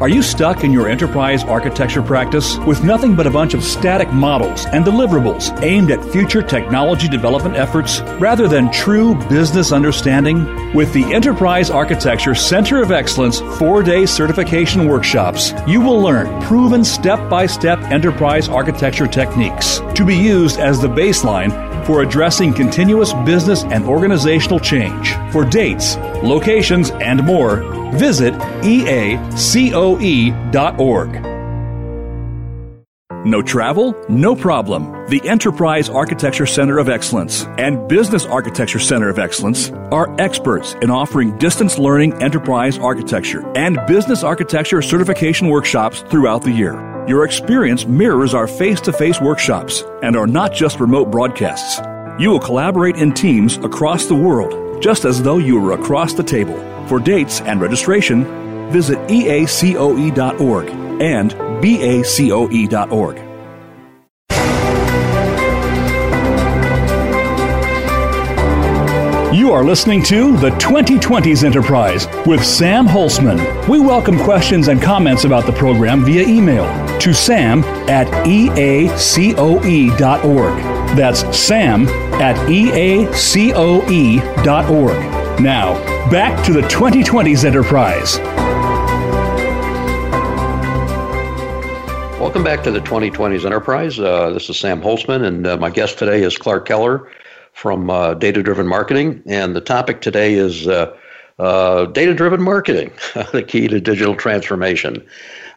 Are 0.00 0.08
you 0.08 0.22
stuck 0.22 0.64
in 0.64 0.72
your 0.72 0.88
enterprise 0.88 1.44
architecture 1.44 2.00
practice 2.00 2.56
with 2.60 2.82
nothing 2.82 3.14
but 3.14 3.26
a 3.26 3.30
bunch 3.30 3.52
of 3.52 3.62
static 3.62 4.10
models 4.10 4.64
and 4.66 4.86
deliverables 4.86 5.60
aimed 5.62 5.90
at 5.90 6.02
future 6.02 6.40
technology 6.40 7.08
development 7.08 7.56
efforts 7.56 8.00
rather 8.20 8.48
than 8.48 8.72
true 8.72 9.14
business 9.28 9.70
understanding? 9.70 10.72
With 10.72 10.94
the 10.94 11.04
Enterprise 11.12 11.68
Architecture 11.68 12.34
Center 12.34 12.80
of 12.80 12.90
Excellence 12.90 13.40
four 13.58 13.82
day 13.82 14.06
certification 14.06 14.88
workshops, 14.88 15.52
you 15.66 15.82
will 15.82 16.00
learn 16.00 16.40
proven 16.40 16.84
step 16.84 17.28
by 17.28 17.44
step 17.44 17.78
enterprise 17.90 18.48
architecture 18.48 19.06
techniques 19.06 19.80
to 19.94 20.06
be 20.06 20.16
used 20.16 20.58
as 20.58 20.80
the 20.80 20.88
baseline 20.88 21.67
for 21.88 22.02
addressing 22.02 22.52
continuous 22.52 23.14
business 23.24 23.64
and 23.64 23.86
organizational 23.86 24.60
change. 24.60 25.14
For 25.32 25.42
dates, 25.42 25.96
locations, 26.22 26.90
and 26.90 27.24
more, 27.24 27.62
visit 27.92 28.34
eacoe.org. 28.34 29.18
No 33.24 33.40
travel? 33.40 33.94
No 34.10 34.36
problem. 34.36 35.06
The 35.08 35.26
Enterprise 35.26 35.88
Architecture 35.88 36.44
Center 36.44 36.78
of 36.78 36.90
Excellence 36.90 37.44
and 37.56 37.88
Business 37.88 38.26
Architecture 38.26 38.78
Center 38.78 39.08
of 39.08 39.18
Excellence 39.18 39.70
are 39.90 40.14
experts 40.20 40.74
in 40.82 40.90
offering 40.90 41.38
distance 41.38 41.78
learning 41.78 42.22
enterprise 42.22 42.78
architecture 42.78 43.50
and 43.56 43.78
business 43.86 44.22
architecture 44.22 44.82
certification 44.82 45.48
workshops 45.48 46.02
throughout 46.02 46.42
the 46.42 46.52
year. 46.52 46.97
Your 47.08 47.24
experience 47.24 47.86
mirrors 47.86 48.34
our 48.34 48.46
face 48.46 48.82
to 48.82 48.92
face 48.92 49.18
workshops 49.18 49.82
and 50.02 50.14
are 50.14 50.26
not 50.26 50.52
just 50.52 50.78
remote 50.78 51.10
broadcasts. 51.10 51.80
You 52.20 52.28
will 52.28 52.38
collaborate 52.38 52.96
in 52.96 53.14
teams 53.14 53.56
across 53.56 54.04
the 54.04 54.14
world, 54.14 54.82
just 54.82 55.06
as 55.06 55.22
though 55.22 55.38
you 55.38 55.58
were 55.58 55.72
across 55.72 56.12
the 56.12 56.22
table. 56.22 56.58
For 56.86 57.00
dates 57.00 57.40
and 57.40 57.62
registration, 57.62 58.26
visit 58.70 58.98
eacoe.org 59.08 60.68
and 61.00 61.32
bacoe.org. 61.62 63.16
You 69.34 69.52
are 69.52 69.64
listening 69.64 70.02
to 70.02 70.36
the 70.36 70.50
2020s 70.50 71.42
Enterprise 71.42 72.06
with 72.26 72.44
Sam 72.44 72.86
Holzman. 72.86 73.66
We 73.66 73.80
welcome 73.80 74.18
questions 74.18 74.68
and 74.68 74.82
comments 74.82 75.24
about 75.24 75.46
the 75.46 75.52
program 75.52 76.04
via 76.04 76.26
email 76.28 76.87
to 77.00 77.12
sam 77.12 77.62
at 77.88 78.06
eacoe.org. 78.26 78.96
That's 80.96 81.38
sam 81.38 81.88
at 82.20 82.36
eacoe.org. 82.48 83.10
Now, 85.40 85.74
back 86.10 86.44
to 86.46 86.52
the 86.52 86.62
2020s 86.62 87.44
Enterprise. 87.44 88.18
Welcome 92.20 92.42
back 92.42 92.62
to 92.64 92.70
the 92.70 92.80
2020s 92.80 93.44
Enterprise. 93.44 93.98
Uh, 93.98 94.30
this 94.30 94.50
is 94.50 94.58
Sam 94.58 94.80
Holzman, 94.82 95.24
and 95.24 95.46
uh, 95.46 95.56
my 95.56 95.70
guest 95.70 95.98
today 95.98 96.22
is 96.22 96.36
Clark 96.36 96.66
Keller 96.66 97.08
from 97.52 97.90
uh, 97.90 98.14
Data 98.14 98.42
Driven 98.42 98.66
Marketing. 98.66 99.22
And 99.26 99.54
the 99.54 99.60
topic 99.60 100.00
today 100.00 100.34
is 100.34 100.66
uh, 100.66 100.96
uh, 101.38 101.86
data 101.86 102.14
driven 102.14 102.42
marketing, 102.42 102.90
the 103.32 103.42
key 103.42 103.68
to 103.68 103.80
digital 103.80 104.16
transformation. 104.16 105.06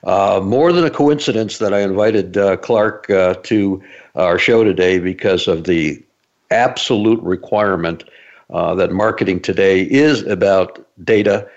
Uh, 0.03 0.41
more 0.43 0.73
than 0.73 0.83
a 0.83 0.89
coincidence 0.89 1.59
that 1.59 1.73
I 1.73 1.81
invited 1.81 2.33
Clark 2.61 3.07
to 3.07 3.83
our 4.15 4.39
show 4.39 4.63
today 4.63 4.99
because 4.99 5.47
of 5.47 5.65
the 5.65 6.01
absolute 6.49 7.21
requirement 7.21 8.03
that 8.49 8.91
marketing 8.91 9.41
today 9.41 9.83
is 9.83 10.23
about 10.23 10.85
data 11.03 11.47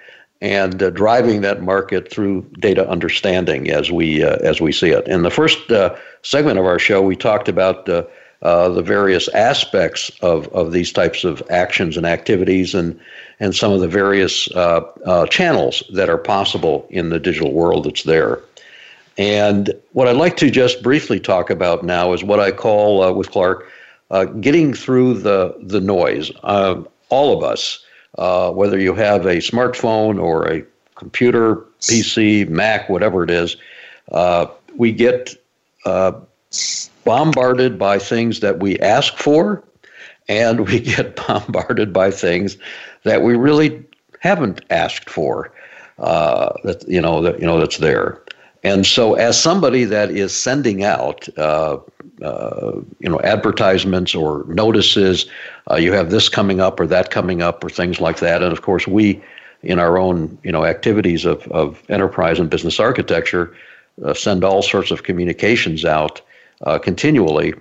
and 0.45 0.83
uh, 0.83 0.91
driving 0.91 1.41
that 1.41 1.63
market 1.63 2.11
through 2.11 2.43
data 2.61 2.87
understanding 2.89 3.71
as 3.71 3.91
we 3.91 4.23
uh, 4.23 4.37
as 4.43 4.61
we 4.61 4.73
see 4.73 4.91
it. 4.91 5.09
In 5.09 5.23
the 5.23 5.31
first 5.31 5.71
uh, 5.71 5.97
segment 6.21 6.59
of 6.59 6.67
our 6.67 6.79
show, 6.79 7.01
we 7.01 7.17
talked 7.17 7.49
about 7.49 7.89
uh, 7.89 8.05
uh, 8.43 8.69
the 8.69 8.83
various 8.83 9.27
aspects 9.29 10.11
of, 10.21 10.49
of 10.49 10.73
these 10.73 10.93
types 10.93 11.25
of 11.25 11.43
actions 11.49 11.97
and 11.97 12.05
activities, 12.05 12.75
and 12.75 13.01
and 13.41 13.55
some 13.55 13.73
of 13.73 13.81
the 13.81 13.89
various 13.89 14.51
uh, 14.53 15.27
channels 15.31 15.83
that 15.93 16.09
are 16.09 16.19
possible 16.19 16.87
in 16.91 17.11
the 17.11 17.19
digital 17.19 17.53
world 17.53 17.85
that's 17.85 18.05
there. 18.05 18.41
And 19.17 19.73
what 19.93 20.09
I'd 20.09 20.17
like 20.17 20.37
to 20.39 20.51
just 20.51 20.83
briefly 20.83 21.21
talk 21.21 21.51
about 21.51 21.85
now 21.85 22.13
is 22.13 22.25
what 22.25 22.41
I 22.41 22.51
call 22.51 23.15
with 23.15 23.31
Clark 23.31 23.69
getting 24.41 24.75
through 24.75 25.15
the 25.15 25.55
the 25.61 25.81
noise. 25.81 26.31
all 26.43 27.37
of 27.37 27.45
us 27.45 27.85
uh, 28.19 28.51
whether 28.51 28.79
you 28.79 28.95
have 28.95 29.27
a 29.27 29.37
smartphone 29.37 30.23
or 30.23 30.49
a 30.49 30.65
computer, 30.95 31.57
PC, 31.81 32.49
Mac, 32.49 32.89
whatever 32.89 33.25
it 33.25 33.31
is, 33.31 33.57
uh, 34.13 34.47
we 34.77 34.93
get 34.93 35.35
uh, 35.85 36.13
bombarded 37.05 37.79
by 37.79 37.99
things 37.99 38.41
that 38.41 38.61
we 38.61 38.79
ask 38.79 39.17
for, 39.17 39.63
and 40.29 40.67
we 40.69 40.81
get 40.97 41.17
bombarded 41.27 41.93
by 41.93 42.11
things 42.11 42.57
that 43.05 43.23
we 43.23 43.37
really 43.37 43.85
haven't 44.21 44.63
asked 44.71 45.09
for. 45.09 45.53
Uh, 45.99 46.53
that 46.65 46.87
you 46.89 47.01
know 47.01 47.23
that 47.23 47.39
you 47.39 47.47
know 47.47 47.59
that's 47.59 47.79
there. 47.79 48.21
And 48.65 48.87
so, 48.87 49.15
as 49.15 49.41
somebody 49.41 49.85
that 49.85 50.11
is 50.11 50.35
sending 50.35 50.85
out, 50.85 51.29
uh, 51.39 51.77
uh, 52.23 52.81
you 52.99 53.11
know, 53.11 53.21
advertisements 53.21 54.15
or 54.15 54.45
notices, 54.49 55.27
uh, 55.71 55.77
you 55.77 55.93
have 55.93 56.11
this 56.11 56.31
coming 56.31 56.61
up 56.61 56.81
or 56.81 56.87
that 56.87 57.11
coming 57.11 57.43
up 57.43 57.63
or 57.63 57.69
things 57.69 58.01
like 58.01 58.21
that. 58.21 58.43
And 58.43 58.51
of 58.51 58.63
course, 58.63 58.87
we, 58.87 59.23
in 59.63 59.79
our 59.79 59.99
own, 59.99 60.39
you 60.43 60.51
know, 60.51 60.65
activities 60.65 61.27
of, 61.27 61.47
of 61.49 61.83
enterprise 61.91 62.39
and 62.39 62.49
business 62.49 62.81
architecture, 62.81 63.55
uh, 64.03 64.15
send 64.15 64.43
all 64.43 64.63
sorts 64.63 64.91
of 64.91 65.03
communications 65.03 65.85
out 65.85 66.23
uh, 66.63 66.79
continually. 66.79 67.53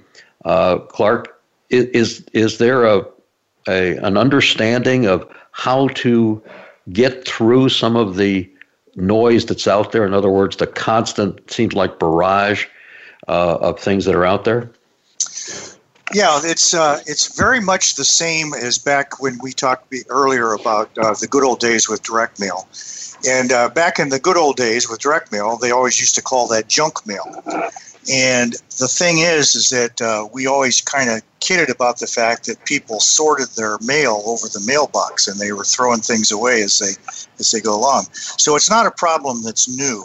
Uh, 0.46 0.78
Clark, 0.78 1.42
is 1.70 2.24
is 2.34 2.60
there 2.60 2.86
a, 2.86 3.06
a 3.68 3.98
an 3.98 4.18
understanding 4.18 5.06
of 5.06 5.28
how 5.52 5.88
to 5.90 6.42
get 6.92 7.28
through 7.28 7.70
some 7.70 7.96
of 7.96 8.18
the 8.18 8.50
noise 8.96 9.46
that's 9.46 9.68
out 9.68 9.92
there. 9.92 10.06
In 10.06 10.14
other 10.14 10.30
words, 10.30 10.58
the 10.58 10.68
constant 10.68 11.50
seems 11.50 11.74
like 11.74 12.00
barrage 12.00 12.66
uh, 13.28 13.58
of 13.62 13.80
things 13.80 14.06
that 14.06 14.16
are 14.16 14.26
out 14.26 14.44
there. 14.44 14.70
Yeah, 16.14 16.42
it's 16.44 16.74
uh, 16.74 17.00
it's 17.08 17.36
very 17.36 17.60
much 17.60 17.96
the 17.96 18.06
same 18.06 18.54
as 18.54 18.78
back 18.78 19.20
when 19.20 19.40
we 19.42 19.52
talked 19.52 19.94
earlier 20.10 20.54
about 20.54 20.96
uh, 20.98 21.14
the 21.14 21.28
good 21.28 21.44
old 21.44 21.60
days 21.60 21.90
with 21.90 22.04
direct 22.04 22.40
mail. 22.40 22.68
And 23.28 23.52
uh, 23.52 23.70
back 23.70 24.00
in 24.00 24.10
the 24.10 24.20
good 24.20 24.38
old 24.38 24.58
days 24.58 24.90
with 24.90 25.00
direct 25.00 25.32
mail, 25.32 25.58
they 25.58 25.72
always 25.72 26.00
used 26.00 26.14
to 26.16 26.22
call 26.22 26.48
that 26.50 26.68
junk 26.68 27.08
mail. 27.08 27.24
And 28.12 28.54
the 28.80 28.88
thing 28.88 29.20
is, 29.20 29.56
is 29.56 29.70
that 29.70 30.02
uh, 30.02 30.28
we 30.34 30.46
always 30.46 30.82
kind 30.82 31.10
of 31.10 31.22
kidded 31.40 31.70
about 31.70 32.00
the 32.00 32.08
fact 32.08 32.46
that 32.46 32.66
people 32.66 33.00
sorted 33.00 33.50
their 33.50 33.78
mail 33.80 34.22
over 34.26 34.48
the 34.48 34.64
mailbox 34.66 35.28
and 35.28 35.40
they 35.40 35.54
were 35.54 35.64
throwing 35.64 36.02
things 36.02 36.32
away 36.32 36.62
as 36.64 36.80
they 36.80 36.94
as 37.40 37.52
they 37.52 37.62
go 37.62 37.76
along. 37.76 38.06
So 38.14 38.56
it's 38.56 38.70
not 38.70 38.86
a 38.86 38.92
problem 38.92 39.42
that's 39.44 39.70
new. 39.70 40.04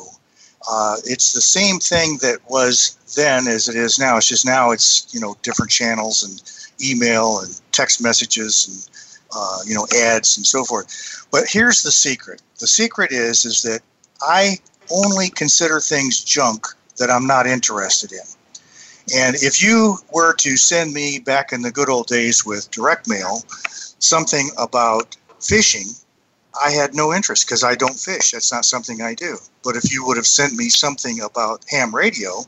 Uh, 0.71 0.97
it's 1.05 1.33
the 1.33 1.41
same 1.41 1.79
thing 1.79 2.19
that 2.21 2.39
was 2.49 2.99
then 3.17 3.49
as 3.49 3.69
it 3.69 3.75
is 3.75 3.99
now. 3.99 4.17
It's 4.17 4.29
just 4.29 4.47
now 4.47 4.71
it's 4.71 5.13
you 5.13 5.21
know 5.21 5.37
different 5.43 5.71
channels 5.71 6.23
and 6.23 6.41
email 6.81 7.41
and 7.41 7.61
text 7.73 8.01
messages 8.01 8.69
and 8.69 9.29
uh, 9.35 9.59
you 9.67 9.75
know 9.75 9.87
ads 9.97 10.37
and 10.37 10.47
so 10.47 10.65
forth. 10.65 11.27
But 11.33 11.45
here's 11.49 11.83
the 11.83 11.91
secret. 11.91 12.43
The 12.61 12.69
secret 12.69 13.11
is 13.11 13.45
is 13.45 13.63
that 13.63 13.81
I 14.23 14.59
only 14.91 15.31
consider 15.31 15.81
things 15.81 16.23
junk 16.23 16.67
that 16.99 17.11
I'm 17.11 17.27
not 17.27 17.47
interested 17.47 18.13
in. 18.13 18.19
And 19.15 19.37
if 19.37 19.63
you 19.63 19.99
were 20.13 20.35
to 20.35 20.57
send 20.57 20.93
me 20.93 21.19
back 21.19 21.53
in 21.53 21.63
the 21.63 21.71
good 21.71 21.89
old 21.89 22.07
days 22.07 22.45
with 22.45 22.71
direct 22.71 23.09
mail 23.09 23.43
something 23.99 24.51
about 24.59 25.17
fishing, 25.41 25.87
I 26.63 26.71
had 26.71 26.95
no 26.95 27.13
interest 27.15 27.47
because 27.47 27.65
I 27.65 27.75
don't 27.75 27.99
fish. 27.99 28.33
That's 28.33 28.53
not 28.53 28.65
something 28.65 29.01
I 29.01 29.15
do. 29.15 29.39
But 29.63 29.77
if 29.77 29.93
you 29.93 30.05
would 30.07 30.17
have 30.17 30.27
sent 30.27 30.55
me 30.55 30.69
something 30.69 31.21
about 31.21 31.65
ham 31.71 31.95
radio, 31.95 32.45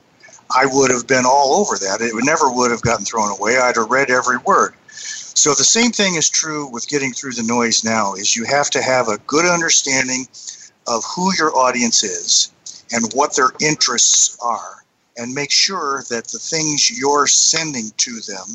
I 0.55 0.67
would 0.67 0.91
have 0.91 1.07
been 1.07 1.25
all 1.25 1.55
over 1.55 1.77
that. 1.79 2.01
It 2.01 2.13
never 2.25 2.51
would 2.51 2.71
have 2.71 2.83
gotten 2.83 3.05
thrown 3.05 3.31
away. 3.31 3.57
I'd 3.59 3.77
have 3.77 3.91
read 3.91 4.11
every 4.11 4.39
word. 4.39 4.75
So 4.89 5.55
the 5.55 5.65
same 5.65 5.93
thing 5.93 6.17
is 6.17 6.29
true 6.29 6.67
with 6.67 6.89
getting 6.89 7.13
through 7.13 7.33
the 7.33 7.43
noise 7.43 7.85
now 7.85 8.15
is 8.15 8.37
you 8.37 8.45
have 8.45 8.69
to 8.71 8.83
have 8.83 9.09
a 9.09 9.19
good 9.19 9.47
understanding 9.47 10.27
of 10.87 11.05
who 11.05 11.33
your 11.39 11.57
audience 11.57 12.03
is 12.03 12.53
and 12.93 13.13
what 13.15 13.35
their 13.37 13.53
interests 13.61 14.37
are 14.43 14.85
and 15.17 15.35
make 15.35 15.51
sure 15.51 16.05
that 16.09 16.29
the 16.29 16.39
things 16.39 16.91
you're 16.91 17.27
sending 17.27 17.91
to 17.99 18.21
them 18.21 18.47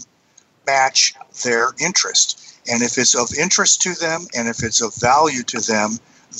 match 0.65 1.13
their 1.43 1.69
interest. 1.79 2.59
And 2.67 2.81
if 2.81 2.97
it's 2.97 3.15
of 3.15 3.29
interest 3.37 3.81
to 3.83 3.93
them 3.93 4.25
and 4.35 4.47
if 4.47 4.63
it's 4.63 4.81
of 4.81 4.95
value 4.95 5.43
to 5.43 5.59
them, 5.59 5.99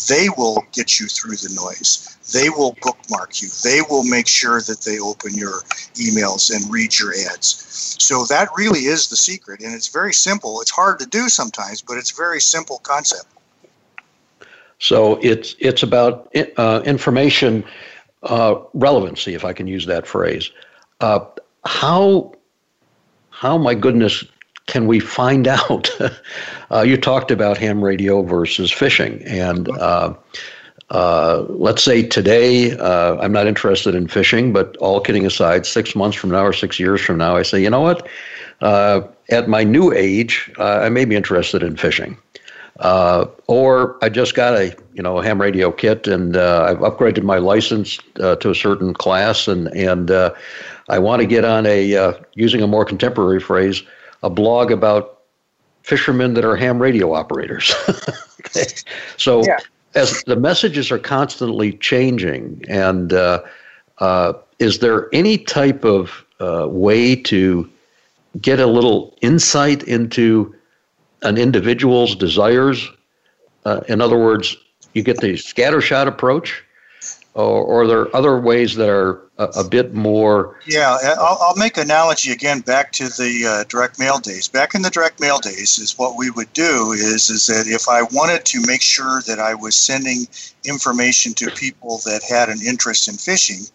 they 0.10 0.27
will 0.38 0.65
get 0.73 0.99
you 0.99 1.08
through 1.08 1.38
the 1.38 1.53
noise. 1.53 2.17
They 2.34 2.49
will 2.49 2.75
bookmark 2.81 3.41
you. 3.41 3.49
They 3.63 3.81
will 3.89 4.03
make 4.03 4.27
sure 4.27 4.60
that 4.62 4.81
they 4.81 4.99
open 4.99 5.36
your 5.36 5.62
emails 5.93 6.53
and 6.53 6.71
read 6.71 6.97
your 6.97 7.13
ads. 7.13 7.95
So 7.99 8.25
that 8.25 8.49
really 8.58 8.86
is 8.86 9.08
the 9.08 9.15
secret. 9.15 9.62
And 9.62 9.73
it's 9.73 9.88
very 9.88 10.13
simple. 10.13 10.60
It's 10.60 10.71
hard 10.71 10.99
to 10.99 11.05
do 11.05 11.29
sometimes, 11.29 11.81
but 11.81 11.97
it's 11.97 12.12
very 12.12 12.41
simple 12.41 12.79
concept. 12.79 13.27
So 14.79 15.19
it's 15.21 15.55
it's 15.59 15.83
about 15.83 16.31
uh, 16.57 16.81
information 16.85 17.63
uh, 18.23 18.55
relevancy, 18.73 19.33
if 19.33 19.45
I 19.45 19.53
can 19.53 19.67
use 19.67 19.85
that 19.85 20.07
phrase. 20.07 20.51
Uh, 20.99 21.19
how 21.65 22.33
how 23.29 23.57
my 23.57 23.75
goodness 23.75 24.23
can 24.67 24.88
we 24.88 24.99
find 24.99 25.47
out? 25.59 25.89
uh, 26.71 26.81
you 26.81 26.97
talked 26.97 27.31
about 27.31 27.57
ham 27.57 27.83
radio 27.83 28.21
versus 28.21 28.71
fishing, 28.71 29.21
and 29.23 29.69
uh, 29.69 30.13
uh, 30.89 31.45
let's 31.49 31.83
say 31.83 32.03
today 32.03 32.77
I'm 32.77 33.31
not 33.31 33.47
interested 33.47 33.95
in 33.95 34.07
fishing, 34.07 34.53
but 34.53 34.75
all 34.77 34.99
kidding 34.99 35.25
aside, 35.25 35.65
six 35.65 35.95
months 35.95 36.17
from 36.17 36.31
now 36.31 36.43
or 36.43 36.53
six 36.53 36.79
years 36.79 37.01
from 37.01 37.17
now, 37.17 37.35
I 37.35 37.43
say, 37.43 37.61
you 37.61 37.69
know 37.69 37.81
what? 37.81 38.07
At 38.61 39.49
my 39.49 39.63
new 39.63 39.91
age, 39.93 40.51
I 40.59 40.89
may 40.89 41.05
be 41.05 41.15
interested 41.15 41.63
in 41.63 41.75
fishing. 42.77 43.31
or 43.47 43.97
I 44.03 44.09
just 44.09 44.35
got 44.35 44.53
a 44.53 44.75
you 44.93 45.03
know 45.03 45.19
a 45.19 45.23
ham 45.23 45.41
radio 45.41 45.71
kit 45.71 46.07
and 46.07 46.35
I've 46.38 46.79
upgraded 46.79 47.23
my 47.23 47.38
license 47.38 47.99
to 48.15 48.49
a 48.49 48.55
certain 48.55 48.93
class 48.93 49.47
and 49.47 49.67
and 49.75 50.11
I 50.89 50.99
want 50.99 51.21
to 51.21 51.27
get 51.27 51.45
on 51.45 51.65
a 51.65 52.13
using 52.33 52.61
a 52.61 52.67
more 52.67 52.85
contemporary 52.85 53.39
phrase 53.39 53.83
a 54.23 54.29
blog 54.29 54.71
about 54.71 55.15
fishermen 55.83 56.33
that 56.33 56.43
are 56.43 56.55
ham 56.55 56.81
radio 56.81 57.13
operators. 57.13 57.73
okay. 58.39 58.65
So 59.17 59.43
yeah. 59.45 59.57
as 59.93 60.23
the 60.23 60.35
messages 60.35 60.91
are 60.91 60.97
constantly 60.97 61.73
changing, 61.73 62.63
and 62.67 63.13
uh, 63.13 63.43
uh, 63.99 64.33
is 64.57 64.79
there 64.79 65.13
any 65.13 65.38
type 65.38 65.85
of 65.85 66.25
uh, 66.39 66.67
way 66.67 67.15
to 67.15 67.69
get 68.41 68.59
a 68.59 68.65
little 68.65 69.15
insight 69.21 69.83
into 69.83 70.53
an 71.21 71.38
individual's 71.38 72.15
desires? 72.15 72.88
Uh, 73.65 73.82
in 73.88 74.01
other 74.01 74.17
words, 74.17 74.56
you 74.93 75.04
get 75.04 75.19
the 75.19 75.34
scattershot 75.34 76.08
approach, 76.08 76.63
or, 77.34 77.63
or 77.63 77.84
are 77.84 77.88
there 77.88 78.15
other 78.15 78.39
ways 78.39 78.75
that 78.75 78.89
are 78.89 79.25
a, 79.38 79.43
a 79.58 79.63
bit 79.63 79.93
more? 79.93 80.60
Yeah, 80.65 80.97
I'll, 81.17 81.38
I'll, 81.41 81.56
make 81.56 81.78
analogy 81.78 82.32
again 82.32 82.62
back 82.62 82.91
to 82.93 83.06
the 83.06 83.45
uh, 83.45 83.63
direct 83.67 83.99
mail 83.99 84.19
days. 84.19 84.47
Back 84.47 84.75
in 84.75 84.82
the 84.82 84.89
direct 84.89 85.19
mail 85.19 85.39
days, 85.39 85.78
is 85.78 85.97
what 85.97 86.17
we 86.17 86.30
would 86.30 86.51
do 86.54 86.93
is 86.93 87.30
is 87.30 87.47
that 87.47 87.67
if 87.67 87.89
I 87.89 88.04
wanted 88.04 88.45
to 88.45 88.62
make 88.65 88.82
sure 88.82 89.21
that 89.28 89.39
I 89.39 89.54
was 89.54 89.75
sending 89.75 90.28
information 90.63 91.34
to 91.36 91.51
people 91.51 91.99
that 92.06 92.21
had 92.23 92.49
an 92.49 92.60
interest 92.65 93.08
in 93.08 93.15
fishing, 93.15 93.65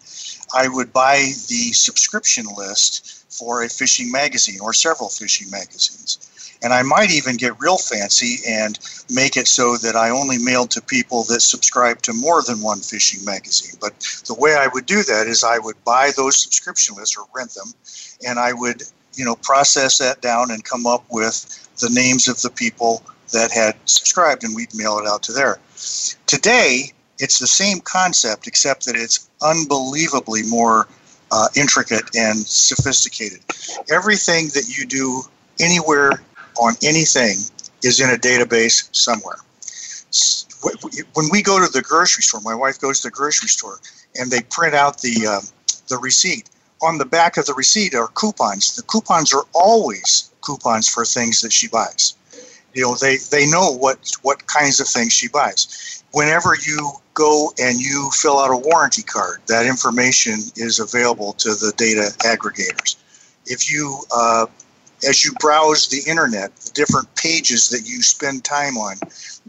I 0.53 0.67
would 0.67 0.91
buy 0.91 1.17
the 1.49 1.73
subscription 1.73 2.45
list 2.57 3.25
for 3.31 3.63
a 3.63 3.69
fishing 3.69 4.11
magazine 4.11 4.59
or 4.59 4.73
several 4.73 5.09
fishing 5.09 5.49
magazines. 5.49 6.30
And 6.63 6.73
I 6.73 6.83
might 6.83 7.11
even 7.11 7.37
get 7.37 7.59
real 7.59 7.77
fancy 7.77 8.37
and 8.47 8.77
make 9.09 9.35
it 9.35 9.47
so 9.47 9.77
that 9.77 9.95
I 9.95 10.09
only 10.09 10.37
mailed 10.37 10.71
to 10.71 10.81
people 10.81 11.23
that 11.25 11.41
subscribe 11.41 12.01
to 12.03 12.13
more 12.13 12.41
than 12.43 12.61
one 12.61 12.79
fishing 12.79 13.23
magazine. 13.25 13.77
But 13.81 13.99
the 14.27 14.35
way 14.35 14.55
I 14.55 14.67
would 14.67 14.85
do 14.85 15.03
that 15.03 15.27
is 15.27 15.43
I 15.43 15.57
would 15.57 15.83
buy 15.83 16.11
those 16.15 16.41
subscription 16.41 16.95
lists 16.95 17.17
or 17.17 17.25
rent 17.35 17.53
them, 17.55 17.73
and 18.27 18.37
I 18.37 18.53
would, 18.53 18.83
you 19.15 19.25
know, 19.25 19.35
process 19.35 19.97
that 19.97 20.21
down 20.21 20.51
and 20.51 20.63
come 20.63 20.85
up 20.85 21.03
with 21.09 21.67
the 21.79 21.89
names 21.89 22.27
of 22.27 22.41
the 22.41 22.51
people 22.51 23.03
that 23.31 23.51
had 23.51 23.75
subscribed, 23.85 24.43
and 24.43 24.55
we'd 24.55 24.75
mail 24.75 24.99
it 24.99 25.07
out 25.07 25.23
to 25.23 25.31
there. 25.31 25.59
Today, 26.27 26.91
it's 27.17 27.39
the 27.39 27.47
same 27.47 27.79
concept, 27.79 28.47
except 28.47 28.85
that 28.85 28.95
it's 28.95 29.29
unbelievably 29.41 30.43
more 30.43 30.87
uh, 31.31 31.47
intricate 31.55 32.03
and 32.15 32.45
sophisticated. 32.45 33.39
Everything 33.91 34.47
that 34.49 34.65
you 34.67 34.85
do 34.85 35.23
anywhere 35.59 36.21
on 36.59 36.73
anything 36.83 37.37
is 37.83 37.99
in 37.99 38.09
a 38.09 38.17
database 38.17 38.87
somewhere. 38.95 39.37
When 41.13 41.27
we 41.31 41.41
go 41.41 41.65
to 41.65 41.71
the 41.71 41.81
grocery 41.81 42.23
store, 42.23 42.41
my 42.41 42.53
wife 42.53 42.79
goes 42.79 43.01
to 43.01 43.07
the 43.07 43.11
grocery 43.11 43.49
store 43.49 43.79
and 44.19 44.29
they 44.29 44.41
print 44.41 44.75
out 44.75 45.01
the 45.01 45.25
uh, 45.27 45.41
the 45.87 45.97
receipt. 45.97 46.49
On 46.83 46.97
the 46.97 47.05
back 47.05 47.37
of 47.37 47.45
the 47.45 47.53
receipt 47.53 47.93
are 47.93 48.07
coupons. 48.07 48.75
The 48.75 48.81
coupons 48.83 49.33
are 49.33 49.45
always 49.53 50.31
coupons 50.41 50.87
for 50.87 51.05
things 51.05 51.41
that 51.41 51.53
she 51.53 51.67
buys. 51.67 52.15
You 52.73 52.83
know, 52.83 52.95
they, 52.95 53.17
they 53.17 53.49
know 53.49 53.71
what 53.71 53.99
what 54.21 54.47
kinds 54.47 54.79
of 54.79 54.87
things 54.87 55.13
she 55.13 55.27
buys. 55.27 56.03
Whenever 56.13 56.55
you 56.65 56.91
go 57.13 57.53
and 57.59 57.79
you 57.79 58.09
fill 58.13 58.39
out 58.39 58.51
a 58.51 58.57
warranty 58.57 59.03
card, 59.03 59.41
that 59.47 59.65
information 59.65 60.39
is 60.55 60.79
available 60.79 61.33
to 61.33 61.49
the 61.49 61.73
data 61.77 62.11
aggregators. 62.19 62.95
If 63.45 63.71
you 63.71 63.99
uh, 64.15 64.45
as 65.03 65.23
you 65.23 65.33
browse 65.39 65.87
the 65.87 66.01
internet, 66.09 66.55
the 66.57 66.71
different 66.71 67.13
pages 67.15 67.69
that 67.69 67.87
you 67.87 68.01
spend 68.01 68.43
time 68.43 68.77
on, 68.77 68.97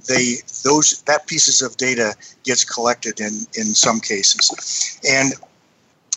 they 0.09 0.37
those 0.65 1.03
that 1.07 1.27
pieces 1.27 1.63
of 1.63 1.77
data 1.77 2.15
gets 2.45 2.65
collected 2.65 3.21
in 3.21 3.47
in 3.55 3.75
some 3.75 4.01
cases, 4.01 4.99
and 5.09 5.35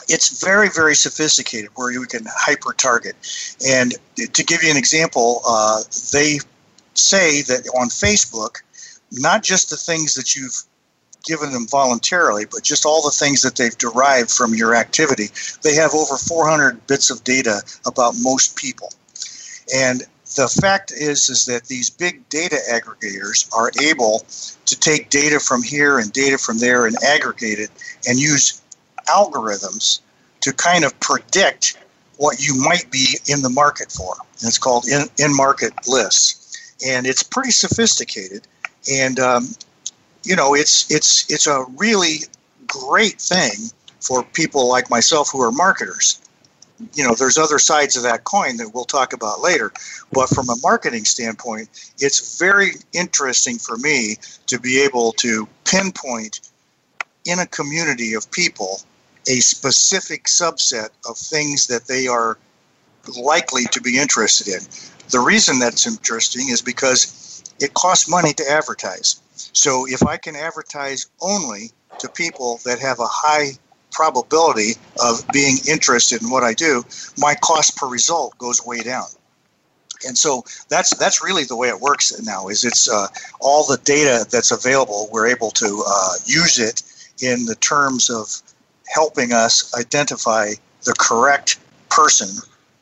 it's 0.08 0.42
very 0.42 0.70
very 0.70 0.96
sophisticated 0.96 1.70
where 1.76 1.92
you 1.92 2.06
can 2.06 2.26
hyper 2.28 2.74
target. 2.74 3.16
And 3.68 3.96
to 4.16 4.44
give 4.44 4.64
you 4.64 4.72
an 4.72 4.78
example, 4.78 5.42
uh, 5.48 5.84
they 6.12 6.40
say 6.94 7.42
that 7.44 7.68
on 7.78 7.90
Facebook, 7.90 8.62
not 9.12 9.44
just 9.44 9.70
the 9.70 9.78
things 9.78 10.16
that 10.16 10.36
you've 10.36 10.64
given 11.26 11.52
them 11.52 11.68
voluntarily, 11.68 12.46
but 12.46 12.64
just 12.64 12.86
all 12.86 13.02
the 13.02 13.12
things 13.12 13.42
that 13.42 13.56
they've 13.56 13.78
derived 13.78 14.32
from 14.32 14.54
your 14.54 14.76
activity. 14.76 15.30
They 15.64 15.74
have 15.74 15.94
over 15.94 16.18
400 16.18 16.86
bits 16.88 17.10
of 17.10 17.24
data 17.24 17.62
about 17.86 18.16
most 18.20 18.56
people. 18.56 18.90
And 19.74 20.04
the 20.36 20.48
fact 20.48 20.92
is 20.92 21.30
is 21.30 21.46
that 21.46 21.66
these 21.66 21.90
big 21.90 22.28
data 22.30 22.58
aggregators 22.70 23.52
are 23.54 23.72
able 23.82 24.26
to 24.66 24.80
take 24.80 25.10
data 25.10 25.40
from 25.40 25.64
here 25.64 26.00
and 26.00 26.12
data 26.12 26.38
from 26.38 26.58
there 26.58 26.88
and 26.88 26.96
aggregate 27.04 27.60
it 27.60 27.70
and 28.08 28.20
use 28.20 28.62
algorithms 29.08 30.02
to 30.42 30.52
kind 30.54 30.84
of 30.84 31.00
predict 31.00 31.78
what 32.18 32.40
you 32.40 32.56
might 32.56 32.90
be 32.92 33.18
in 33.28 33.42
the 33.42 33.50
market 33.50 33.92
for. 33.92 34.16
And 34.40 34.48
it's 34.48 34.58
called 34.58 34.88
in, 34.88 35.04
in 35.18 35.36
market 35.36 35.74
lists, 35.88 36.76
and 36.86 37.06
it's 37.06 37.24
pretty 37.24 37.52
sophisticated. 37.52 38.48
And 38.92 39.20
um, 39.20 39.48
you 40.24 40.36
know, 40.36 40.56
it's 40.56 40.90
it's 40.92 41.32
it's 41.32 41.48
a 41.48 41.66
really 41.78 42.20
great 42.68 43.22
thing 43.22 43.70
for 44.02 44.24
people 44.24 44.68
like 44.68 44.90
myself 44.90 45.30
who 45.32 45.42
are 45.42 45.52
marketers 45.52 46.20
you 46.94 47.04
know, 47.04 47.16
there's 47.16 47.38
other 47.38 47.60
sides 47.60 47.96
of 47.96 48.04
that 48.04 48.24
coin 48.24 48.58
that 48.58 48.72
we'll 48.74 48.86
talk 48.86 49.14
about 49.14 49.42
later. 49.42 49.72
But 50.12 50.30
from 50.30 50.50
a 50.50 50.56
marketing 50.62 51.06
standpoint, 51.06 51.70
it's 52.00 52.38
very 52.38 52.72
interesting 52.94 53.58
for 53.58 53.78
me 53.78 54.18
to 54.48 54.60
be 54.60 54.82
able 54.82 55.14
to 55.14 55.48
pinpoint 55.64 56.52
in 57.26 57.40
a 57.40 57.48
community 57.48 58.14
of 58.14 58.30
people 58.32 58.82
a 59.28 59.40
specific 59.40 60.26
subset 60.26 60.90
of 61.10 61.18
things 61.18 61.68
that 61.68 61.88
they 61.88 62.08
are 62.08 62.38
likely 63.20 63.66
to 63.66 63.82
be 63.82 63.98
interested 63.98 64.48
in. 64.48 64.60
The 65.10 65.20
reason 65.20 65.60
that's 65.60 65.88
interesting 65.88 66.50
is 66.50 66.62
because 66.62 67.44
it 67.60 67.74
costs 67.74 68.10
money 68.10 68.34
to 68.34 68.50
advertise. 68.50 69.22
So 69.54 69.88
if 69.88 70.06
I 70.06 70.18
can 70.18 70.36
advertise 70.36 71.08
only 71.22 71.72
to 72.00 72.10
people 72.10 72.60
that 72.66 72.80
have 72.80 73.00
a 73.00 73.08
high 73.08 73.52
probability 73.96 74.74
of 75.02 75.26
being 75.32 75.58
interested 75.68 76.22
in 76.22 76.30
what 76.30 76.44
I 76.44 76.54
do, 76.54 76.84
my 77.18 77.34
cost 77.36 77.78
per 77.78 77.88
result 77.88 78.38
goes 78.38 78.66
way 78.66 78.82
down. 78.84 79.08
And 80.06 80.18
so 80.18 80.44
that's 80.70 80.96
that's 80.98 81.24
really 81.24 81.46
the 81.46 81.56
way 81.56 81.70
it 81.70 81.80
works 81.80 82.14
now. 82.22 82.50
Is 82.50 82.66
it's 82.66 82.90
uh, 82.90 83.08
all 83.40 83.66
the 83.66 83.78
data 83.84 84.26
that's 84.30 84.52
available. 84.52 85.08
We're 85.12 85.28
able 85.28 85.52
to 85.52 85.84
uh, 85.88 86.14
use 86.26 86.60
it 86.60 86.84
in 87.24 87.46
the 87.46 87.56
terms 87.56 88.10
of 88.10 88.42
helping 88.94 89.32
us 89.32 89.74
identify 89.74 90.52
the 90.84 90.94
correct 91.00 91.58
person 91.90 92.28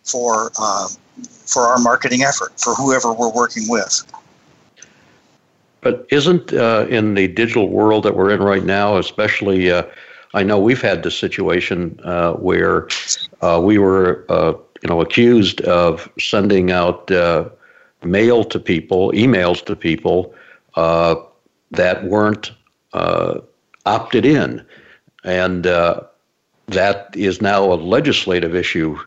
for 0.04 0.52
uh, 0.60 0.88
for 1.46 1.64
our 1.64 1.80
marketing 1.80 2.24
effort 2.24 2.60
for 2.60 2.74
whoever 2.74 3.14
we're 3.14 3.32
working 3.32 3.70
with. 3.70 4.04
But 5.82 6.08
isn't 6.12 6.54
uh, 6.54 6.88
in 6.90 7.14
the 7.14 7.28
digital 7.28 7.70
world 7.70 8.04
that 8.04 8.16
we're 8.16 8.32
in 8.32 8.42
right 8.42 8.64
now, 8.64 8.98
especially 8.98 9.72
uh, 9.72 9.84
I 10.34 10.44
know 10.44 10.60
we've 10.60 10.82
had 10.82 11.04
this 11.04 11.18
situation 11.18 12.00
uh, 12.04 12.34
where 12.34 12.88
uh, 13.42 13.62
we 13.64 13.78
were, 13.78 14.26
uh, 14.30 14.54
you 14.82 14.90
know, 14.90 15.00
accused 15.00 15.62
of 15.62 16.10
sending 16.20 16.72
out 16.72 17.12
uh, 17.12 17.50
mail 18.04 18.44
to 18.46 18.60
people, 18.60 19.12
emails 19.12 19.64
to 19.66 19.76
people 19.76 20.34
uh, 20.76 21.16
that 21.72 22.04
weren't 22.06 22.52
uh, 22.94 23.40
opted 23.86 24.26
in, 24.26 24.66
and 25.24 25.64
that 26.68 27.10
is 27.16 27.42
now 27.42 27.72
a 27.72 27.76
legislative 27.76 28.56
issue, 28.56 28.98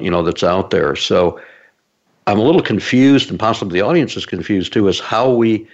you 0.00 0.10
know, 0.10 0.22
that's 0.22 0.42
out 0.42 0.70
there. 0.70 0.96
So, 0.96 1.40
I'm 2.28 2.38
a 2.38 2.42
little 2.42 2.62
confused, 2.62 3.30
and 3.30 3.38
possibly 3.38 3.80
the 3.80 3.84
audience 3.84 4.16
is 4.16 4.26
confused 4.26 4.72
too, 4.72 4.86
is 4.86 5.00
how 5.00 5.32
we 5.32 5.66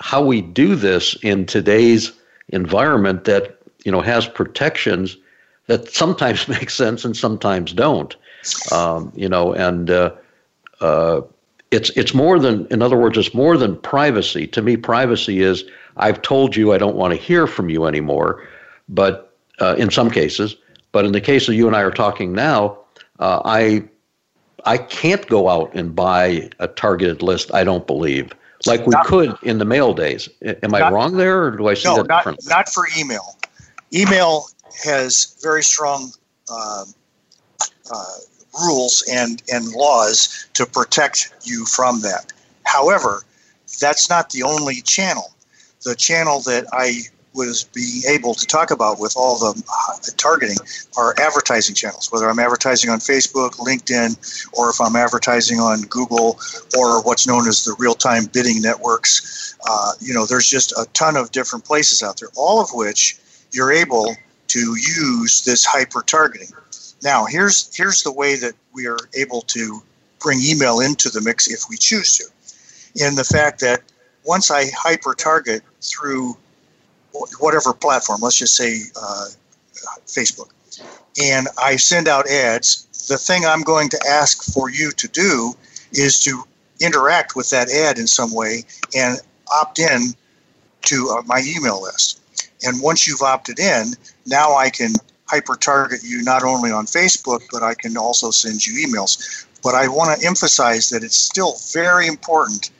how 0.00 0.24
we 0.24 0.40
do 0.40 0.74
this 0.74 1.14
in 1.22 1.44
today's 1.44 2.12
environment 2.48 3.24
that 3.24 3.59
you 3.84 3.92
know 3.92 4.00
has 4.00 4.26
protections 4.26 5.16
that 5.66 5.88
sometimes 5.88 6.48
make 6.56 6.70
sense 6.70 7.04
and 7.04 7.16
sometimes 7.16 7.72
don't. 7.72 8.16
Um, 8.72 9.12
you 9.14 9.28
know, 9.28 9.52
and 9.52 9.90
uh, 9.90 10.12
uh, 10.80 11.20
it's 11.70 11.90
it's 11.90 12.14
more 12.14 12.38
than 12.38 12.66
in 12.66 12.82
other 12.82 12.96
words, 12.96 13.18
it's 13.18 13.34
more 13.34 13.56
than 13.56 13.76
privacy. 13.76 14.46
To 14.48 14.62
me, 14.62 14.76
privacy 14.76 15.42
is 15.42 15.64
I've 15.96 16.22
told 16.22 16.56
you 16.56 16.72
I 16.72 16.78
don't 16.78 16.96
want 16.96 17.12
to 17.14 17.20
hear 17.20 17.46
from 17.46 17.68
you 17.68 17.84
anymore, 17.84 18.46
but 18.88 19.34
uh, 19.60 19.76
in 19.78 19.90
some 19.90 20.10
cases, 20.10 20.56
but 20.92 21.04
in 21.04 21.12
the 21.12 21.20
case 21.20 21.48
of 21.48 21.54
you 21.54 21.66
and 21.66 21.76
I 21.76 21.82
are 21.82 21.90
talking 21.90 22.32
now, 22.32 22.78
uh, 23.18 23.42
I 23.44 23.84
I 24.64 24.78
can't 24.78 25.26
go 25.28 25.48
out 25.48 25.70
and 25.74 25.94
buy 25.94 26.50
a 26.58 26.68
targeted 26.68 27.22
list. 27.22 27.52
I 27.54 27.62
don't 27.62 27.86
believe 27.86 28.32
like 28.66 28.86
we 28.86 28.90
not, 28.90 29.06
could 29.06 29.36
in 29.42 29.58
the 29.58 29.64
mail 29.64 29.94
days. 29.94 30.28
Am 30.42 30.74
I 30.74 30.90
wrong 30.90 31.16
there, 31.16 31.44
or 31.44 31.50
do 31.52 31.68
I 31.68 31.74
see 31.74 31.88
no, 31.88 31.96
that 31.96 32.08
not, 32.08 32.18
differently? 32.18 32.46
Not 32.48 32.68
for 32.68 32.86
email. 32.98 33.36
Email 33.92 34.46
has 34.84 35.36
very 35.42 35.62
strong 35.62 36.12
uh, 36.50 36.84
uh, 37.92 38.04
rules 38.60 39.04
and, 39.10 39.42
and 39.52 39.72
laws 39.72 40.48
to 40.54 40.66
protect 40.66 41.32
you 41.42 41.66
from 41.66 42.00
that. 42.02 42.32
However, 42.64 43.22
that's 43.80 44.08
not 44.08 44.30
the 44.30 44.42
only 44.42 44.80
channel. 44.82 45.32
The 45.82 45.94
channel 45.94 46.40
that 46.40 46.66
I 46.72 47.02
was 47.32 47.64
being 47.64 48.02
able 48.08 48.34
to 48.34 48.46
talk 48.46 48.70
about 48.70 48.98
with 48.98 49.14
all 49.16 49.38
the 49.38 49.62
uh, 49.68 49.96
targeting 50.16 50.56
are 50.96 51.14
advertising 51.20 51.74
channels, 51.74 52.10
whether 52.10 52.28
I'm 52.28 52.38
advertising 52.38 52.90
on 52.90 52.98
Facebook, 52.98 53.52
LinkedIn, 53.52 54.50
or 54.52 54.70
if 54.70 54.80
I'm 54.80 54.96
advertising 54.96 55.60
on 55.60 55.82
Google 55.82 56.38
or 56.76 57.02
what's 57.02 57.26
known 57.26 57.46
as 57.46 57.64
the 57.64 57.74
real 57.78 57.94
time 57.94 58.24
bidding 58.32 58.60
networks. 58.60 59.56
Uh, 59.68 59.92
you 60.00 60.12
know, 60.12 60.26
there's 60.26 60.48
just 60.48 60.72
a 60.72 60.86
ton 60.92 61.16
of 61.16 61.30
different 61.30 61.64
places 61.64 62.02
out 62.02 62.18
there, 62.18 62.30
all 62.36 62.60
of 62.60 62.70
which 62.72 63.16
you're 63.52 63.72
able 63.72 64.14
to 64.48 64.76
use 64.76 65.44
this 65.44 65.64
hyper 65.64 66.02
targeting. 66.02 66.48
Now, 67.02 67.24
here's, 67.24 67.74
here's 67.74 68.02
the 68.02 68.12
way 68.12 68.36
that 68.36 68.54
we 68.72 68.86
are 68.86 68.98
able 69.14 69.42
to 69.42 69.82
bring 70.18 70.40
email 70.42 70.80
into 70.80 71.08
the 71.08 71.20
mix 71.20 71.50
if 71.50 71.62
we 71.68 71.76
choose 71.76 72.16
to. 72.18 72.24
In 73.04 73.14
the 73.14 73.24
fact 73.24 73.60
that 73.60 73.82
once 74.24 74.50
I 74.50 74.66
hyper 74.76 75.14
target 75.14 75.62
through 75.80 76.36
whatever 77.38 77.72
platform, 77.72 78.20
let's 78.22 78.36
just 78.36 78.54
say 78.54 78.82
uh, 79.00 79.26
Facebook, 80.06 80.50
and 81.22 81.48
I 81.58 81.76
send 81.76 82.08
out 82.08 82.28
ads, 82.28 82.86
the 83.08 83.18
thing 83.18 83.44
I'm 83.44 83.62
going 83.62 83.88
to 83.90 84.00
ask 84.08 84.52
for 84.52 84.70
you 84.70 84.90
to 84.92 85.08
do 85.08 85.54
is 85.92 86.20
to 86.20 86.44
interact 86.80 87.34
with 87.34 87.48
that 87.50 87.70
ad 87.70 87.98
in 87.98 88.06
some 88.06 88.32
way 88.32 88.64
and 88.96 89.18
opt 89.52 89.78
in 89.78 90.14
to 90.82 91.08
uh, 91.10 91.22
my 91.26 91.42
email 91.44 91.82
list. 91.82 92.20
And 92.64 92.82
once 92.82 93.06
you've 93.06 93.22
opted 93.22 93.58
in, 93.58 93.94
now 94.26 94.54
I 94.54 94.70
can 94.70 94.92
hyper 95.26 95.54
target 95.54 96.00
you 96.02 96.22
not 96.22 96.42
only 96.42 96.70
on 96.70 96.86
Facebook, 96.86 97.42
but 97.52 97.62
I 97.62 97.74
can 97.74 97.96
also 97.96 98.30
send 98.30 98.66
you 98.66 98.86
emails. 98.86 99.46
But 99.62 99.74
I 99.74 99.88
want 99.88 100.18
to 100.18 100.26
emphasize 100.26 100.90
that 100.90 101.04
it's 101.04 101.18
still 101.18 101.56
very 101.72 102.06
important 102.06 102.70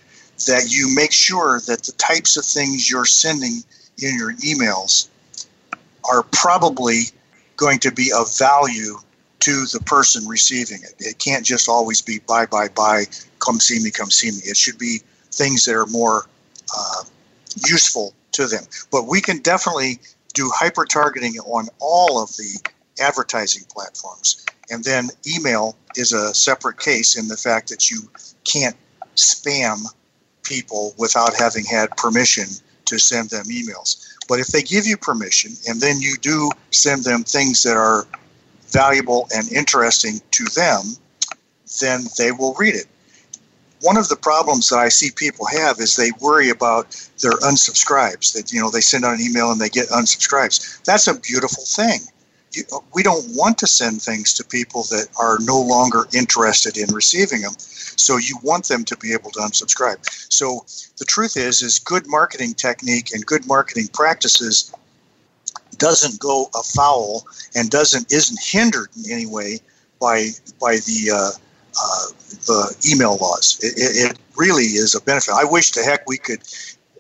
that 0.47 0.67
you 0.71 0.95
make 0.95 1.13
sure 1.13 1.61
that 1.67 1.85
the 1.85 1.93
types 1.93 2.37
of 2.37 2.45
things 2.45 2.91
you're 2.91 3.05
sending 3.05 3.63
in 4.03 4.17
your 4.17 4.33
emails 4.35 5.09
are 6.11 6.23
probably 6.33 7.03
going 7.57 7.79
to 7.81 7.93
be 7.93 8.11
of 8.17 8.37
value 8.39 8.97
to 9.41 9.67
the 9.67 9.81
person 9.87 10.27
receiving 10.27 10.79
it. 10.83 10.95
It 10.99 11.19
can't 11.19 11.45
just 11.45 11.69
always 11.69 12.01
be 12.01 12.19
buy, 12.27 12.47
buy, 12.47 12.69
buy, 12.69 13.05
come 13.39 13.61
see 13.61 13.83
me, 13.83 13.91
come 13.91 14.11
see 14.11 14.31
me. 14.31 14.39
It 14.45 14.57
should 14.57 14.79
be 14.79 15.01
things 15.31 15.65
that 15.67 15.75
are 15.75 15.87
more 15.87 16.27
uh, 16.77 17.05
useful 17.67 18.15
to 18.33 18.47
them. 18.47 18.65
But 18.91 19.07
we 19.07 19.21
can 19.21 19.39
definitely 19.39 19.99
do 20.35 20.51
hyper 20.55 20.85
targeting 20.85 21.39
on 21.41 21.69
all 21.81 22.23
of 22.23 22.31
the 22.37 22.71
advertising 23.01 23.65
platforms. 23.69 24.45
And 24.71 24.85
then 24.85 25.09
email 25.27 25.77
is 25.97 26.13
a 26.13 26.35
separate 26.35 26.79
case 26.79 27.17
in 27.17 27.29
the 27.29 27.37
fact 27.37 27.69
that 27.71 27.91
you 27.91 28.01
can't 28.45 28.77
spam 29.17 29.87
people 30.43 30.95
without 30.99 31.35
having 31.37 31.65
had 31.65 31.97
permission 31.97 32.47
to 32.87 32.99
send 32.99 33.31
them 33.31 33.47
emails. 33.47 34.07
But 34.29 34.41
if 34.41 34.49
they 34.49 34.63
give 34.63 34.87
you 34.87 34.97
permission 34.97 35.53
and 35.69 35.81
then 35.81 36.01
you 36.01 36.17
do 36.21 36.51
send 36.71 37.05
them 37.05 37.25
things 37.25 37.63
that 37.65 37.77
are 37.77 38.07
valuable 38.69 39.29
and 39.35 39.51
interesting 39.51 40.21
to 40.33 40.45
them, 40.57 40.97
then 41.81 42.05
they 42.17 42.33
will 42.33 42.55
read 42.55 42.75
it. 42.75 42.87
One 43.83 43.97
of 43.97 44.09
the 44.09 44.17
problems 44.17 44.69
that 44.69 44.79
I 44.79 44.89
see 44.89 45.11
people 45.11 45.47
have 45.47 45.79
is 45.79 45.97
they 45.97 46.13
worry 46.21 46.51
about 46.51 46.91
their 47.21 47.33
unsubscribes. 47.33 48.33
That 48.35 48.53
you 48.53 48.61
know 48.61 48.71
they 48.71 48.81
send 48.81 49.05
out 49.05 49.15
an 49.15 49.21
email 49.21 49.51
and 49.51 49.61
they 49.61 49.69
get 49.69 49.89
unsubscribes. 49.89 50.83
That's 50.85 51.07
a 51.07 51.19
beautiful 51.19 51.65
thing. 51.65 52.01
You, 52.53 52.65
we 52.95 53.03
don't 53.03 53.25
want 53.37 53.59
to 53.59 53.67
send 53.67 54.03
things 54.03 54.35
to 54.35 54.45
people 54.45 54.83
that 54.85 55.09
are 55.19 55.39
no 55.41 55.61
longer 55.61 56.07
interested 56.13 56.77
in 56.77 56.93
receiving 56.93 57.43
them. 57.43 57.55
So 57.59 58.17
you 58.17 58.37
want 58.43 58.67
them 58.67 58.85
to 58.87 58.97
be 58.97 59.13
able 59.13 59.31
to 59.33 59.41
unsubscribe. 59.41 59.99
So 60.33 60.65
the 60.99 61.05
truth 61.05 61.37
is, 61.37 61.63
is 61.63 61.79
good 61.79 62.09
marketing 62.09 62.55
technique 62.55 63.13
and 63.15 63.25
good 63.25 63.47
marketing 63.47 63.89
practices 63.93 64.75
doesn't 65.77 66.21
go 66.21 66.51
afoul 66.55 67.27
and 67.55 67.71
doesn't 67.71 68.13
isn't 68.13 68.39
hindered 68.41 68.89
in 68.97 69.11
any 69.11 69.27
way 69.27 69.59
by 70.01 70.29
by 70.61 70.77
the 70.87 71.11
uh, 71.13 71.31
uh, 71.83 72.07
the 72.47 72.91
email 72.91 73.17
laws. 73.17 73.59
It, 73.63 73.75
it, 73.77 74.19
really 74.37 74.65
is 74.65 74.95
a 74.95 75.03
benefit. 75.03 75.35
I 75.35 75.45
wish 75.45 75.71
to 75.73 75.83
heck 75.83 76.09
we 76.09 76.17
could 76.17 76.41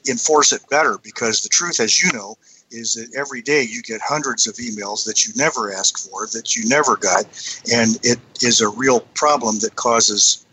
enforce 0.07 0.53
it 0.53 0.61
better 0.69 0.99
because 1.03 1.43
the 1.43 1.49
truth, 1.49 1.81
as 1.81 2.03
you 2.03 2.13
know, 2.13 2.37
is 2.71 2.95
that 2.95 3.19
every 3.19 3.41
day 3.41 3.63
you 3.63 3.81
get 3.83 4.01
hundreds 4.03 4.47
of 4.47 4.57
emails 4.57 5.07
that 5.07 5.27
you 5.27 5.33
never 5.37 5.73
asked 5.73 6.11
for, 6.11 6.27
that 6.35 6.55
you 6.55 6.69
never 6.69 6.97
got, 6.97 7.25
and 7.73 7.99
it 8.03 8.19
is 8.43 8.61
a 8.61 8.69
real 8.69 9.01
problem 9.15 9.59
that 9.61 9.75
causes 9.77 10.45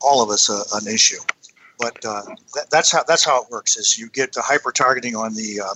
all 0.00 0.22
of 0.22 0.30
us 0.30 0.48
a, 0.48 0.62
an 0.76 0.92
issue. 0.92 1.20
But 1.78 2.04
uh, 2.04 2.22
that, 2.54 2.68
that's 2.70 2.90
how 2.90 3.02
that's 3.04 3.24
how 3.24 3.42
it 3.42 3.50
works. 3.50 3.76
Is 3.76 3.98
you 3.98 4.08
get 4.10 4.32
the 4.32 4.42
hyper 4.42 4.72
targeting 4.72 5.16
on 5.16 5.34
the 5.34 5.60
uh, 5.60 5.74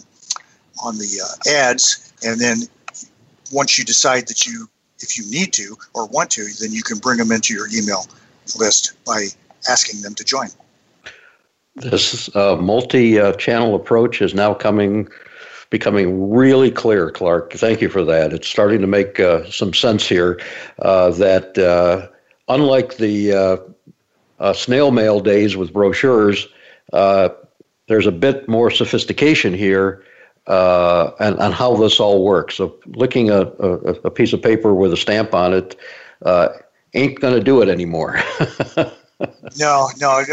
on 0.83 0.99
the 0.99 1.21
uh, 1.23 1.51
ads, 1.51 2.13
and 2.25 2.41
then 2.41 2.63
once 3.53 3.79
you 3.79 3.85
decide 3.85 4.29
that 4.29 4.47
you 4.47 4.69
if 5.01 5.19
you 5.19 5.25
need 5.31 5.53
to 5.55 5.77
or 5.95 6.07
want 6.07 6.31
to, 6.31 6.45
then 6.61 6.73
you 6.73 6.83
can 6.83 6.99
bring 6.99 7.19
them 7.19 7.33
into 7.33 7.55
your 7.55 7.69
email 7.69 8.07
list 8.59 8.93
by 9.05 9.27
asking 9.69 10.03
them 10.03 10.15
to 10.15 10.25
join. 10.25 10.49
This 11.77 12.35
uh, 12.35 12.57
multi-channel 12.57 13.75
approach 13.75 14.21
is 14.21 14.35
now 14.35 14.55
coming 14.55 15.09
becoming 15.71 16.31
really 16.31 16.71
clear, 16.71 17.11
Clark. 17.11 17.53
Thank 17.53 17.83
you 17.83 17.91
for 17.91 18.03
that. 18.05 18.33
It's 18.33 18.49
starting 18.49 18.81
to 18.81 18.87
make 18.87 19.21
uh, 19.21 19.49
some 19.51 19.75
sense 19.75 20.09
here 20.09 20.41
uh, 20.79 21.11
that 21.11 21.59
uh, 21.59 22.09
unlike 22.49 22.97
the 22.97 23.33
uh, 23.33 23.57
uh, 24.41 24.53
snail 24.55 24.91
mail 24.91 25.21
days 25.21 25.57
with 25.57 25.73
brochures, 25.73 26.49
uh, 26.93 27.29
there's 27.87 28.07
a 28.07 28.13
bit 28.13 28.49
more 28.49 28.71
sophistication 28.71 29.53
here 29.53 30.03
uh, 30.49 31.13
and, 31.21 31.39
and 31.39 31.55
how 31.55 31.77
this 31.77 32.01
all 32.01 32.25
works. 32.25 32.57
So, 32.57 32.75
licking 32.87 33.31
a, 33.31 33.43
a, 33.43 33.93
a 34.05 34.11
piece 34.11 34.33
of 34.33 34.43
paper 34.43 34.75
with 34.75 34.93
a 34.93 34.97
stamp 34.97 35.35
on 35.35 35.55
it 35.55 35.77
uh, 36.25 36.49
ain't 36.95 37.21
going 37.21 37.35
to 37.35 37.41
do 37.41 37.63
it 37.63 37.69
anymore. 37.69 38.19
no, 39.59 39.89
no. 40.01 40.25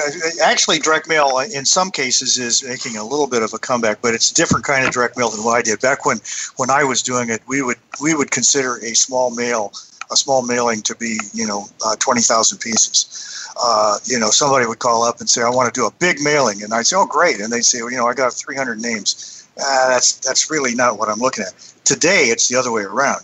Actually, 0.42 0.80
direct 0.80 1.08
mail 1.08 1.40
in 1.40 1.66
some 1.66 1.92
cases 1.92 2.38
is 2.38 2.64
making 2.64 2.98
a 2.98 3.04
little 3.04 3.28
bit 3.28 3.44
of 3.44 3.54
a 3.54 3.60
comeback, 3.60 4.02
but 4.02 4.14
it's 4.14 4.32
a 4.32 4.34
different 4.34 4.66
kind 4.66 4.86
of 4.86 4.92
direct 4.92 5.18
mail 5.18 5.30
than 5.30 5.44
what 5.44 5.58
I 5.58 5.62
did 5.62 5.82
back 5.82 6.06
when. 6.06 6.18
When 6.56 6.70
I 6.70 6.84
was 6.84 7.04
doing 7.04 7.30
it, 7.30 7.42
we 7.48 7.62
would 7.62 7.78
we 8.02 8.16
would 8.16 8.32
consider 8.32 8.78
a 8.78 8.96
small 8.96 9.36
mail 9.36 9.72
a 10.12 10.16
small 10.16 10.46
mailing 10.46 10.84
to 10.84 10.96
be 10.96 11.18
you 11.34 11.48
know 11.48 11.68
uh, 11.86 11.96
twenty 11.98 12.22
thousand 12.22 12.60
pieces 12.60 13.36
uh, 13.62 13.98
you 14.06 14.20
know, 14.20 14.30
somebody 14.30 14.66
would 14.66 14.80
call 14.80 15.04
up 15.04 15.20
and 15.20 15.30
say, 15.30 15.42
"I 15.42 15.50
want 15.50 15.74
to 15.74 15.80
do 15.80 15.86
a 15.86 15.92
big 15.92 16.20
mailing," 16.22 16.64
and 16.64 16.74
I'd 16.74 16.88
say, 16.88 16.96
"Oh, 16.96 17.06
great!" 17.06 17.40
And 17.40 17.52
they'd 17.52 17.64
say, 17.64 17.82
well, 17.82 17.92
"You 17.92 17.98
know, 17.98 18.08
I 18.08 18.14
got 18.14 18.34
300 18.34 18.82
names." 18.82 19.45
Uh, 19.58 19.90
that's 19.90 20.18
that's 20.20 20.52
really 20.52 20.76
not 20.76 21.00
what 21.00 21.10
I'm 21.10 21.20
looking 21.20 21.46
at. 21.46 21.54
Today, 21.84 22.26
it's 22.26 22.50
the 22.50 22.58
other 22.58 22.72
way 22.72 22.84
around. 22.84 23.22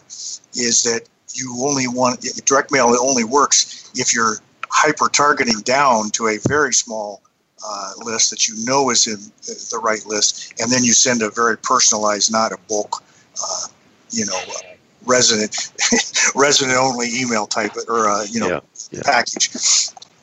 Is 0.54 0.84
that 0.84 1.02
you 1.34 1.58
only 1.62 1.88
want 1.88 2.22
direct 2.46 2.72
mail? 2.72 2.94
It 2.94 3.00
only 3.02 3.24
works 3.24 3.92
if 3.96 4.14
you're 4.14 4.36
hyper 4.70 5.10
targeting 5.10 5.60
down 5.62 6.10
to 6.12 6.28
a 6.28 6.38
very 6.48 6.74
small 6.74 7.22
uh, 7.68 7.92
list 8.04 8.30
that 8.32 8.48
you 8.48 8.56
know 8.66 8.90
is 8.90 9.08
in 9.08 9.18
the 9.46 9.80
right 9.84 10.06
list, 10.06 10.54
and 10.60 10.72
then 10.72 10.84
you 10.84 10.94
send 10.94 11.22
a 11.22 11.30
very 11.30 11.58
personalized, 11.58 12.32
not 12.32 12.52
a 12.52 12.58
bulk, 12.70 13.04
uh, 13.44 13.68
you 14.10 14.26
know, 14.26 14.38
uh, 14.38 14.76
resident 15.06 15.72
resident 16.36 16.78
only 16.78 17.08
email 17.14 17.46
type 17.46 17.72
or 17.88 18.08
uh, 18.10 18.24
you 18.30 18.40
know 18.40 18.48
yeah, 18.48 18.60
yeah. 18.92 19.02
package. 19.04 19.50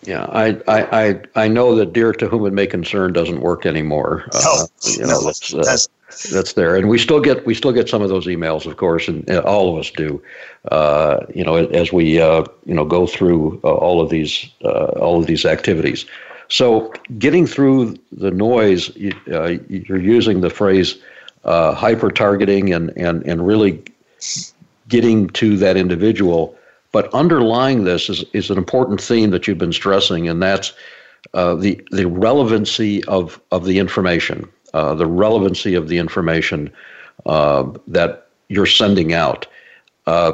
Yeah, 0.05 0.25
I, 0.31 0.61
I, 0.69 1.07
I, 1.07 1.21
I 1.35 1.49
know 1.49 1.75
that 1.75 1.93
dear 1.93 2.13
to 2.13 2.29
whom 2.29 2.47
it 2.47 2.53
may 2.53 2.67
concern 2.67 3.13
doesn't 3.13 3.41
work 3.41 3.67
anymore. 3.67 4.25
Uh, 4.33 4.41
no, 4.43 4.93
you 4.93 5.01
know, 5.01 5.09
no, 5.09 5.25
that's, 5.25 5.53
uh, 5.53 5.63
that's, 5.65 5.89
that's 6.31 6.55
there, 6.55 6.75
and 6.75 6.89
we 6.89 6.99
still 6.99 7.21
get 7.21 7.45
we 7.47 7.55
still 7.55 7.73
get 7.73 7.89
some 7.89 8.01
of 8.01 8.09
those 8.09 8.27
emails, 8.27 8.67
of 8.67 8.77
course, 8.77 9.09
and, 9.09 9.29
and 9.29 9.41
all 9.41 9.73
of 9.73 9.79
us 9.79 9.91
do. 9.91 10.23
Uh, 10.71 11.25
you 11.35 11.45
know, 11.45 11.57
as 11.57 11.93
we 11.93 12.21
uh, 12.21 12.45
you 12.65 12.75
know 12.75 12.85
go 12.85 13.07
through 13.07 13.61
uh, 13.63 13.75
all 13.75 14.01
of 14.01 14.09
these 14.09 14.51
uh, 14.65 14.87
all 14.97 15.21
of 15.21 15.27
these 15.27 15.45
activities. 15.45 16.07
So, 16.49 16.93
getting 17.19 17.47
through 17.47 17.97
the 18.11 18.31
noise, 18.31 18.95
you, 18.97 19.13
are 19.31 19.45
uh, 19.45 19.59
using 19.69 20.41
the 20.41 20.49
phrase 20.49 20.97
uh, 21.45 21.75
hyper 21.75 22.11
targeting 22.11 22.73
and 22.73 22.91
and 22.97 23.23
and 23.27 23.47
really 23.47 23.83
getting 24.89 25.29
to 25.29 25.59
that 25.59 25.77
individual. 25.77 26.57
But 26.91 27.13
underlying 27.13 27.85
this 27.85 28.09
is 28.09 28.25
is 28.33 28.51
an 28.51 28.57
important 28.57 28.99
theme 28.99 29.31
that 29.31 29.47
you've 29.47 29.59
been 29.59 29.75
stressing, 29.75 30.27
and 30.27 30.43
that's 30.43 30.73
the 31.35 31.87
the 31.91 32.07
relevancy 32.07 33.05
of 33.05 33.39
of 33.53 33.67
the 33.67 33.79
information 33.79 34.49
uh, 34.79 34.95
the 34.95 35.07
relevancy 35.07 35.75
of 35.75 35.89
the 35.89 35.99
information 35.99 36.71
uh, 37.27 37.69
that 37.89 38.29
you're 38.49 38.65
sending 38.65 39.13
out. 39.13 39.47
Uh, 40.07 40.33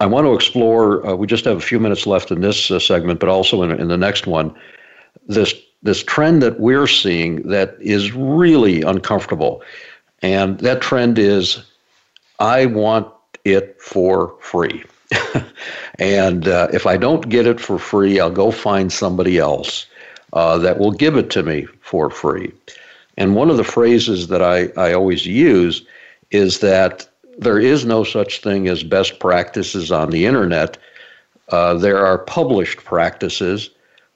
I 0.00 0.06
want 0.06 0.26
to 0.26 0.34
explore. 0.34 1.06
Uh, 1.06 1.14
we 1.14 1.26
just 1.26 1.44
have 1.44 1.58
a 1.58 1.60
few 1.60 1.78
minutes 1.78 2.06
left 2.06 2.30
in 2.30 2.40
this 2.40 2.70
uh, 2.70 2.78
segment, 2.78 3.20
but 3.20 3.28
also 3.28 3.62
in, 3.62 3.70
in 3.78 3.88
the 3.88 3.98
next 3.98 4.26
one, 4.26 4.54
this 5.26 5.54
this 5.82 6.02
trend 6.02 6.42
that 6.42 6.58
we're 6.58 6.88
seeing 6.88 7.42
that 7.48 7.76
is 7.80 8.12
really 8.12 8.82
uncomfortable, 8.82 9.62
and 10.22 10.58
that 10.60 10.80
trend 10.80 11.18
is, 11.18 11.62
I 12.40 12.66
want 12.66 13.12
it 13.44 13.80
for 13.80 14.34
free. 14.40 14.82
and 15.98 16.48
uh, 16.48 16.68
if 16.72 16.86
I 16.86 16.96
don't 16.96 17.28
get 17.28 17.46
it 17.46 17.60
for 17.60 17.78
free, 17.78 18.18
I'll 18.18 18.30
go 18.30 18.50
find 18.50 18.92
somebody 18.92 19.38
else 19.38 19.86
uh, 20.32 20.58
that 20.58 20.78
will 20.78 20.92
give 20.92 21.16
it 21.16 21.30
to 21.30 21.42
me 21.42 21.66
for 21.80 22.10
free. 22.10 22.52
And 23.18 23.34
one 23.34 23.50
of 23.50 23.56
the 23.56 23.64
phrases 23.64 24.28
that 24.28 24.40
I, 24.40 24.68
I 24.80 24.94
always 24.94 25.26
use 25.26 25.84
is 26.30 26.60
that 26.60 27.06
there 27.36 27.58
is 27.58 27.84
no 27.84 28.04
such 28.04 28.40
thing 28.40 28.68
as 28.68 28.82
best 28.84 29.18
practices 29.18 29.90
on 29.90 30.10
the 30.10 30.24
internet. 30.24 30.78
Uh, 31.48 31.74
there 31.74 31.98
are 32.06 32.18
published 32.18 32.78
practices. 32.84 33.70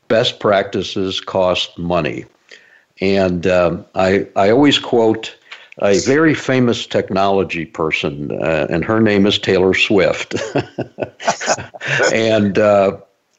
Best 0.07 0.38
practices 0.38 1.20
cost 1.20 1.76
money. 1.76 2.24
And 3.00 3.46
um, 3.48 3.84
I, 3.96 4.28
I 4.36 4.50
always 4.50 4.78
quote 4.78 5.36
a 5.80 5.98
very 6.00 6.34
famous 6.34 6.86
technology 6.86 7.64
person, 7.64 8.30
uh, 8.40 8.66
and 8.70 8.84
her 8.84 9.00
name 9.00 9.26
is 9.26 9.38
Taylor 9.38 9.74
Swift. 9.74 10.36
and 12.12 12.59
uh, 12.59 12.98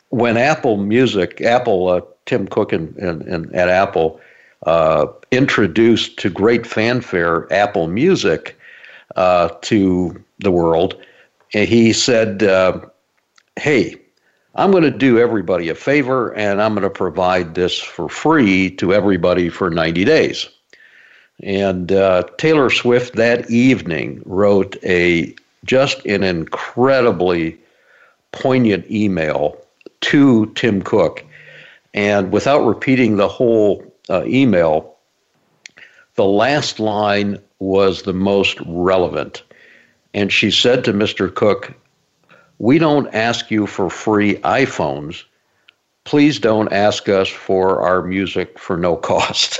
when 0.09 0.35
Apple 0.35 0.77
Music, 0.77 1.39
Apple, 1.41 1.87
uh, 1.87 2.01
Tim 2.25 2.47
Cook 2.47 2.73
and, 2.73 2.97
and, 2.97 3.21
and 3.21 3.55
at 3.55 3.69
Apple, 3.69 4.19
uh, 4.65 5.07
introduced 5.31 6.17
to 6.19 6.29
great 6.29 6.65
fanfare 6.65 7.51
Apple 7.51 7.87
Music 7.87 8.57
uh, 9.15 9.49
to 9.61 10.23
the 10.39 10.51
world, 10.51 10.95
and 11.53 11.67
he 11.67 11.93
said, 11.93 12.43
uh, 12.43 12.79
"Hey, 13.57 13.95
I'm 14.55 14.71
going 14.71 14.83
to 14.83 14.91
do 14.91 15.19
everybody 15.19 15.69
a 15.69 15.75
favor, 15.75 16.33
and 16.35 16.61
I'm 16.61 16.73
going 16.73 16.83
to 16.83 16.89
provide 16.89 17.55
this 17.55 17.79
for 17.79 18.09
free 18.09 18.69
to 18.71 18.93
everybody 18.93 19.49
for 19.49 19.69
90 19.69 20.05
days." 20.05 20.47
And 21.41 21.91
uh, 21.91 22.23
Taylor 22.37 22.69
Swift 22.69 23.15
that 23.15 23.49
evening 23.49 24.21
wrote 24.25 24.77
a 24.83 25.35
just 25.65 26.05
an 26.05 26.23
incredibly 26.23 27.57
poignant 28.31 28.89
email 28.89 29.57
to 30.01 30.47
Tim 30.55 30.81
Cook. 30.81 31.23
And 31.93 32.31
without 32.31 32.65
repeating 32.65 33.17
the 33.17 33.27
whole 33.27 33.92
uh, 34.09 34.23
email, 34.25 34.95
the 36.15 36.25
last 36.25 36.79
line 36.79 37.39
was 37.59 38.03
the 38.03 38.13
most 38.13 38.57
relevant. 38.65 39.43
And 40.13 40.31
she 40.31 40.51
said 40.51 40.83
to 40.85 40.93
Mr. 40.93 41.33
Cook, 41.33 41.73
We 42.59 42.77
don't 42.77 43.13
ask 43.13 43.49
you 43.49 43.65
for 43.65 43.89
free 43.89 44.35
iPhones. 44.37 45.23
Please 46.03 46.37
don't 46.37 46.71
ask 46.71 47.07
us 47.07 47.29
for 47.29 47.81
our 47.81 48.03
music 48.03 48.59
for 48.59 48.77
no 48.77 48.95
cost. 49.11 49.59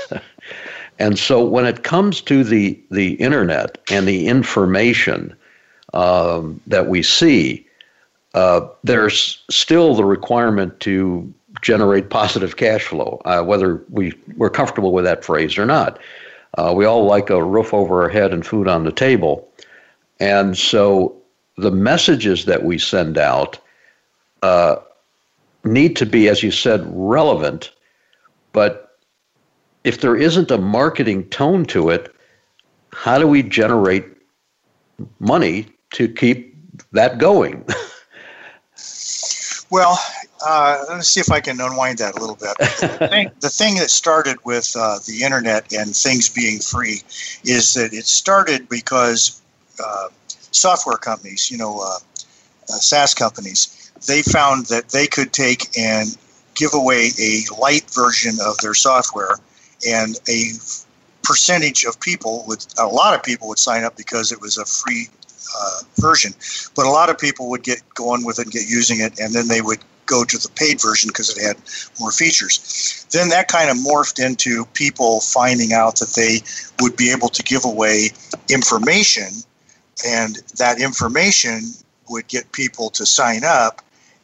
and 0.98 1.18
so 1.18 1.44
when 1.44 1.66
it 1.66 1.82
comes 1.82 2.20
to 2.22 2.44
the, 2.44 2.80
the 2.90 3.14
internet 3.14 3.78
and 3.90 4.06
the 4.06 4.28
information 4.28 5.34
um, 5.94 6.60
that 6.66 6.88
we 6.88 7.02
see, 7.02 7.66
uh, 8.34 8.66
there's 8.82 9.42
still 9.48 9.94
the 9.94 10.04
requirement 10.04 10.78
to 10.80 11.32
generate 11.64 12.10
positive 12.10 12.56
cash 12.56 12.84
flow, 12.84 13.20
uh, 13.24 13.42
whether 13.42 13.82
we, 13.88 14.12
we're 14.36 14.50
comfortable 14.50 14.92
with 14.92 15.04
that 15.04 15.24
phrase 15.24 15.56
or 15.56 15.64
not. 15.64 15.98
Uh, 16.58 16.72
we 16.76 16.84
all 16.84 17.06
like 17.06 17.30
a 17.30 17.42
roof 17.42 17.72
over 17.72 18.02
our 18.02 18.08
head 18.08 18.32
and 18.32 18.46
food 18.46 18.68
on 18.68 18.84
the 18.84 18.92
table. 18.92 19.48
And 20.20 20.56
so 20.56 21.16
the 21.56 21.70
messages 21.70 22.44
that 22.44 22.64
we 22.64 22.78
send 22.78 23.16
out 23.16 23.58
uh, 24.42 24.76
need 25.64 25.96
to 25.96 26.06
be, 26.06 26.28
as 26.28 26.42
you 26.42 26.50
said, 26.50 26.82
relevant. 26.86 27.72
But 28.52 28.98
if 29.84 30.02
there 30.02 30.16
isn't 30.16 30.50
a 30.50 30.58
marketing 30.58 31.28
tone 31.30 31.64
to 31.66 31.88
it, 31.88 32.14
how 32.92 33.18
do 33.18 33.26
we 33.26 33.42
generate 33.42 34.04
money 35.18 35.66
to 35.94 36.08
keep 36.08 36.54
that 36.92 37.16
going? 37.16 37.64
well, 39.70 39.98
uh, 40.46 40.84
let 40.88 40.96
me 40.96 41.02
see 41.02 41.20
if 41.20 41.30
I 41.30 41.40
can 41.40 41.60
unwind 41.60 41.98
that 41.98 42.16
a 42.16 42.20
little 42.20 42.36
bit. 42.36 42.56
the, 42.58 43.08
thing, 43.08 43.30
the 43.40 43.48
thing 43.48 43.76
that 43.76 43.90
started 43.90 44.36
with 44.44 44.72
uh, 44.78 44.98
the 45.06 45.22
internet 45.22 45.72
and 45.72 45.94
things 45.94 46.28
being 46.28 46.58
free 46.58 47.02
is 47.44 47.74
that 47.74 47.92
it 47.92 48.06
started 48.06 48.68
because 48.68 49.40
uh, 49.84 50.08
software 50.50 50.96
companies, 50.96 51.50
you 51.50 51.58
know, 51.58 51.80
uh, 51.80 51.98
uh, 52.68 52.78
SaaS 52.78 53.14
companies, 53.14 53.92
they 54.06 54.22
found 54.22 54.66
that 54.66 54.90
they 54.90 55.06
could 55.06 55.32
take 55.32 55.76
and 55.78 56.16
give 56.54 56.74
away 56.74 57.10
a 57.20 57.42
light 57.60 57.90
version 57.90 58.34
of 58.44 58.56
their 58.58 58.74
software, 58.74 59.36
and 59.88 60.16
a 60.28 60.52
percentage 61.22 61.84
of 61.84 61.98
people 62.00 62.44
would, 62.46 62.64
a 62.78 62.86
lot 62.86 63.14
of 63.14 63.22
people 63.22 63.48
would 63.48 63.58
sign 63.58 63.82
up 63.82 63.96
because 63.96 64.30
it 64.30 64.40
was 64.40 64.56
a 64.56 64.64
free 64.64 65.08
uh, 65.58 65.80
version. 66.00 66.32
But 66.76 66.86
a 66.86 66.90
lot 66.90 67.10
of 67.10 67.18
people 67.18 67.50
would 67.50 67.62
get 67.62 67.82
going 67.94 68.24
with 68.24 68.38
it 68.38 68.42
and 68.42 68.52
get 68.52 68.68
using 68.68 69.00
it, 69.00 69.18
and 69.18 69.32
then 69.32 69.48
they 69.48 69.60
would 69.60 69.78
go 70.06 70.24
to 70.24 70.38
the 70.38 70.48
paid 70.56 70.80
version 70.80 71.08
because 71.08 71.30
it 71.30 71.42
had 71.42 71.56
more 72.00 72.12
features. 72.12 73.06
Then 73.10 73.28
that 73.30 73.48
kind 73.48 73.70
of 73.70 73.76
morphed 73.76 74.24
into 74.24 74.64
people 74.66 75.20
finding 75.20 75.72
out 75.72 75.98
that 76.00 76.14
they 76.14 76.42
would 76.80 76.96
be 76.96 77.10
able 77.10 77.28
to 77.28 77.42
give 77.42 77.64
away 77.64 78.10
information, 78.50 79.28
and 80.06 80.36
that 80.56 80.80
information 80.80 81.60
would 82.08 82.28
get 82.28 82.50
people 82.52 82.90
to 82.90 83.06
sign 83.06 83.44
up, 83.44 83.82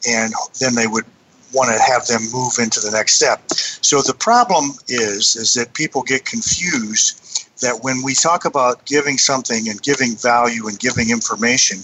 and 0.08 0.32
then 0.60 0.74
they 0.74 0.86
would 0.86 1.04
want 1.52 1.70
to 1.70 1.82
have 1.82 2.06
them 2.06 2.22
move 2.32 2.58
into 2.58 2.80
the 2.80 2.90
next 2.90 3.16
step. 3.16 3.50
So 3.50 4.02
the 4.02 4.14
problem 4.14 4.72
is 4.88 5.36
is 5.36 5.54
that 5.54 5.74
people 5.74 6.02
get 6.02 6.24
confused 6.24 7.48
that 7.60 7.82
when 7.82 8.02
we 8.02 8.14
talk 8.14 8.44
about 8.44 8.86
giving 8.86 9.18
something 9.18 9.68
and 9.68 9.82
giving 9.82 10.16
value 10.16 10.68
and 10.68 10.78
giving 10.78 11.10
information, 11.10 11.78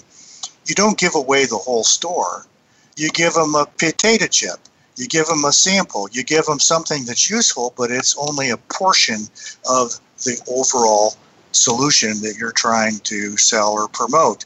you 0.67 0.75
don't 0.75 0.99
give 0.99 1.15
away 1.15 1.45
the 1.47 1.57
whole 1.57 1.85
store 1.85 2.47
you 2.97 3.11
give 3.11 3.35
them 3.35 3.55
a 3.55 3.67
potato 3.79 4.27
chip. 4.27 4.59
You 4.97 5.07
give 5.07 5.27
them 5.27 5.45
a 5.45 5.53
sample. 5.53 6.09
You 6.11 6.25
give 6.25 6.47
them 6.47 6.59
something 6.59 7.05
that's 7.05 7.29
useful, 7.29 7.75
but 7.77 7.91
it's 7.91 8.17
only 8.17 8.51
a 8.51 8.57
portion 8.57 9.29
of 9.69 10.01
the 10.25 10.41
overall 10.49 11.15
solution 11.53 12.21
that 12.23 12.37
you're 12.39 12.53
trying 12.53 12.99
to 13.01 13.37
sell 13.37 13.73
or 13.73 13.89
promote. 13.89 14.45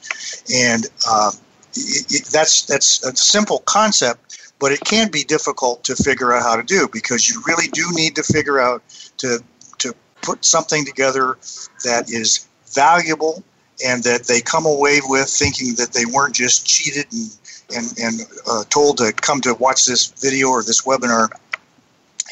And 0.52 0.86
uh, 1.08 1.30
it, 1.74 2.12
it, 2.12 2.24
that's 2.26 2.62
that's 2.66 3.04
a 3.04 3.14
simple 3.16 3.60
concept, 3.66 4.52
but 4.58 4.72
it 4.72 4.80
can 4.80 5.10
be 5.10 5.22
difficult 5.22 5.84
to 5.84 5.94
figure 5.94 6.32
out 6.32 6.42
how 6.42 6.56
to 6.56 6.64
do 6.64 6.88
because 6.92 7.28
you 7.28 7.40
really 7.46 7.68
do 7.68 7.86
need 7.92 8.16
to 8.16 8.22
figure 8.24 8.60
out 8.60 8.82
to 9.18 9.38
to 9.78 9.94
put 10.22 10.44
something 10.44 10.84
together 10.84 11.38
that 11.84 12.10
is 12.10 12.46
valuable 12.74 13.44
and 13.84 14.02
that 14.02 14.24
they 14.24 14.40
come 14.40 14.66
away 14.66 15.00
with 15.04 15.28
thinking 15.28 15.74
that 15.76 15.92
they 15.92 16.04
weren't 16.04 16.34
just 16.34 16.66
cheated 16.66 17.06
and 17.12 17.30
and, 17.74 17.98
and 17.98 18.20
uh, 18.48 18.64
told 18.70 18.98
to 18.98 19.12
come 19.12 19.40
to 19.42 19.54
watch 19.54 19.84
this 19.84 20.08
video 20.20 20.48
or 20.48 20.62
this 20.62 20.82
webinar 20.82 21.30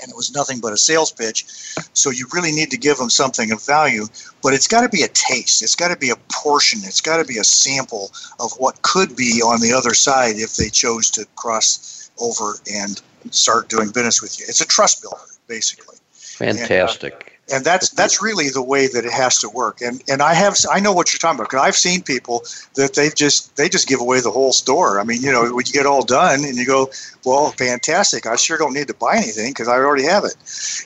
and 0.03 0.11
it 0.11 0.17
was 0.17 0.35
nothing 0.35 0.61
but 0.61 0.73
a 0.73 0.77
sales 0.77 1.13
pitch. 1.13 1.45
So 1.93 2.11
you 2.11 2.27
really 2.33 2.53
need 2.53 2.71
to 2.71 2.79
give 2.79 2.99
them 2.99 3.11
something 3.11 3.51
of 3.53 3.65
value, 3.65 4.07
but 4.43 4.55
it's 4.55 4.67
got 4.67 4.83
to 4.83 4.89
be 4.89 5.03
a 5.03 5.09
taste. 5.09 5.63
It's 5.63 5.75
got 5.75 5.89
to 5.89 5.97
be 5.97 6.11
a 6.11 6.17
portion. 6.33 6.81
It's 6.85 7.01
got 7.01 7.19
to 7.19 7.25
be 7.25 7.39
a 7.39 7.45
sample 7.45 8.11
of 8.41 8.53
what 8.59 8.81
could 8.83 9.17
be 9.17 9.43
on 9.43 9.61
the 9.61 9.73
other 9.73 9.95
side 9.95 10.37
if 10.37 10.57
they 10.57 10.69
chose 10.69 11.11
to 11.13 11.27
cross 11.37 12.11
over 12.21 12.55
and 12.73 13.01
start 13.31 13.69
doing 13.69 13.89
business 13.91 14.23
with 14.23 14.39
you. 14.39 14.47
It's 14.49 14.61
a 14.61 14.67
trust 14.67 15.03
builder, 15.03 15.19
basically. 15.47 15.97
Fantastic. 16.13 17.13
and 17.13 17.38
that's 17.49 17.91
that's 17.91 18.23
really 18.23 18.51
the 18.51 18.63
way 18.63 18.87
that 18.87 19.05
it 19.05 19.13
has 19.13 19.39
to 19.39 19.49
work. 19.49 19.81
And 19.81 20.03
and 20.09 20.23
I 20.23 20.35
have 20.35 20.57
I 20.71 20.81
know 20.81 20.93
what 20.93 21.13
you're 21.13 21.19
talking 21.19 21.39
about 21.39 21.51
because 21.51 21.63
I've 21.63 21.77
seen 21.77 22.03
people 22.03 22.45
that 22.75 22.95
they 22.95 23.11
just 23.11 23.57
they 23.57 23.69
just 23.69 23.89
give 23.89 24.01
away 24.01 24.21
the 24.21 24.31
whole 24.31 24.53
store. 24.53 25.01
I 25.01 25.05
mean, 25.05 25.23
you 25.23 25.33
know, 25.33 25.43
when 25.55 25.65
you 25.67 25.73
get 25.73 25.87
all 25.87 26.05
done 26.05 26.45
and 26.45 26.57
you 26.57 26.67
go, 26.67 26.91
well, 27.25 27.51
fantastic. 27.53 28.27
I 28.27 28.37
sure 28.37 28.59
don't 28.59 28.75
need 28.75 28.89
to 28.89 28.95
buy 28.95 29.17
anything 29.17 29.51
because 29.51 29.69
I 29.69 29.77
already 29.77 30.05
have 30.05 30.25
it. 30.25 30.37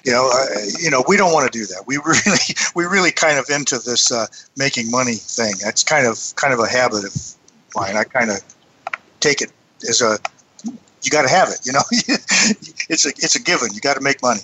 You 0.05 0.13
know, 0.13 0.31
uh, 0.33 0.47
you 0.79 0.91
know, 0.91 1.05
we 1.09 1.17
don't 1.17 1.33
want 1.33 1.51
to 1.51 1.59
do 1.59 1.67
that. 1.67 1.85
We 1.87 1.97
really 2.05 2.55
we 2.75 2.85
really 2.85 3.13
kind 3.13 3.39
of 3.39 3.51
into 3.51 3.79
this 3.79 4.13
uh, 4.13 4.27
making 4.57 4.91
money 4.91 5.15
thing. 5.15 5.55
That's 5.63 5.83
kind 5.83 6.07
of 6.07 6.35
kind 6.37 6.55
of 6.55 6.61
a 6.61 6.69
habit 6.69 7.05
of 7.05 7.17
mine. 7.75 7.97
I 7.97 8.05
kind 8.05 8.31
of 8.31 8.41
take 9.21 9.43
it 9.43 9.53
as 9.89 10.01
a 10.01 10.19
you 11.03 11.11
got 11.11 11.23
to 11.23 11.29
have 11.29 11.49
it. 11.49 11.61
You 11.65 11.73
know, 11.73 11.83
it's 11.91 13.05
a 13.05 13.09
it's 13.09 13.35
a 13.35 13.43
given. 13.43 13.73
You 13.75 13.81
got 13.81 13.95
to 13.95 14.01
make 14.01 14.23
money. 14.23 14.43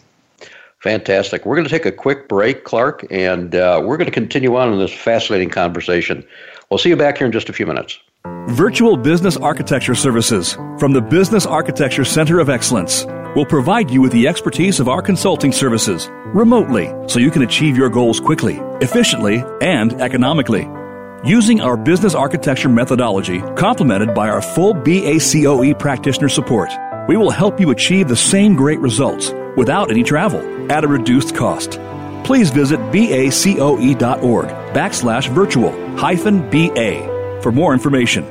Fantastic. 0.80 1.44
We're 1.44 1.56
going 1.56 1.66
to 1.66 1.70
take 1.70 1.86
a 1.86 1.92
quick 1.92 2.28
break, 2.28 2.64
Clark, 2.64 3.06
and 3.10 3.54
uh, 3.54 3.82
we're 3.84 3.96
going 3.96 4.06
to 4.06 4.12
continue 4.12 4.56
on 4.56 4.72
in 4.72 4.78
this 4.78 4.92
fascinating 4.92 5.50
conversation. 5.50 6.24
We'll 6.70 6.78
see 6.78 6.90
you 6.90 6.96
back 6.96 7.18
here 7.18 7.26
in 7.26 7.32
just 7.32 7.48
a 7.48 7.52
few 7.52 7.66
minutes. 7.66 7.98
Virtual 8.48 8.96
Business 8.96 9.36
Architecture 9.36 9.94
Services 9.94 10.54
from 10.78 10.92
the 10.92 11.00
Business 11.00 11.46
Architecture 11.46 12.04
Center 12.04 12.38
of 12.38 12.48
Excellence 12.48 13.04
will 13.34 13.44
provide 13.44 13.90
you 13.90 14.00
with 14.00 14.12
the 14.12 14.26
expertise 14.28 14.80
of 14.80 14.88
our 14.88 15.02
consulting 15.02 15.52
services 15.52 16.08
remotely 16.26 16.92
so 17.08 17.18
you 17.18 17.30
can 17.30 17.42
achieve 17.42 17.76
your 17.76 17.88
goals 17.88 18.20
quickly, 18.20 18.58
efficiently, 18.80 19.44
and 19.60 20.00
economically. 20.00 20.68
Using 21.24 21.60
our 21.60 21.76
business 21.76 22.14
architecture 22.14 22.68
methodology, 22.68 23.40
complemented 23.56 24.14
by 24.14 24.28
our 24.28 24.40
full 24.40 24.74
BACOE 24.74 25.78
practitioner 25.78 26.28
support, 26.28 26.70
we 27.08 27.16
will 27.16 27.30
help 27.30 27.58
you 27.58 27.70
achieve 27.70 28.08
the 28.08 28.16
same 28.16 28.54
great 28.54 28.78
results 28.78 29.32
without 29.58 29.90
any 29.90 30.02
travel 30.02 30.40
at 30.72 30.84
a 30.84 30.88
reduced 30.88 31.34
cost. 31.34 31.72
Please 32.24 32.50
visit 32.50 32.78
bacoe.org 32.92 34.48
backslash 34.72 35.28
virtual 35.28 35.72
hyphen 35.98 36.48
BA 36.48 37.40
for 37.42 37.52
more 37.52 37.74
information. 37.74 38.24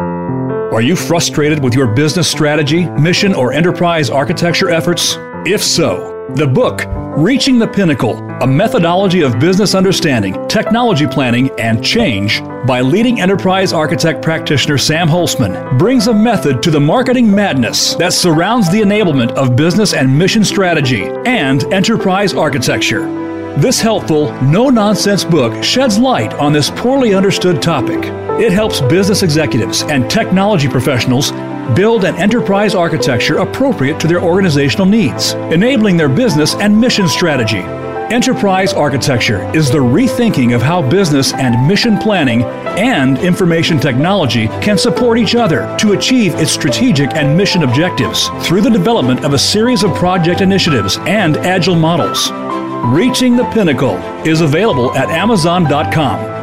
Are 0.00 0.82
you 0.82 0.94
frustrated 0.94 1.64
with 1.64 1.74
your 1.74 1.86
business 1.94 2.30
strategy, 2.30 2.84
mission, 2.84 3.34
or 3.34 3.52
enterprise 3.52 4.10
architecture 4.10 4.68
efforts? 4.68 5.16
If 5.46 5.62
so, 5.62 6.15
the 6.34 6.46
book, 6.46 6.84
Reaching 7.16 7.58
the 7.58 7.68
Pinnacle 7.68 8.18
A 8.42 8.46
Methodology 8.46 9.22
of 9.22 9.38
Business 9.38 9.74
Understanding, 9.74 10.46
Technology 10.48 11.06
Planning, 11.06 11.50
and 11.58 11.84
Change, 11.84 12.42
by 12.66 12.80
leading 12.80 13.20
enterprise 13.20 13.72
architect 13.72 14.22
practitioner 14.22 14.76
Sam 14.76 15.08
Holcman, 15.08 15.78
brings 15.78 16.08
a 16.08 16.14
method 16.14 16.62
to 16.64 16.70
the 16.70 16.80
marketing 16.80 17.32
madness 17.32 17.94
that 17.94 18.12
surrounds 18.12 18.70
the 18.70 18.80
enablement 18.80 19.30
of 19.32 19.54
business 19.54 19.94
and 19.94 20.18
mission 20.18 20.44
strategy 20.44 21.04
and 21.24 21.64
enterprise 21.72 22.34
architecture. 22.34 23.06
This 23.56 23.80
helpful, 23.80 24.32
no 24.42 24.68
nonsense 24.68 25.24
book 25.24 25.62
sheds 25.62 25.96
light 25.96 26.34
on 26.34 26.52
this 26.52 26.70
poorly 26.70 27.14
understood 27.14 27.62
topic. 27.62 28.00
It 28.38 28.52
helps 28.52 28.82
business 28.82 29.22
executives 29.22 29.82
and 29.84 30.10
technology 30.10 30.68
professionals 30.68 31.30
build 31.74 32.04
an 32.04 32.14
enterprise 32.16 32.74
architecture 32.74 33.38
appropriate 33.38 33.98
to 34.00 34.06
their 34.06 34.22
organizational 34.22 34.86
needs, 34.86 35.32
enabling 35.52 35.96
their 35.96 36.08
business 36.08 36.54
and 36.54 36.78
mission 36.80 37.08
strategy. 37.08 37.62
Enterprise 38.12 38.72
architecture 38.72 39.42
is 39.52 39.68
the 39.68 39.78
rethinking 39.78 40.54
of 40.54 40.62
how 40.62 40.80
business 40.80 41.34
and 41.34 41.66
mission 41.66 41.98
planning 41.98 42.44
and 42.78 43.18
information 43.18 43.80
technology 43.80 44.46
can 44.62 44.78
support 44.78 45.18
each 45.18 45.34
other 45.34 45.76
to 45.76 45.92
achieve 45.92 46.32
its 46.36 46.52
strategic 46.52 47.10
and 47.14 47.36
mission 47.36 47.64
objectives 47.64 48.28
through 48.46 48.60
the 48.60 48.70
development 48.70 49.24
of 49.24 49.32
a 49.32 49.38
series 49.38 49.82
of 49.82 49.92
project 49.94 50.40
initiatives 50.40 50.98
and 50.98 51.36
agile 51.38 51.74
models. 51.74 52.30
Reaching 52.94 53.36
the 53.36 53.44
Pinnacle 53.46 53.96
is 54.24 54.40
available 54.40 54.94
at 54.94 55.08
Amazon.com. 55.08 56.36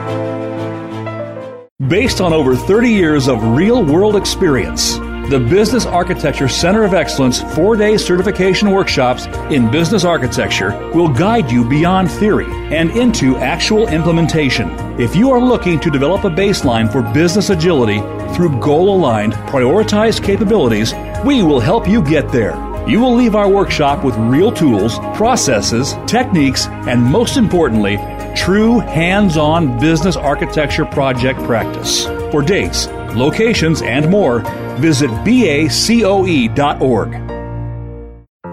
Based 1.87 2.19
on 2.19 2.33
over 2.33 2.57
30 2.57 2.89
years 2.89 3.29
of 3.29 3.41
real 3.55 3.85
world 3.85 4.17
experience, 4.17 4.97
the 5.29 5.39
Business 5.39 5.85
Architecture 5.85 6.49
Center 6.49 6.83
of 6.83 6.93
Excellence 6.93 7.41
four 7.55 7.77
day 7.77 7.97
certification 7.97 8.71
workshops 8.71 9.25
in 9.49 9.71
business 9.71 10.03
architecture 10.03 10.71
will 10.93 11.07
guide 11.07 11.49
you 11.49 11.63
beyond 11.67 12.11
theory 12.11 12.45
and 12.75 12.91
into 12.91 13.37
actual 13.37 13.87
implementation. 13.87 14.69
If 14.99 15.15
you 15.15 15.31
are 15.31 15.39
looking 15.39 15.79
to 15.79 15.89
develop 15.89 16.25
a 16.25 16.29
baseline 16.29 16.91
for 16.91 17.01
business 17.13 17.49
agility 17.49 17.99
through 18.35 18.59
goal 18.59 18.95
aligned, 18.95 19.33
prioritized 19.33 20.23
capabilities, 20.23 20.93
we 21.25 21.41
will 21.41 21.59
help 21.59 21.87
you 21.87 22.03
get 22.03 22.29
there. 22.29 22.55
You 22.87 22.99
will 22.99 23.15
leave 23.15 23.33
our 23.33 23.49
workshop 23.49 24.03
with 24.03 24.15
real 24.17 24.51
tools, 24.51 24.99
processes, 25.15 25.95
techniques, 26.05 26.67
and 26.67 27.01
most 27.01 27.37
importantly, 27.37 27.97
true 28.35 28.79
hands 28.79 29.37
on 29.37 29.79
business 29.79 30.17
architecture 30.17 30.85
project 30.85 31.39
practice. 31.43 32.05
For 32.29 32.41
dates, 32.41 32.87
locations, 33.15 33.81
and 33.81 34.09
more, 34.09 34.39
visit 34.79 35.09
bacoe.org. 35.25 36.53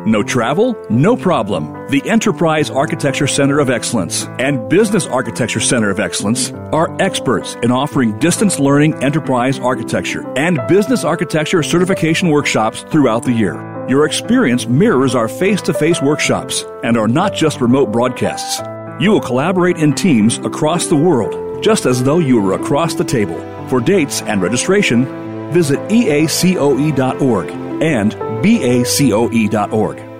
No 0.07 0.23
travel? 0.23 0.83
No 0.89 1.15
problem. 1.15 1.75
The 1.91 2.03
Enterprise 2.09 2.71
Architecture 2.71 3.27
Center 3.27 3.59
of 3.59 3.69
Excellence 3.69 4.25
and 4.39 4.67
Business 4.71 5.07
Architecture 5.07 5.61
Center 5.61 5.91
of 5.91 6.01
Excellence 6.01 6.53
are 6.73 6.97
experts 7.03 7.57
in 7.63 7.71
offering 7.71 8.19
distance 8.19 8.59
learning 8.59 8.95
enterprise 9.05 9.59
architecture 9.59 10.27
and 10.39 10.59
business 10.69 11.05
architecture 11.05 11.63
certification 11.63 12.31
workshops 12.31 12.83
throughout 12.85 13.25
the 13.25 13.33
year. 13.33 13.55
Your 13.91 14.07
experience 14.07 14.67
mirrors 14.67 15.15
our 15.15 15.29
face 15.29 15.61
to 15.63 15.75
face 15.75 16.01
workshops 16.01 16.65
and 16.83 16.97
are 16.97 17.09
not 17.09 17.35
just 17.35 17.61
remote 17.61 17.93
broadcasts. 17.93 18.63
You 19.03 19.11
will 19.11 19.21
collaborate 19.21 19.77
in 19.77 19.93
teams 19.93 20.39
across 20.39 20.87
the 20.87 20.97
world, 20.97 21.35
just 21.61 21.87
as 21.87 22.03
though 22.03 22.19
you 22.19 22.41
were 22.41 22.55
across 22.55 22.95
the 22.95 23.05
table. 23.05 23.39
For 23.69 23.81
dates 23.81 24.23
and 24.23 24.43
registration, 24.43 25.05
visit 25.53 25.79
eacoe.org 25.89 27.51
and 27.83 28.13
bacoe.org. 28.43 30.11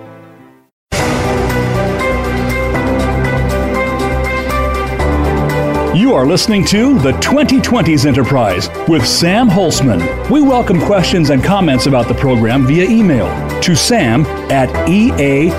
You 6.11 6.13
are 6.15 6.25
listening 6.25 6.65
to 6.65 6.97
the 6.99 7.11
2020s 7.13 8.05
Enterprise 8.05 8.69
with 8.89 9.07
Sam 9.07 9.47
Holcman. 9.47 10.29
We 10.29 10.41
welcome 10.41 10.81
questions 10.81 11.29
and 11.29 11.43
comments 11.43 11.85
about 11.85 12.07
the 12.07 12.15
program 12.15 12.65
via 12.65 12.83
email 12.89 13.29
to 13.61 13.75
sam 13.75 14.25
at 14.51 14.69
eacoe.org. 14.89 15.51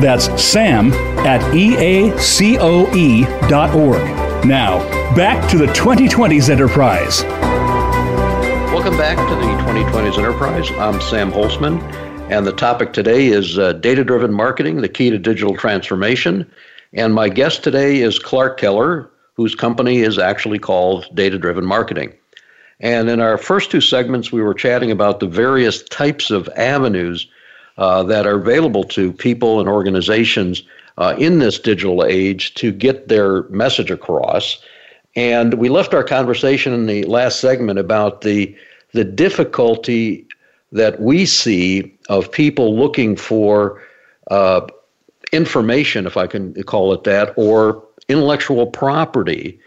That's 0.00 0.42
sam 0.42 0.92
at 1.24 1.40
eacoe.org. 1.52 2.14
Now, 4.44 5.14
back 5.14 5.48
to 5.50 5.56
the 5.56 5.66
2020s 5.66 6.50
Enterprise. 6.50 7.22
Welcome 8.72 8.96
back 8.96 9.16
to 9.16 9.34
the 9.36 9.52
2020s 9.62 10.18
Enterprise. 10.18 10.68
I'm 10.72 11.00
Sam 11.00 11.30
Holcman, 11.30 11.80
and 12.28 12.44
the 12.44 12.52
topic 12.52 12.92
today 12.92 13.28
is 13.28 13.56
uh, 13.56 13.74
data 13.74 14.02
driven 14.02 14.32
marketing, 14.32 14.80
the 14.80 14.88
key 14.88 15.10
to 15.10 15.18
digital 15.18 15.56
transformation. 15.56 16.50
And 16.92 17.14
my 17.14 17.28
guest 17.28 17.62
today 17.62 18.00
is 18.00 18.18
Clark 18.18 18.58
Keller, 18.58 19.08
whose 19.34 19.54
company 19.54 20.00
is 20.00 20.18
actually 20.18 20.58
called 20.58 21.06
Data 21.14 21.38
Driven 21.38 21.64
Marketing. 21.64 22.12
And 22.80 23.08
in 23.08 23.20
our 23.20 23.38
first 23.38 23.70
two 23.70 23.80
segments, 23.80 24.32
we 24.32 24.42
were 24.42 24.54
chatting 24.54 24.90
about 24.90 25.20
the 25.20 25.28
various 25.28 25.84
types 25.84 26.32
of 26.32 26.48
avenues 26.56 27.28
uh, 27.78 28.02
that 28.04 28.26
are 28.26 28.36
available 28.36 28.84
to 28.84 29.12
people 29.12 29.60
and 29.60 29.68
organizations 29.68 30.62
uh, 30.98 31.14
in 31.18 31.38
this 31.38 31.58
digital 31.58 32.04
age 32.04 32.54
to 32.54 32.70
get 32.70 33.08
their 33.08 33.44
message 33.44 33.90
across. 33.90 34.62
And 35.16 35.54
we 35.54 35.68
left 35.68 35.94
our 35.94 36.04
conversation 36.04 36.72
in 36.72 36.86
the 36.86 37.04
last 37.04 37.40
segment 37.40 37.78
about 37.78 38.22
the 38.22 38.54
the 38.92 39.04
difficulty 39.04 40.24
that 40.70 41.00
we 41.00 41.26
see 41.26 41.92
of 42.08 42.30
people 42.30 42.76
looking 42.76 43.16
for 43.16 43.82
uh, 44.30 44.60
information, 45.32 46.06
if 46.06 46.16
I 46.16 46.28
can 46.28 46.54
call 46.62 46.92
it 46.92 47.04
that, 47.04 47.34
or 47.36 47.82
intellectual 48.08 48.66
property 48.66 49.58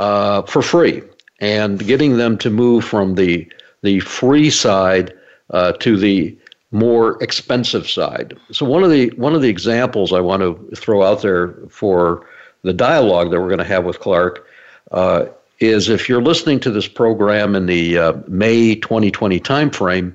uh, 0.00 0.42
for 0.42 0.62
free, 0.62 1.02
and 1.40 1.84
getting 1.86 2.16
them 2.16 2.38
to 2.38 2.50
move 2.50 2.84
from 2.84 3.14
the 3.14 3.48
the 3.82 4.00
free 4.00 4.50
side 4.50 5.14
uh, 5.50 5.72
to 5.72 5.96
the 5.96 6.36
more 6.76 7.22
expensive 7.22 7.88
side. 7.88 8.36
So 8.52 8.66
one 8.66 8.84
of 8.84 8.90
the 8.90 9.08
one 9.16 9.34
of 9.34 9.42
the 9.42 9.48
examples 9.48 10.12
I 10.12 10.20
want 10.20 10.42
to 10.42 10.76
throw 10.76 11.02
out 11.02 11.22
there 11.22 11.54
for 11.68 12.26
the 12.62 12.72
dialogue 12.72 13.30
that 13.30 13.40
we're 13.40 13.48
going 13.48 13.58
to 13.58 13.64
have 13.64 13.84
with 13.84 14.00
Clark 14.00 14.46
uh, 14.92 15.26
is 15.58 15.88
if 15.88 16.08
you're 16.08 16.22
listening 16.22 16.60
to 16.60 16.70
this 16.70 16.86
program 16.86 17.56
in 17.56 17.66
the 17.66 17.98
uh, 17.98 18.12
May 18.28 18.74
2020 18.74 19.40
timeframe, 19.40 20.14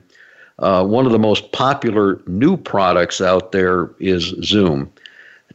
uh, 0.59 0.86
one 0.86 1.07
of 1.07 1.12
the 1.12 1.20
most 1.20 1.51
popular 1.51 2.22
new 2.28 2.55
products 2.55 3.22
out 3.22 3.51
there 3.51 3.89
is 3.99 4.36
Zoom, 4.43 4.91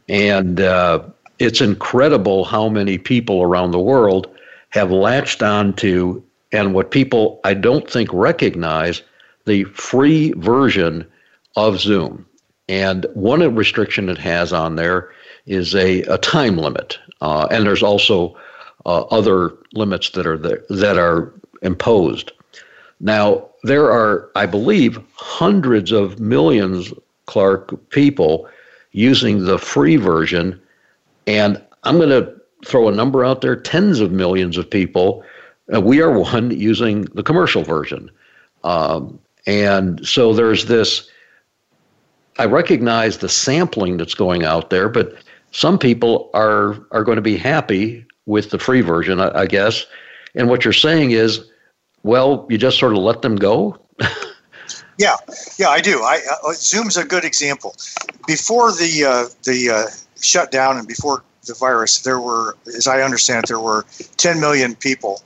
and 0.09 0.59
uh, 0.59 1.01
it's 1.39 1.61
incredible 1.61 2.43
how 2.43 2.67
many 2.67 2.97
people 2.97 3.41
around 3.41 3.71
the 3.71 3.79
world 3.79 4.27
have 4.69 4.91
latched 4.91 5.41
on 5.41 5.73
to 5.75 6.21
and 6.51 6.73
what 6.73 6.91
people 6.91 7.39
I 7.45 7.53
don't 7.53 7.89
think 7.89 8.09
recognize 8.11 9.01
the 9.47 9.63
free 9.65 10.33
version 10.33 11.07
of 11.55 11.79
Zoom. 11.79 12.25
And 12.69 13.05
one 13.13 13.55
restriction 13.55 14.09
it 14.09 14.17
has 14.17 14.53
on 14.53 14.75
there 14.75 15.09
is 15.45 15.73
a, 15.73 16.01
a 16.03 16.17
time 16.17 16.57
limit. 16.57 16.99
Uh, 17.21 17.47
and 17.49 17.65
there's 17.65 17.81
also 17.81 18.37
uh, 18.85 19.01
other 19.03 19.57
limits 19.73 20.11
that 20.11 20.27
are 20.27 20.37
there, 20.37 20.63
that 20.69 20.97
are 20.97 21.33
imposed. 21.61 22.31
Now, 22.99 23.47
there 23.63 23.91
are, 23.91 24.29
I 24.35 24.45
believe, 24.45 24.99
hundreds 25.15 25.91
of 25.91 26.19
millions, 26.19 26.93
Clark, 27.25 27.89
people 27.89 28.47
using 28.91 29.45
the 29.45 29.57
free 29.57 29.95
version. 29.95 30.59
And 31.25 31.61
I'm 31.83 31.97
going 31.97 32.09
to 32.09 32.33
throw 32.65 32.87
a 32.89 32.95
number 32.95 33.23
out 33.23 33.41
there 33.41 33.55
tens 33.55 33.99
of 33.99 34.11
millions 34.11 34.57
of 34.57 34.69
people. 34.69 35.23
Uh, 35.73 35.81
we 35.81 36.01
are 36.01 36.19
one 36.19 36.51
using 36.51 37.03
the 37.13 37.23
commercial 37.23 37.63
version. 37.63 38.09
Um, 38.63 39.19
and 39.47 40.05
so 40.05 40.33
there's 40.33 40.65
this. 40.65 41.09
I 42.37 42.45
recognize 42.45 43.17
the 43.17 43.29
sampling 43.29 43.97
that's 43.97 44.13
going 44.13 44.43
out 44.43 44.69
there, 44.69 44.89
but 44.89 45.15
some 45.51 45.79
people 45.79 46.29
are 46.33 46.77
are 46.91 47.03
going 47.03 47.15
to 47.15 47.21
be 47.21 47.37
happy 47.37 48.05
with 48.27 48.51
the 48.51 48.59
free 48.59 48.81
version, 48.81 49.19
I, 49.19 49.39
I 49.39 49.45
guess. 49.47 49.85
And 50.35 50.49
what 50.49 50.63
you're 50.63 50.73
saying 50.73 51.11
is, 51.11 51.49
well, 52.03 52.45
you 52.49 52.57
just 52.57 52.77
sort 52.77 52.91
of 52.91 52.99
let 52.99 53.23
them 53.23 53.37
go. 53.37 53.79
yeah, 54.99 55.15
yeah, 55.57 55.69
I 55.69 55.81
do. 55.81 56.03
I 56.03 56.19
uh, 56.45 56.53
Zoom's 56.53 56.97
a 56.97 57.05
good 57.05 57.25
example. 57.25 57.75
Before 58.27 58.71
the 58.71 59.05
uh, 59.05 59.33
the 59.43 59.69
uh, 59.71 59.85
shutdown 60.21 60.77
and 60.77 60.87
before 60.87 61.23
the 61.47 61.53
virus, 61.53 61.99
there 61.99 62.19
were, 62.19 62.57
as 62.67 62.87
I 62.87 63.01
understand 63.01 63.45
it, 63.45 63.47
there 63.47 63.59
were 63.59 63.85
10 64.17 64.39
million 64.39 64.75
people 64.75 65.21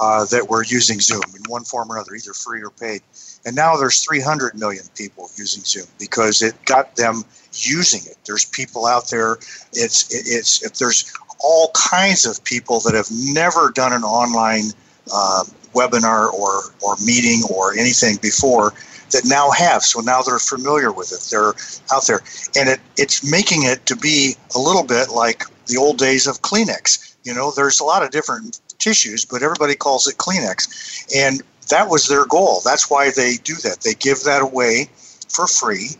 uh, 0.00 0.24
that 0.26 0.48
were 0.48 0.64
using 0.64 1.00
Zoom 1.00 1.22
in 1.34 1.42
one 1.48 1.64
form 1.64 1.90
or 1.90 1.96
another, 1.96 2.14
either 2.14 2.32
free 2.32 2.62
or 2.62 2.70
paid. 2.70 3.02
And 3.46 3.54
now 3.54 3.76
there's 3.76 4.02
300 4.02 4.54
million 4.54 4.84
people 4.94 5.30
using 5.36 5.62
Zoom 5.64 5.86
because 5.98 6.42
it 6.42 6.54
got 6.64 6.96
them 6.96 7.24
using 7.52 8.00
it. 8.06 8.16
There's 8.26 8.44
people 8.44 8.86
out 8.86 9.10
there. 9.10 9.34
It's 9.72 10.08
it's 10.10 10.62
if 10.62 10.78
there's 10.78 11.12
all 11.40 11.70
kinds 11.74 12.24
of 12.24 12.42
people 12.44 12.80
that 12.80 12.94
have 12.94 13.08
never 13.10 13.70
done 13.70 13.92
an 13.92 14.02
online 14.02 14.64
uh, 15.12 15.44
webinar 15.74 16.32
or 16.32 16.62
or 16.80 16.96
meeting 17.04 17.42
or 17.52 17.74
anything 17.74 18.16
before 18.22 18.72
that 19.10 19.24
now 19.24 19.50
have. 19.50 19.82
So 19.82 20.00
now 20.00 20.22
they're 20.22 20.38
familiar 20.38 20.90
with 20.92 21.12
it. 21.12 21.28
They're 21.30 21.54
out 21.92 22.06
there, 22.06 22.22
and 22.56 22.68
it 22.68 22.80
it's 22.96 23.28
making 23.28 23.64
it 23.64 23.84
to 23.86 23.96
be 23.96 24.36
a 24.54 24.58
little 24.58 24.84
bit 24.84 25.10
like 25.10 25.44
the 25.66 25.76
old 25.76 25.98
days 25.98 26.26
of 26.26 26.42
Kleenex. 26.42 27.14
You 27.24 27.34
know, 27.34 27.50
there's 27.50 27.80
a 27.80 27.84
lot 27.84 28.02
of 28.02 28.10
different 28.10 28.60
tissues, 28.78 29.24
but 29.24 29.42
everybody 29.42 29.74
calls 29.74 30.06
it 30.06 30.16
Kleenex, 30.16 31.06
and 31.14 31.42
that 31.70 31.88
was 31.88 32.08
their 32.08 32.26
goal. 32.26 32.60
That's 32.64 32.90
why 32.90 33.10
they 33.10 33.36
do 33.36 33.54
that. 33.56 33.80
They 33.82 33.94
give 33.94 34.22
that 34.24 34.42
away 34.42 34.88
for 35.28 35.46
free. 35.46 35.90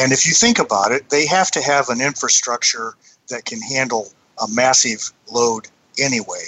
And 0.00 0.12
if 0.12 0.26
you 0.26 0.32
think 0.32 0.58
about 0.58 0.92
it, 0.92 1.08
they 1.10 1.26
have 1.26 1.50
to 1.52 1.62
have 1.62 1.88
an 1.88 2.00
infrastructure 2.00 2.94
that 3.28 3.44
can 3.44 3.60
handle 3.60 4.08
a 4.42 4.46
massive 4.48 5.12
load 5.30 5.68
anyway. 5.98 6.44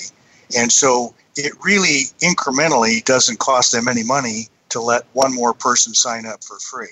And 0.56 0.70
so 0.70 1.14
it 1.36 1.52
really 1.64 2.04
incrementally 2.20 3.04
doesn't 3.04 3.38
cost 3.38 3.72
them 3.72 3.88
any 3.88 4.04
money 4.04 4.48
to 4.70 4.80
let 4.80 5.04
one 5.12 5.34
more 5.34 5.54
person 5.54 5.94
sign 5.94 6.26
up 6.26 6.44
for 6.44 6.58
free. 6.58 6.88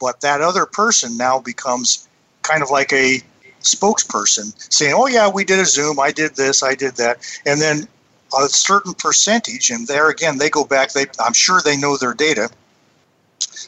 But 0.00 0.20
that 0.20 0.40
other 0.40 0.66
person 0.66 1.16
now 1.16 1.40
becomes 1.40 2.08
kind 2.42 2.62
of 2.62 2.70
like 2.70 2.92
a 2.92 3.20
spokesperson 3.62 4.54
saying, 4.72 4.94
Oh, 4.96 5.06
yeah, 5.08 5.28
we 5.28 5.44
did 5.44 5.58
a 5.58 5.64
Zoom, 5.64 5.98
I 5.98 6.12
did 6.12 6.36
this, 6.36 6.62
I 6.62 6.74
did 6.74 6.96
that. 6.96 7.18
And 7.44 7.60
then 7.60 7.88
a 8.36 8.48
certain 8.48 8.94
percentage, 8.94 9.70
and 9.70 9.86
there 9.86 10.10
again, 10.10 10.38
they 10.38 10.50
go 10.50 10.64
back, 10.64 10.92
they, 10.92 11.06
I'm 11.20 11.32
sure 11.32 11.60
they 11.60 11.76
know 11.76 11.96
their 11.96 12.14
data. 12.14 12.50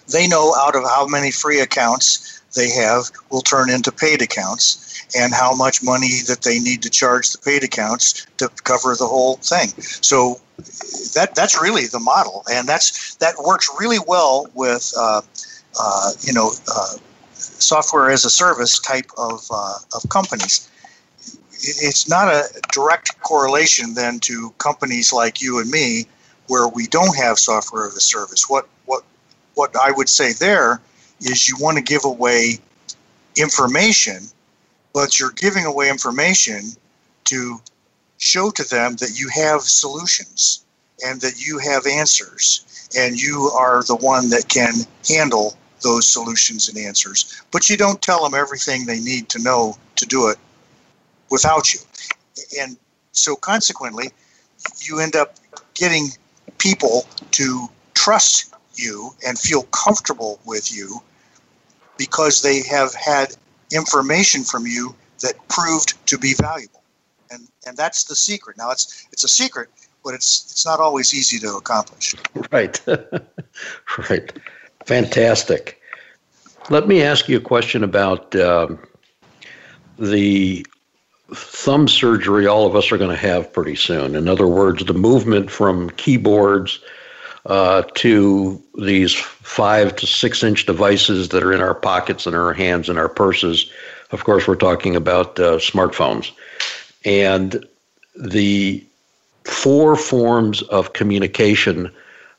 They 0.08 0.28
know 0.28 0.54
out 0.54 0.76
of 0.76 0.84
how 0.84 1.06
many 1.06 1.30
free 1.30 1.60
accounts 1.60 2.42
they 2.54 2.70
have 2.70 3.10
will 3.30 3.42
turn 3.42 3.70
into 3.70 3.92
paid 3.92 4.22
accounts 4.22 5.04
and 5.16 5.32
how 5.32 5.54
much 5.54 5.82
money 5.82 6.20
that 6.26 6.42
they 6.42 6.58
need 6.58 6.82
to 6.82 6.90
charge 6.90 7.30
the 7.30 7.38
paid 7.38 7.64
accounts 7.64 8.26
to 8.38 8.48
cover 8.64 8.94
the 8.94 9.06
whole 9.06 9.36
thing. 9.36 9.68
So 10.02 10.40
that 11.14 11.34
that's 11.34 11.60
really 11.60 11.86
the 11.86 12.00
model, 12.00 12.44
and 12.50 12.68
that's 12.68 13.14
that 13.16 13.34
works 13.44 13.68
really 13.78 13.98
well 14.06 14.46
with 14.54 14.92
uh, 14.96 15.22
uh, 15.78 16.10
you 16.20 16.32
know 16.32 16.52
uh, 16.72 16.96
software 17.32 18.10
as 18.10 18.24
a 18.24 18.30
service 18.30 18.78
type 18.78 19.10
of 19.16 19.46
uh, 19.50 19.78
of 19.94 20.08
companies. 20.08 20.69
It's 21.62 22.08
not 22.08 22.28
a 22.28 22.44
direct 22.72 23.20
correlation 23.20 23.94
then 23.94 24.20
to 24.20 24.50
companies 24.58 25.12
like 25.12 25.40
you 25.42 25.60
and 25.60 25.70
me, 25.70 26.06
where 26.46 26.68
we 26.68 26.86
don't 26.86 27.16
have 27.16 27.38
software 27.38 27.86
as 27.86 27.96
a 27.96 28.00
service. 28.00 28.48
What 28.48 28.68
what 28.86 29.04
what 29.54 29.74
I 29.76 29.90
would 29.90 30.08
say 30.08 30.32
there 30.32 30.80
is 31.20 31.48
you 31.48 31.56
want 31.60 31.76
to 31.76 31.82
give 31.82 32.04
away 32.04 32.58
information 33.36 34.22
but 34.92 35.18
you're 35.18 35.30
giving 35.32 35.64
away 35.64 35.88
information 35.88 36.62
to 37.24 37.60
show 38.18 38.50
to 38.50 38.64
them 38.64 38.96
that 38.96 39.18
you 39.18 39.28
have 39.28 39.62
solutions 39.62 40.64
and 41.04 41.20
that 41.20 41.44
you 41.44 41.58
have 41.58 41.86
answers 41.86 42.88
and 42.96 43.20
you 43.20 43.50
are 43.56 43.82
the 43.84 43.96
one 43.96 44.28
that 44.30 44.48
can 44.48 44.74
handle 45.08 45.56
those 45.82 46.06
solutions 46.06 46.68
and 46.68 46.76
answers. 46.76 47.42
But 47.50 47.70
you 47.70 47.76
don't 47.76 48.02
tell 48.02 48.22
them 48.22 48.38
everything 48.38 48.84
they 48.84 49.00
need 49.00 49.28
to 49.30 49.42
know 49.42 49.78
to 49.96 50.06
do 50.06 50.28
it 50.28 50.38
without 51.30 51.72
you. 51.72 51.80
And 52.60 52.76
so 53.12 53.36
consequently, 53.36 54.10
you 54.80 55.00
end 55.00 55.16
up 55.16 55.36
getting 55.74 56.08
people 56.58 57.06
to 57.32 57.68
trust 57.94 58.54
you 58.74 59.10
and 59.26 59.38
feel 59.38 59.62
comfortable 59.64 60.40
with 60.44 60.72
you 60.74 61.00
because 61.98 62.42
they 62.42 62.62
have 62.62 62.94
had 62.94 63.36
information 63.72 64.42
from 64.44 64.66
you 64.66 64.94
that 65.20 65.34
proved 65.48 65.94
to 66.06 66.18
be 66.18 66.34
valuable. 66.34 66.82
And 67.30 67.46
and 67.66 67.76
that's 67.76 68.04
the 68.04 68.16
secret. 68.16 68.56
Now 68.56 68.70
it's 68.70 69.06
it's 69.12 69.24
a 69.24 69.28
secret, 69.28 69.68
but 70.04 70.14
it's 70.14 70.50
it's 70.50 70.66
not 70.66 70.80
always 70.80 71.14
easy 71.14 71.38
to 71.40 71.56
accomplish. 71.56 72.14
Right. 72.50 72.80
right. 74.10 74.32
Fantastic. 74.86 75.80
Let 76.70 76.88
me 76.88 77.02
ask 77.02 77.28
you 77.28 77.36
a 77.36 77.40
question 77.40 77.84
about 77.84 78.34
um, 78.36 78.78
the 79.98 80.64
thumb 81.34 81.88
surgery 81.88 82.46
all 82.46 82.66
of 82.66 82.74
us 82.74 82.90
are 82.90 82.98
going 82.98 83.10
to 83.10 83.16
have 83.16 83.52
pretty 83.52 83.76
soon. 83.76 84.14
In 84.14 84.28
other 84.28 84.46
words, 84.46 84.84
the 84.84 84.94
movement 84.94 85.50
from 85.50 85.90
keyboards 85.90 86.80
uh, 87.46 87.82
to 87.94 88.62
these 88.78 89.14
five 89.14 89.96
to 89.96 90.06
six 90.06 90.42
inch 90.42 90.66
devices 90.66 91.30
that 91.30 91.42
are 91.42 91.52
in 91.52 91.60
our 91.60 91.74
pockets 91.74 92.26
and 92.26 92.36
our 92.36 92.52
hands 92.52 92.88
and 92.88 92.98
our 92.98 93.08
purses. 93.08 93.70
Of 94.10 94.24
course, 94.24 94.46
we're 94.46 94.56
talking 94.56 94.96
about 94.96 95.38
uh, 95.38 95.58
smartphones. 95.58 96.32
And 97.04 97.66
the 98.14 98.84
four 99.44 99.96
forms 99.96 100.62
of 100.62 100.92
communication 100.92 101.90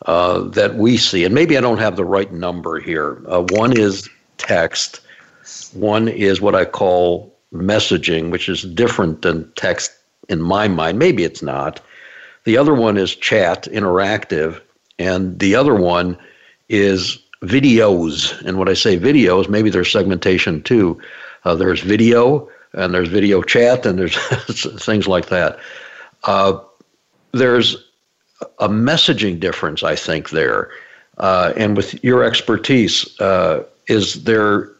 uh, 0.06 0.42
that 0.50 0.76
we 0.76 0.98
see, 0.98 1.26
and 1.26 1.34
maybe 1.34 1.58
I 1.58 1.62
don't 1.62 1.78
have 1.78 1.96
the 1.96 2.06
right 2.06 2.32
number 2.32 2.80
here. 2.80 3.22
Uh, 3.28 3.46
one 3.52 3.78
is 3.78 4.10
text, 4.38 5.02
one 5.74 6.08
is 6.08 6.42
what 6.42 6.56
I 6.56 6.66
call 6.66 7.36
messaging, 7.54 8.32
which 8.32 8.48
is 8.50 8.64
different 8.64 9.22
than 9.22 9.52
text 9.54 9.92
in 10.30 10.42
my 10.42 10.68
mind. 10.68 11.00
Maybe 11.00 11.24
it's 11.24 11.42
not. 11.42 11.82
The 12.44 12.58
other 12.58 12.74
one 12.74 12.98
is 12.98 13.16
chat, 13.16 13.64
interactive, 13.72 14.62
and 14.98 15.38
the 15.40 15.56
other 15.56 15.76
one 15.76 16.18
is 16.70 17.20
videos. 17.44 18.40
And 18.46 18.58
when 18.58 18.70
I 18.70 18.74
say 18.74 18.98
videos, 18.98 19.50
maybe 19.50 19.70
there's 19.70 19.92
segmentation 19.92 20.62
too. 20.64 21.00
Uh, 21.44 21.56
there's 21.56 21.82
video, 21.82 22.50
and 22.74 22.94
there's 22.94 23.10
video 23.10 23.42
chat, 23.42 23.86
and 23.86 24.00
there's 24.00 24.16
things 24.84 25.08
like 25.08 25.28
that. 25.28 25.60
Uh, 26.24 26.60
there's 27.32 27.76
a 28.60 28.70
messaging 28.70 29.40
difference, 29.40 29.84
I 29.84 29.96
think, 29.96 30.30
there. 30.30 30.72
Uh, 31.18 31.54
and 31.56 31.76
with 31.76 32.04
your 32.04 32.24
expertise, 32.24 33.20
uh, 33.20 33.64
is 33.88 34.24
there 34.24 34.72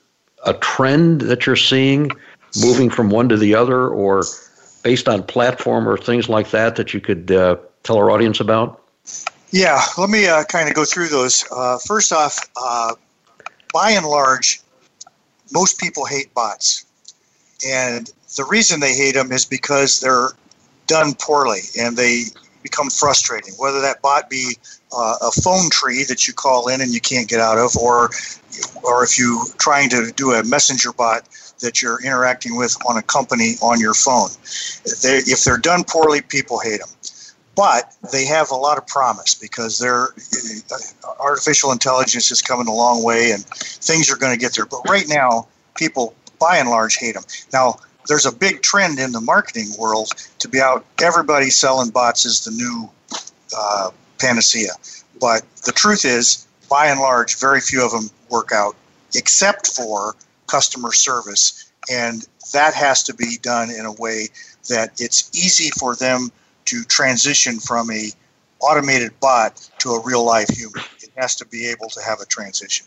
a 0.46 0.54
trend 0.56 1.22
that 1.22 1.46
you're 1.46 1.56
seeing 1.56 2.12
moving 2.60 2.90
from 2.90 3.10
one 3.10 3.30
to 3.30 3.38
the 3.38 3.56
other, 3.56 3.88
or 3.88 4.24
based 4.84 5.08
on 5.08 5.24
platform 5.24 5.88
or 5.88 5.98
things 5.98 6.28
like 6.30 6.52
that 6.52 6.76
that 6.76 6.94
you 6.94 7.00
could 7.00 7.32
uh, 7.32 7.58
tell 7.84 7.98
our 7.98 8.12
audience 8.12 8.40
about? 8.40 8.82
Yeah, 9.52 9.82
let 9.98 10.10
me 10.10 10.28
uh, 10.28 10.44
kind 10.46 10.70
of 10.70 10.76
go 10.76 10.86
through 10.86 11.10
those. 11.10 11.46
Uh, 11.52 11.78
first 11.86 12.14
off, 12.14 12.40
uh, 12.56 12.96
by 13.74 13.92
and 13.92 14.06
large, 14.06 14.62
most 15.52 15.80
people 15.80 16.06
hate 16.06 16.34
bots. 16.34 16.86
And 17.68 18.10
the 18.38 18.46
reason 18.46 18.80
they 18.80 18.94
hate 18.94 19.16
them 19.16 19.32
is 19.32 19.46
because 19.46 20.00
they're 20.00 20.30
done 20.88 21.14
poorly 21.20 21.62
and 21.80 21.98
they 21.98 22.24
become 22.64 22.90
frustrating. 22.90 23.54
Whether 23.56 23.82
that 23.82 24.02
bot 24.02 24.30
be 24.30 24.56
uh, 24.96 25.16
a 25.22 25.32
phone 25.32 25.70
tree 25.70 26.04
that 26.06 26.28
you 26.28 26.34
call 26.34 26.68
in 26.68 26.82
and 26.82 26.92
you 26.92 27.02
can't 27.02 27.28
get 27.28 27.40
out 27.40 27.58
of, 27.58 27.76
or 27.76 28.10
or 28.84 29.04
if 29.04 29.18
you 29.18 29.46
are 29.48 29.58
trying 29.58 29.90
to 29.90 30.12
do 30.16 30.32
a 30.32 30.44
messenger 30.44 30.92
bot 30.94 31.28
that 31.62 31.82
you're 31.82 32.02
interacting 32.04 32.56
with 32.56 32.76
on 32.88 32.98
a 32.98 33.02
company 33.02 33.56
on 33.62 33.80
your 33.80 33.94
phone. 33.94 34.30
They, 35.02 35.18
if 35.18 35.44
they're 35.44 35.58
done 35.58 35.84
poorly, 35.88 36.22
people 36.22 36.60
hate 36.60 36.80
them. 36.80 36.90
but 37.56 37.94
they 38.12 38.26
have 38.26 38.52
a 38.52 38.56
lot 38.56 38.78
of 38.78 38.88
promise 38.88 39.36
because 39.36 39.78
their 39.80 40.10
uh, 40.10 40.78
artificial 41.20 41.72
intelligence 41.72 42.32
is 42.32 42.42
coming 42.42 42.68
a 42.68 42.74
long 42.74 43.04
way 43.04 43.32
and 43.32 43.46
things 43.46 44.12
are 44.12 44.18
going 44.18 44.34
to 44.34 44.40
get 44.40 44.54
there. 44.56 44.66
But 44.66 44.88
right 44.90 45.08
now, 45.08 45.48
people 45.76 46.14
by 46.40 46.58
and 46.58 46.70
large 46.70 46.98
hate 46.98 47.14
them. 47.14 47.24
Now, 47.54 47.78
there's 48.08 48.26
a 48.26 48.32
big 48.32 48.62
trend 48.62 49.00
in 49.00 49.12
the 49.12 49.22
marketing 49.22 49.70
world 49.78 50.12
to 50.40 50.48
be 50.48 50.60
out. 50.60 50.86
Everybody 51.02 51.50
selling 51.50 51.92
bots 51.92 52.26
is 52.26 52.44
the 52.44 52.52
new 52.52 52.90
uh, 53.56 53.92
panacea. 54.20 54.72
But 55.20 55.44
the 55.66 55.72
truth 55.72 56.04
is, 56.04 56.48
by 56.70 56.88
and 56.88 57.00
large, 57.00 57.40
very 57.40 57.62
few 57.62 57.86
of 57.86 57.92
them 57.92 58.10
work 58.30 58.52
out, 58.52 58.76
except 59.14 59.68
for 59.68 60.16
customer 60.52 60.92
service. 60.92 61.72
And 61.90 62.28
that 62.54 62.74
has 62.74 63.04
to 63.04 63.14
be 63.14 63.38
done 63.42 63.72
in 63.72 63.86
a 63.86 63.94
way 63.94 64.28
that 64.70 65.00
it's 65.00 65.32
easy 65.34 65.72
for 65.80 65.96
them 65.96 66.30
to 66.66 66.84
transition 66.84 67.60
from 67.60 67.90
a 67.90 68.12
automated 68.60 69.20
bot 69.20 69.68
to 69.80 69.90
a 69.92 70.04
real 70.04 70.24
life 70.24 70.50
human. 70.50 70.84
It 71.02 71.10
has 71.18 71.36
to 71.38 71.46
be 71.46 71.68
able 71.68 71.90
to 71.90 72.02
have 72.02 72.20
a 72.20 72.26
transition. 72.26 72.86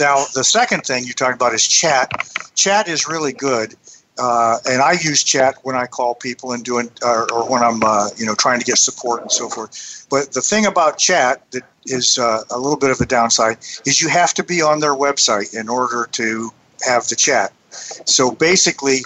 Now, 0.00 0.24
the 0.34 0.44
second 0.44 0.82
thing 0.82 1.04
you 1.04 1.12
talked 1.12 1.34
about 1.34 1.52
is 1.52 1.66
chat. 1.66 2.08
Chat 2.54 2.88
is 2.88 3.06
really 3.06 3.32
good. 3.34 3.74
Uh, 4.18 4.58
and 4.66 4.82
I 4.82 4.92
use 4.92 5.22
chat 5.24 5.56
when 5.62 5.74
I 5.74 5.86
call 5.86 6.14
people 6.14 6.52
and 6.52 6.64
doing, 6.64 6.90
uh, 7.02 7.26
or 7.32 7.48
when 7.50 7.62
I'm, 7.62 7.82
uh, 7.82 8.08
you 8.16 8.26
know, 8.26 8.34
trying 8.34 8.58
to 8.60 8.64
get 8.64 8.78
support 8.78 9.22
and 9.22 9.32
so 9.32 9.48
forth. 9.48 10.06
But 10.10 10.32
the 10.32 10.42
thing 10.42 10.66
about 10.66 10.98
chat 10.98 11.50
that 11.52 11.64
is 11.86 12.18
uh, 12.18 12.42
a 12.50 12.58
little 12.58 12.78
bit 12.78 12.90
of 12.90 13.00
a 13.00 13.06
downside 13.06 13.58
is 13.86 14.00
you 14.00 14.08
have 14.08 14.34
to 14.34 14.44
be 14.44 14.62
on 14.62 14.80
their 14.80 14.94
website 14.94 15.58
in 15.58 15.68
order 15.68 16.08
to 16.12 16.52
have 16.84 17.08
the 17.08 17.16
chat. 17.16 17.52
So 17.70 18.30
basically, 18.30 18.98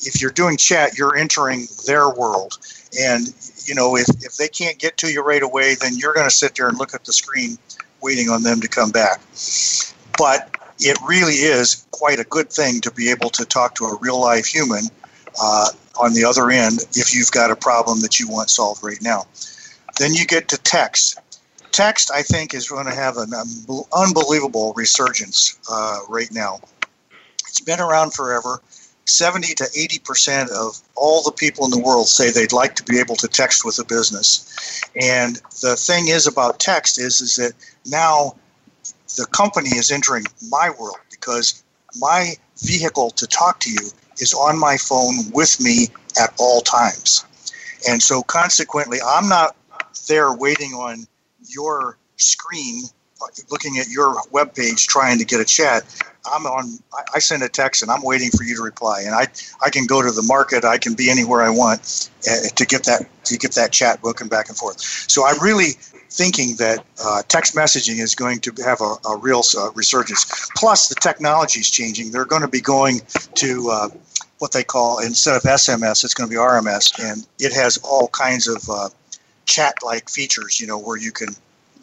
if 0.00 0.20
you're 0.20 0.30
doing 0.30 0.56
chat, 0.56 0.98
you're 0.98 1.16
entering 1.16 1.66
their 1.86 2.08
world, 2.10 2.58
and 2.98 3.28
you 3.64 3.74
know, 3.74 3.96
if, 3.96 4.08
if 4.24 4.36
they 4.36 4.48
can't 4.48 4.78
get 4.78 4.96
to 4.98 5.12
you 5.12 5.22
right 5.22 5.42
away, 5.42 5.74
then 5.74 5.96
you're 5.96 6.14
going 6.14 6.28
to 6.28 6.34
sit 6.34 6.54
there 6.56 6.68
and 6.68 6.78
look 6.78 6.94
at 6.94 7.04
the 7.04 7.12
screen 7.12 7.56
waiting 8.02 8.28
on 8.28 8.42
them 8.42 8.60
to 8.60 8.68
come 8.68 8.90
back. 8.90 9.20
But 10.18 10.56
it 10.80 10.98
really 11.06 11.34
is 11.34 11.86
quite 11.90 12.18
a 12.18 12.24
good 12.24 12.50
thing 12.50 12.80
to 12.80 12.90
be 12.90 13.10
able 13.10 13.30
to 13.30 13.44
talk 13.44 13.74
to 13.76 13.84
a 13.84 13.98
real 13.98 14.20
life 14.20 14.46
human 14.46 14.84
uh, 15.40 15.68
on 16.00 16.14
the 16.14 16.24
other 16.24 16.50
end 16.50 16.80
if 16.94 17.14
you've 17.14 17.30
got 17.30 17.50
a 17.50 17.56
problem 17.56 18.00
that 18.00 18.18
you 18.18 18.28
want 18.28 18.50
solved 18.50 18.82
right 18.82 19.00
now. 19.02 19.26
Then 19.98 20.14
you 20.14 20.26
get 20.26 20.48
to 20.48 20.58
text. 20.58 21.18
Text, 21.72 22.10
I 22.12 22.22
think, 22.22 22.54
is 22.54 22.68
going 22.68 22.86
to 22.86 22.94
have 22.94 23.16
an 23.16 23.32
unbelievable 23.92 24.72
resurgence 24.74 25.58
uh, 25.70 26.00
right 26.08 26.30
now. 26.32 26.60
It's 27.60 27.66
been 27.66 27.80
around 27.80 28.14
forever. 28.14 28.62
70 29.04 29.54
to 29.56 29.68
80 29.76 29.98
percent 29.98 30.50
of 30.50 30.80
all 30.94 31.22
the 31.22 31.32
people 31.32 31.66
in 31.66 31.70
the 31.70 31.78
world 31.78 32.08
say 32.08 32.30
they'd 32.30 32.52
like 32.52 32.74
to 32.76 32.82
be 32.84 32.98
able 32.98 33.16
to 33.16 33.28
text 33.28 33.66
with 33.66 33.78
a 33.78 33.84
business. 33.84 34.82
And 34.98 35.36
the 35.60 35.76
thing 35.76 36.08
is 36.08 36.26
about 36.26 36.58
text 36.58 36.98
is 36.98 37.20
is 37.20 37.36
that 37.36 37.52
now 37.84 38.36
the 39.16 39.26
company 39.26 39.70
is 39.70 39.90
entering 39.90 40.24
my 40.48 40.70
world 40.80 40.96
because 41.10 41.62
my 41.96 42.34
vehicle 42.62 43.10
to 43.10 43.26
talk 43.26 43.60
to 43.60 43.70
you 43.70 43.90
is 44.18 44.32
on 44.32 44.58
my 44.58 44.78
phone 44.78 45.30
with 45.32 45.60
me 45.60 45.88
at 46.18 46.32
all 46.38 46.62
times. 46.62 47.26
And 47.86 48.02
so 48.02 48.22
consequently, 48.22 49.00
I'm 49.04 49.28
not 49.28 49.54
there 50.08 50.32
waiting 50.32 50.72
on 50.72 51.06
your 51.46 51.98
screen 52.16 52.84
looking 53.50 53.78
at 53.78 53.88
your 53.88 54.16
web 54.30 54.54
page 54.54 54.86
trying 54.86 55.18
to 55.18 55.24
get 55.24 55.40
a 55.40 55.44
chat. 55.44 55.84
I'm 56.30 56.46
on. 56.46 56.78
I 57.14 57.18
send 57.18 57.42
a 57.42 57.48
text 57.48 57.82
and 57.82 57.90
I'm 57.90 58.02
waiting 58.02 58.30
for 58.30 58.44
you 58.44 58.56
to 58.56 58.62
reply. 58.62 59.02
And 59.02 59.14
I 59.14 59.26
I 59.64 59.70
can 59.70 59.86
go 59.86 60.02
to 60.02 60.10
the 60.10 60.22
market. 60.22 60.64
I 60.64 60.78
can 60.78 60.94
be 60.94 61.10
anywhere 61.10 61.42
I 61.42 61.50
want 61.50 62.10
uh, 62.30 62.48
to 62.54 62.66
get 62.66 62.84
that 62.84 63.06
to 63.24 63.38
get 63.38 63.52
that 63.52 63.72
chat 63.72 64.02
booking 64.02 64.28
back 64.28 64.48
and 64.48 64.56
forth. 64.56 64.80
So 64.80 65.26
I'm 65.26 65.40
really 65.40 65.72
thinking 66.10 66.56
that 66.56 66.84
uh, 67.02 67.22
text 67.28 67.54
messaging 67.54 68.00
is 68.00 68.14
going 68.14 68.40
to 68.40 68.52
have 68.64 68.80
a, 68.80 68.96
a 69.08 69.16
real 69.16 69.42
uh, 69.56 69.70
resurgence. 69.72 70.24
Plus, 70.56 70.88
the 70.88 70.96
technology 70.96 71.60
is 71.60 71.70
changing. 71.70 72.10
They're 72.10 72.24
going 72.24 72.42
to 72.42 72.48
be 72.48 72.60
going 72.60 73.00
to 73.36 73.70
uh, 73.70 73.88
what 74.40 74.52
they 74.52 74.64
call 74.64 74.98
instead 74.98 75.36
of 75.36 75.42
SMS, 75.42 76.02
it's 76.02 76.14
going 76.14 76.28
to 76.28 76.34
be 76.34 76.40
RMS, 76.40 76.98
and 76.98 77.26
it 77.38 77.52
has 77.52 77.78
all 77.78 78.08
kinds 78.08 78.48
of 78.48 78.68
uh, 78.68 78.88
chat-like 79.44 80.08
features. 80.08 80.60
You 80.60 80.66
know, 80.66 80.78
where 80.78 80.96
you 80.96 81.12
can 81.12 81.28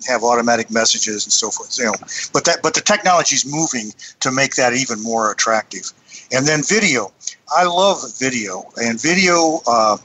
have 0.08 0.24
automatic 0.24 0.70
messages 0.70 1.26
and 1.26 1.34
so 1.34 1.50
forth. 1.50 1.78
You 1.78 1.86
know, 1.86 1.94
but 2.34 2.46
that 2.46 2.60
but 2.62 2.74
the 2.74 2.82
technology 2.82 3.36
is 3.36 3.46
moving 3.46 3.94
to 4.20 4.32
make 4.32 4.56
that 4.56 4.74
even 4.74 5.02
more 5.02 5.32
attractive. 5.32 5.92
And 6.32 6.46
then 6.46 6.64
video. 6.64 7.14
I 7.56 7.66
love 7.66 8.00
video, 8.20 8.70
and 8.76 9.02
video 9.02 9.62
uh, 9.66 9.98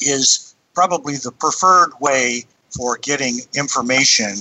is 0.00 0.54
probably 0.74 1.16
the 1.16 1.32
preferred 1.32 1.92
way 2.00 2.44
for 2.70 2.98
getting 2.98 3.40
information. 3.54 4.34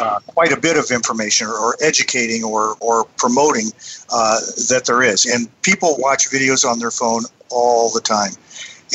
Uh, 0.00 0.18
quite 0.26 0.52
a 0.52 0.58
bit 0.58 0.76
of 0.76 0.90
information 0.90 1.46
or, 1.46 1.76
educating 1.80 2.42
or, 2.42 2.74
or 2.80 3.04
promoting 3.16 3.66
uh, 4.10 4.40
that 4.68 4.82
there 4.86 5.02
is. 5.02 5.24
And 5.24 5.48
people 5.62 5.96
watch 5.98 6.30
videos 6.30 6.68
on 6.68 6.78
their 6.78 6.90
phone 6.90 7.22
all 7.50 7.90
the 7.90 8.00
time. 8.00 8.32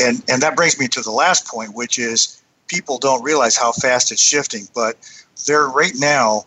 And, 0.02 0.24
and 0.30 0.42
that 0.42 0.56
brings 0.56 0.80
me 0.80 0.88
to 0.90 1.02
the 1.02 1.12
last 1.12 1.48
point, 1.48 1.74
which 1.74 2.00
is 2.00 2.43
people 2.74 2.98
don't 2.98 3.24
realize 3.24 3.56
how 3.56 3.72
fast 3.72 4.12
it's 4.12 4.22
shifting, 4.22 4.68
but 4.74 4.98
there 5.46 5.68
right 5.68 5.94
now, 5.96 6.44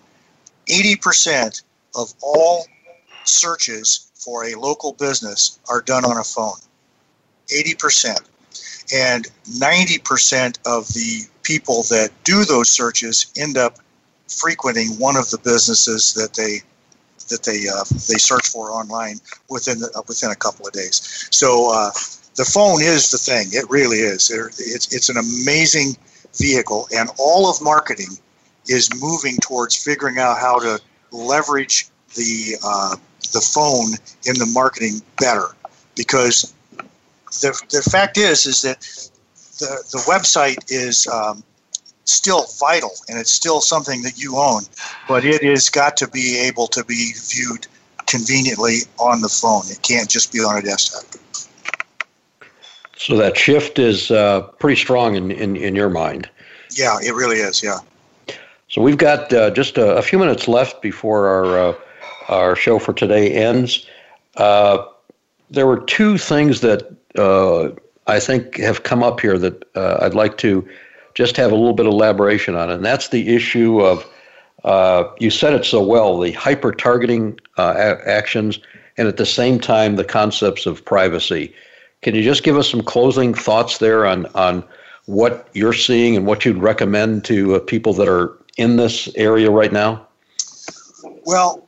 80% 0.67 1.63
of 1.95 2.13
all 2.21 2.67
searches 3.25 4.11
for 4.15 4.45
a 4.45 4.55
local 4.57 4.93
business 4.93 5.59
are 5.69 5.81
done 5.81 6.05
on 6.05 6.17
a 6.17 6.25
phone. 6.25 6.59
80%. 7.49 8.19
And 8.93 9.27
90% 9.45 10.59
of 10.67 10.89
the 10.89 11.23
people 11.43 11.85
that 11.85 12.11
do 12.25 12.45
those 12.45 12.71
searches 12.71 13.27
end 13.37 13.57
up 13.57 13.79
frequenting 14.29 14.99
one 14.99 15.17
of 15.17 15.31
the 15.31 15.39
businesses 15.39 16.15
that 16.15 16.35
they 16.35 16.61
that 17.29 17.43
they 17.43 17.67
uh, 17.69 17.83
they 18.09 18.19
search 18.19 18.47
for 18.47 18.71
online 18.71 19.17
within 19.51 19.81
the, 19.81 19.91
uh, 19.97 20.03
within 20.07 20.31
a 20.31 20.37
couple 20.37 20.67
of 20.67 20.73
days. 20.73 21.29
So 21.33 21.73
uh, 21.73 21.91
the 22.37 22.45
phone 22.45 22.81
is 22.83 23.11
the 23.11 23.19
thing. 23.19 23.49
It 23.51 23.69
really 23.69 23.99
is. 23.99 24.31
It's 24.31 24.95
it's 24.95 25.09
an 25.09 25.17
amazing 25.17 25.97
vehicle, 26.37 26.89
and 26.95 27.11
all 27.19 27.49
of 27.51 27.61
marketing 27.63 28.19
is 28.69 28.91
moving 29.01 29.37
towards 29.39 29.77
figuring 29.77 30.19
out 30.19 30.39
how 30.39 30.59
to 30.59 30.81
leverage 31.13 31.89
the 32.15 32.57
uh, 32.65 32.97
the 33.33 33.41
phone 33.41 33.93
in 34.27 34.39
the 34.39 34.51
marketing 34.53 35.01
better. 35.19 35.49
Because 35.95 36.55
the 37.41 37.61
the 37.71 37.83
fact 37.89 38.19
is 38.19 38.47
is 38.47 38.63
that 38.63 38.81
the 39.59 39.85
the 39.93 39.99
website 40.07 40.71
is 40.71 41.07
um, 41.07 41.43
still 42.05 42.47
vital 42.59 42.93
and 43.09 43.19
it's 43.19 43.33
still 43.33 43.61
something 43.61 44.03
that 44.03 44.19
you 44.19 44.37
own, 44.37 44.63
but 45.09 45.25
it 45.25 45.43
has 45.43 45.69
got 45.69 45.97
to 45.99 46.09
be 46.09 46.39
able 46.39 46.67
to 46.69 46.85
be 46.85 47.13
viewed 47.29 47.67
conveniently 48.07 48.79
on 48.99 49.21
the 49.21 49.29
phone. 49.29 49.63
It 49.69 49.83
can't 49.83 50.09
just 50.09 50.33
be 50.33 50.39
on 50.39 50.57
a 50.57 50.63
desktop. 50.63 51.05
So 53.07 53.17
that 53.19 53.37
shift 53.37 53.79
is 53.79 54.11
uh, 54.11 54.41
pretty 54.59 54.75
strong 54.75 55.15
in, 55.15 55.31
in, 55.31 55.55
in 55.55 55.77
your 55.77 55.89
mind. 55.89 56.29
Yeah, 56.73 56.99
it 57.01 57.15
really 57.15 57.37
is. 57.37 57.63
Yeah. 57.63 57.79
So 58.67 58.83
we've 58.83 58.99
got 58.99 59.33
uh, 59.33 59.51
just 59.51 59.79
a, 59.79 59.95
a, 59.97 60.03
few 60.03 60.19
minutes 60.19 60.49
left 60.49 60.83
before 60.83 61.29
our 61.29 61.57
uh, 61.57 61.75
our 62.29 62.57
show 62.57 62.81
for 62.81 62.93
today 62.93 63.31
ends. 63.31 63.87
Uh, 64.39 64.85
there 65.51 65.69
were 65.69 65.85
two 65.85 66.19
things 66.19 66.63
that 66.63 66.97
uh, 67.17 67.69
I 68.09 68.19
think 68.19 68.57
have 68.57 68.83
come 68.83 69.05
up 69.05 69.21
here 69.21 69.39
that 69.39 69.63
uh, 69.77 69.99
I'd 70.03 70.15
like 70.15 70.37
to 70.39 70.69
just 71.15 71.37
have 71.37 71.53
a 71.53 71.55
little 71.55 71.75
bit 71.75 71.87
of 71.87 71.93
elaboration 71.93 72.57
on, 72.57 72.73
and 72.73 72.85
that's 72.85 73.11
the 73.11 73.37
issue 73.37 73.83
of 73.83 74.05
you 75.21 75.31
said 75.31 75.53
it 75.53 75.65
so 75.65 75.81
well 75.81 76.19
the 76.19 76.33
hyper 76.33 76.73
targeting 76.73 77.39
actions, 77.57 78.59
and 78.99 79.07
at 79.07 79.17
the 79.17 79.25
same 79.25 79.61
time 79.61 79.95
the 79.95 80.03
concepts 80.03 80.67
of 80.67 80.85
privacy. 80.85 81.55
Can 82.07 82.15
you 82.15 82.23
just 82.23 82.45
give 82.45 82.57
us 82.57 82.71
some 82.71 82.83
closing 82.83 83.35
thoughts 83.35 83.79
there 83.79 84.07
on, 84.07 84.27
on 84.27 84.63
what 85.07 85.49
you're 85.55 85.73
seeing 85.73 86.17
and 86.17 86.25
what 86.25 86.45
you'd 86.45 86.57
recommend 86.57 87.25
to 87.25 87.57
uh, 87.57 87.59
people 87.59 87.93
that 87.95 88.07
are 88.07 88.39
in 88.57 88.77
this 88.77 89.13
area 89.17 89.51
right 89.51 89.73
now? 89.73 90.07
Well, 91.25 91.67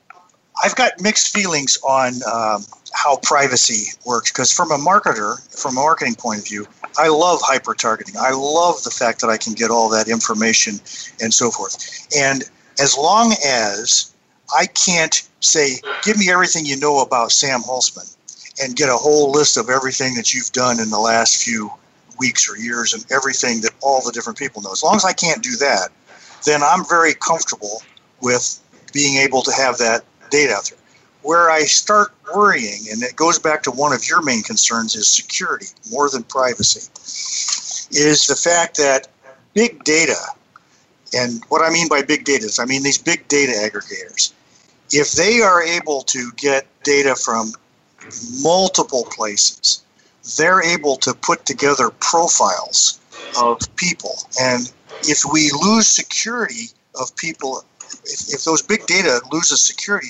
I've 0.62 0.76
got 0.76 0.92
mixed 1.00 1.34
feelings 1.34 1.76
on 1.82 2.12
um, 2.32 2.62
how 2.94 3.16
privacy 3.24 3.98
works 4.06 4.30
because, 4.30 4.52
from 4.52 4.70
a 4.70 4.78
marketer, 4.78 5.40
from 5.60 5.72
a 5.76 5.80
marketing 5.80 6.14
point 6.14 6.38
of 6.38 6.46
view, 6.46 6.68
I 6.96 7.08
love 7.08 7.40
hyper 7.42 7.74
targeting. 7.74 8.14
I 8.16 8.30
love 8.30 8.80
the 8.84 8.90
fact 8.90 9.20
that 9.22 9.30
I 9.30 9.38
can 9.38 9.54
get 9.54 9.72
all 9.72 9.88
that 9.88 10.06
information 10.06 10.74
and 11.20 11.34
so 11.34 11.50
forth. 11.50 12.06
And 12.16 12.44
as 12.78 12.96
long 12.96 13.34
as 13.44 14.14
I 14.56 14.66
can't 14.66 15.20
say, 15.40 15.80
give 16.04 16.16
me 16.16 16.30
everything 16.30 16.64
you 16.64 16.78
know 16.78 17.00
about 17.00 17.32
Sam 17.32 17.58
Holcman, 17.62 18.14
and 18.62 18.76
get 18.76 18.88
a 18.88 18.96
whole 18.96 19.30
list 19.30 19.56
of 19.56 19.68
everything 19.68 20.14
that 20.14 20.34
you've 20.34 20.52
done 20.52 20.80
in 20.80 20.90
the 20.90 20.98
last 20.98 21.42
few 21.42 21.70
weeks 22.18 22.50
or 22.50 22.56
years 22.56 22.92
and 22.92 23.04
everything 23.10 23.60
that 23.60 23.72
all 23.80 24.02
the 24.02 24.12
different 24.12 24.38
people 24.38 24.62
know. 24.62 24.72
As 24.72 24.82
long 24.82 24.96
as 24.96 25.04
I 25.04 25.12
can't 25.12 25.42
do 25.42 25.56
that, 25.56 25.88
then 26.44 26.62
I'm 26.62 26.84
very 26.84 27.14
comfortable 27.14 27.82
with 28.20 28.60
being 28.92 29.16
able 29.16 29.42
to 29.42 29.52
have 29.52 29.78
that 29.78 30.04
data 30.30 30.54
out 30.54 30.70
there. 30.70 30.78
Where 31.22 31.50
I 31.50 31.62
start 31.62 32.12
worrying, 32.34 32.86
and 32.90 33.02
it 33.02 33.16
goes 33.16 33.38
back 33.38 33.62
to 33.64 33.70
one 33.70 33.92
of 33.92 34.08
your 34.08 34.22
main 34.22 34.42
concerns, 34.42 34.94
is 34.94 35.08
security 35.08 35.66
more 35.90 36.08
than 36.08 36.22
privacy. 36.22 36.88
is 37.90 38.26
the 38.26 38.36
fact 38.36 38.76
that 38.76 39.08
big 39.54 39.82
data, 39.84 40.16
and 41.14 41.42
what 41.48 41.62
I 41.62 41.70
mean 41.70 41.88
by 41.88 42.02
big 42.02 42.24
data 42.24 42.46
is 42.46 42.58
I 42.58 42.64
mean 42.64 42.82
these 42.82 42.98
big 42.98 43.26
data 43.28 43.52
aggregators, 43.52 44.32
if 44.90 45.12
they 45.12 45.40
are 45.40 45.62
able 45.62 46.02
to 46.02 46.30
get 46.32 46.66
data 46.82 47.14
from 47.14 47.52
multiple 48.42 49.06
places, 49.10 49.82
they're 50.36 50.62
able 50.62 50.96
to 50.96 51.14
put 51.14 51.46
together 51.46 51.90
profiles 52.00 53.00
of 53.40 53.58
people. 53.76 54.16
And 54.40 54.70
if 55.02 55.22
we 55.30 55.50
lose 55.62 55.86
security 55.86 56.68
of 57.00 57.14
people, 57.16 57.64
if, 58.04 58.34
if 58.34 58.44
those 58.44 58.62
big 58.62 58.86
data 58.86 59.20
loses 59.32 59.60
security, 59.60 60.08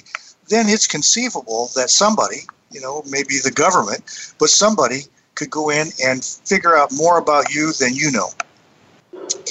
then 0.48 0.68
it's 0.68 0.86
conceivable 0.86 1.70
that 1.74 1.90
somebody, 1.90 2.38
you 2.70 2.80
know, 2.80 3.02
maybe 3.08 3.38
the 3.42 3.50
government, 3.50 4.02
but 4.38 4.48
somebody 4.48 5.02
could 5.34 5.50
go 5.50 5.70
in 5.70 5.88
and 6.04 6.24
figure 6.24 6.76
out 6.76 6.90
more 6.92 7.18
about 7.18 7.54
you 7.54 7.72
than 7.74 7.94
you 7.94 8.10
know. 8.10 8.28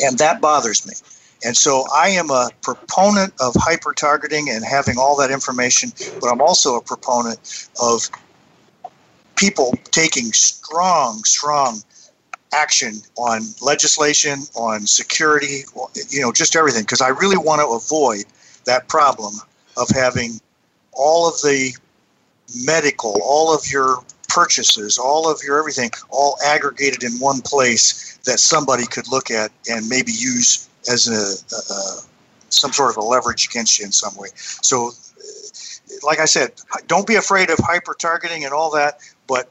And 0.03 0.17
that 0.17 0.41
bothers 0.41 0.85
me. 0.85 0.93
And 1.45 1.55
so 1.55 1.85
I 1.95 2.09
am 2.09 2.31
a 2.31 2.49
proponent 2.63 3.33
of 3.39 3.53
hyper 3.55 3.93
targeting 3.93 4.49
and 4.49 4.65
having 4.65 4.97
all 4.97 5.15
that 5.17 5.29
information, 5.29 5.91
but 6.19 6.27
I'm 6.27 6.41
also 6.41 6.75
a 6.75 6.81
proponent 6.81 7.69
of 7.79 8.09
people 9.37 9.73
taking 9.91 10.33
strong, 10.33 11.23
strong 11.23 11.81
action 12.53 12.95
on 13.17 13.41
legislation, 13.61 14.39
on 14.55 14.85
security, 14.85 15.63
you 16.09 16.21
know, 16.21 16.31
just 16.31 16.55
everything. 16.55 16.83
Because 16.83 17.01
I 17.01 17.09
really 17.09 17.37
want 17.37 17.61
to 17.61 17.67
avoid 17.67 18.25
that 18.65 18.87
problem 18.87 19.35
of 19.77 19.89
having 19.89 20.41
all 20.93 21.27
of 21.27 21.35
the 21.41 21.71
medical, 22.65 23.19
all 23.23 23.53
of 23.53 23.69
your 23.71 24.03
purchases, 24.29 24.97
all 24.97 25.29
of 25.29 25.41
your 25.43 25.59
everything, 25.59 25.91
all 26.09 26.37
aggregated 26.45 27.03
in 27.03 27.13
one 27.13 27.41
place 27.41 28.17
that 28.25 28.39
somebody 28.39 28.85
could 28.85 29.07
look 29.09 29.31
at 29.31 29.51
and 29.69 29.87
maybe 29.87 30.11
use 30.11 30.67
as 30.89 31.07
a, 31.07 31.55
a 31.73 32.07
some 32.49 32.71
sort 32.71 32.91
of 32.91 32.97
a 32.97 33.01
leverage 33.01 33.45
against 33.45 33.79
you 33.79 33.85
in 33.85 33.91
some 33.91 34.15
way. 34.15 34.29
So, 34.35 34.91
like 36.03 36.19
I 36.19 36.25
said, 36.25 36.53
don't 36.87 37.07
be 37.07 37.15
afraid 37.15 37.49
of 37.49 37.59
hyper 37.59 37.93
targeting 37.93 38.45
and 38.45 38.53
all 38.53 38.71
that, 38.71 38.99
but 39.27 39.49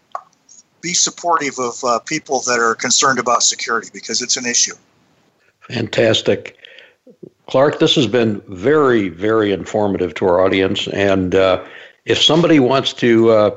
be 0.86 0.94
supportive 0.94 1.58
of 1.58 1.82
uh, 1.84 1.98
people 2.00 2.40
that 2.42 2.60
are 2.60 2.74
concerned 2.74 3.18
about 3.18 3.42
security 3.42 3.88
because 3.92 4.22
it's 4.22 4.36
an 4.36 4.46
issue. 4.46 4.74
Fantastic. 5.68 6.56
Clark, 7.48 7.80
this 7.80 7.96
has 7.96 8.06
been 8.06 8.40
very, 8.48 9.08
very 9.08 9.50
informative 9.52 10.14
to 10.14 10.26
our 10.26 10.40
audience. 10.44 10.86
And 10.88 11.34
uh, 11.34 11.64
if 12.04 12.22
somebody 12.22 12.60
wants 12.60 12.92
to 12.94 13.30
uh, 13.30 13.56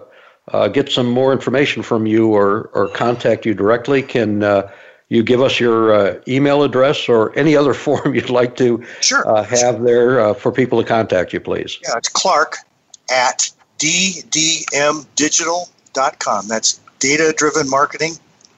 uh 0.52 0.68
get 0.68 0.92
some 0.92 1.08
more 1.08 1.32
information 1.32 1.84
from 1.84 2.08
you 2.08 2.34
or, 2.34 2.72
or 2.74 2.88
contact 2.88 3.46
you 3.46 3.54
directly, 3.54 4.02
can 4.02 4.44
uh, 4.44 4.72
you 5.10 5.22
give 5.22 5.42
us 5.42 5.60
your 5.60 5.94
uh, 5.94 6.20
email 6.28 6.64
address 6.64 7.08
or 7.08 7.38
any 7.38 7.56
other 7.56 7.74
form 7.86 8.16
you'd 8.16 8.32
like 8.32 8.56
to 8.58 8.84
sure. 9.02 9.24
have 9.44 9.84
there 9.84 10.34
for 10.34 10.52
people 10.52 10.82
to 10.82 10.88
contact 10.88 11.32
you, 11.34 11.40
please? 11.40 11.78
Yeah, 11.84 11.98
it's 11.98 12.10
Clark 12.10 12.58
at 13.12 13.52
ddmdigital.com. 13.78 15.68
.Com 15.94 16.48
that's 16.48 16.80
data 17.00 17.34
driven 17.36 17.70
marketing 17.70 18.14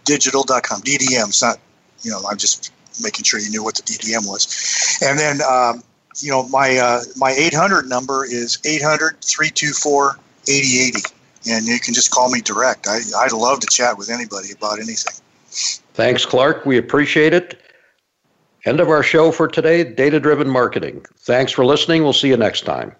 digital.com. 0.06 0.82
DDM. 0.82 1.30
It's 1.30 1.42
not, 1.42 1.60
you 2.02 2.12
know, 2.12 2.22
I'm 2.30 2.38
just 2.38 2.72
making 3.02 3.24
sure 3.24 3.40
you 3.40 3.50
knew 3.50 3.64
what 3.64 3.76
the 3.76 3.84
DDM 3.84 4.28
was. 4.28 5.00
And 5.02 5.18
then, 5.18 5.42
um, 5.42 5.84
you 6.20 6.30
know, 6.32 6.48
my 6.50 6.78
uh, 6.78 7.02
my 7.16 7.32
800 7.32 7.88
number 7.88 8.26
is 8.26 8.60
800 8.66 9.22
324 9.22 10.20
8080. 10.48 11.16
And 11.50 11.66
you 11.66 11.80
can 11.80 11.94
just 11.94 12.12
call 12.12 12.30
me 12.30 12.42
direct. 12.42 12.88
I, 12.88 13.00
I'd 13.18 13.32
love 13.32 13.62
to 13.62 13.68
chat 13.68 13.98
with 13.98 14.10
anybody 14.10 14.52
about 14.52 14.80
anything. 14.80 15.14
Thanks, 15.94 16.26
Clark. 16.26 16.66
We 16.66 16.78
appreciate 16.78 17.34
it. 17.34 17.60
End 18.66 18.80
of 18.80 18.90
our 18.90 19.02
show 19.02 19.32
for 19.32 19.48
today 19.48 19.84
Data 19.84 20.20
Driven 20.20 20.48
Marketing. 20.48 21.04
Thanks 21.20 21.52
for 21.52 21.66
listening. 21.66 22.04
We'll 22.04 22.14
see 22.14 22.28
you 22.28 22.38
next 22.38 22.62
time. 22.62 22.96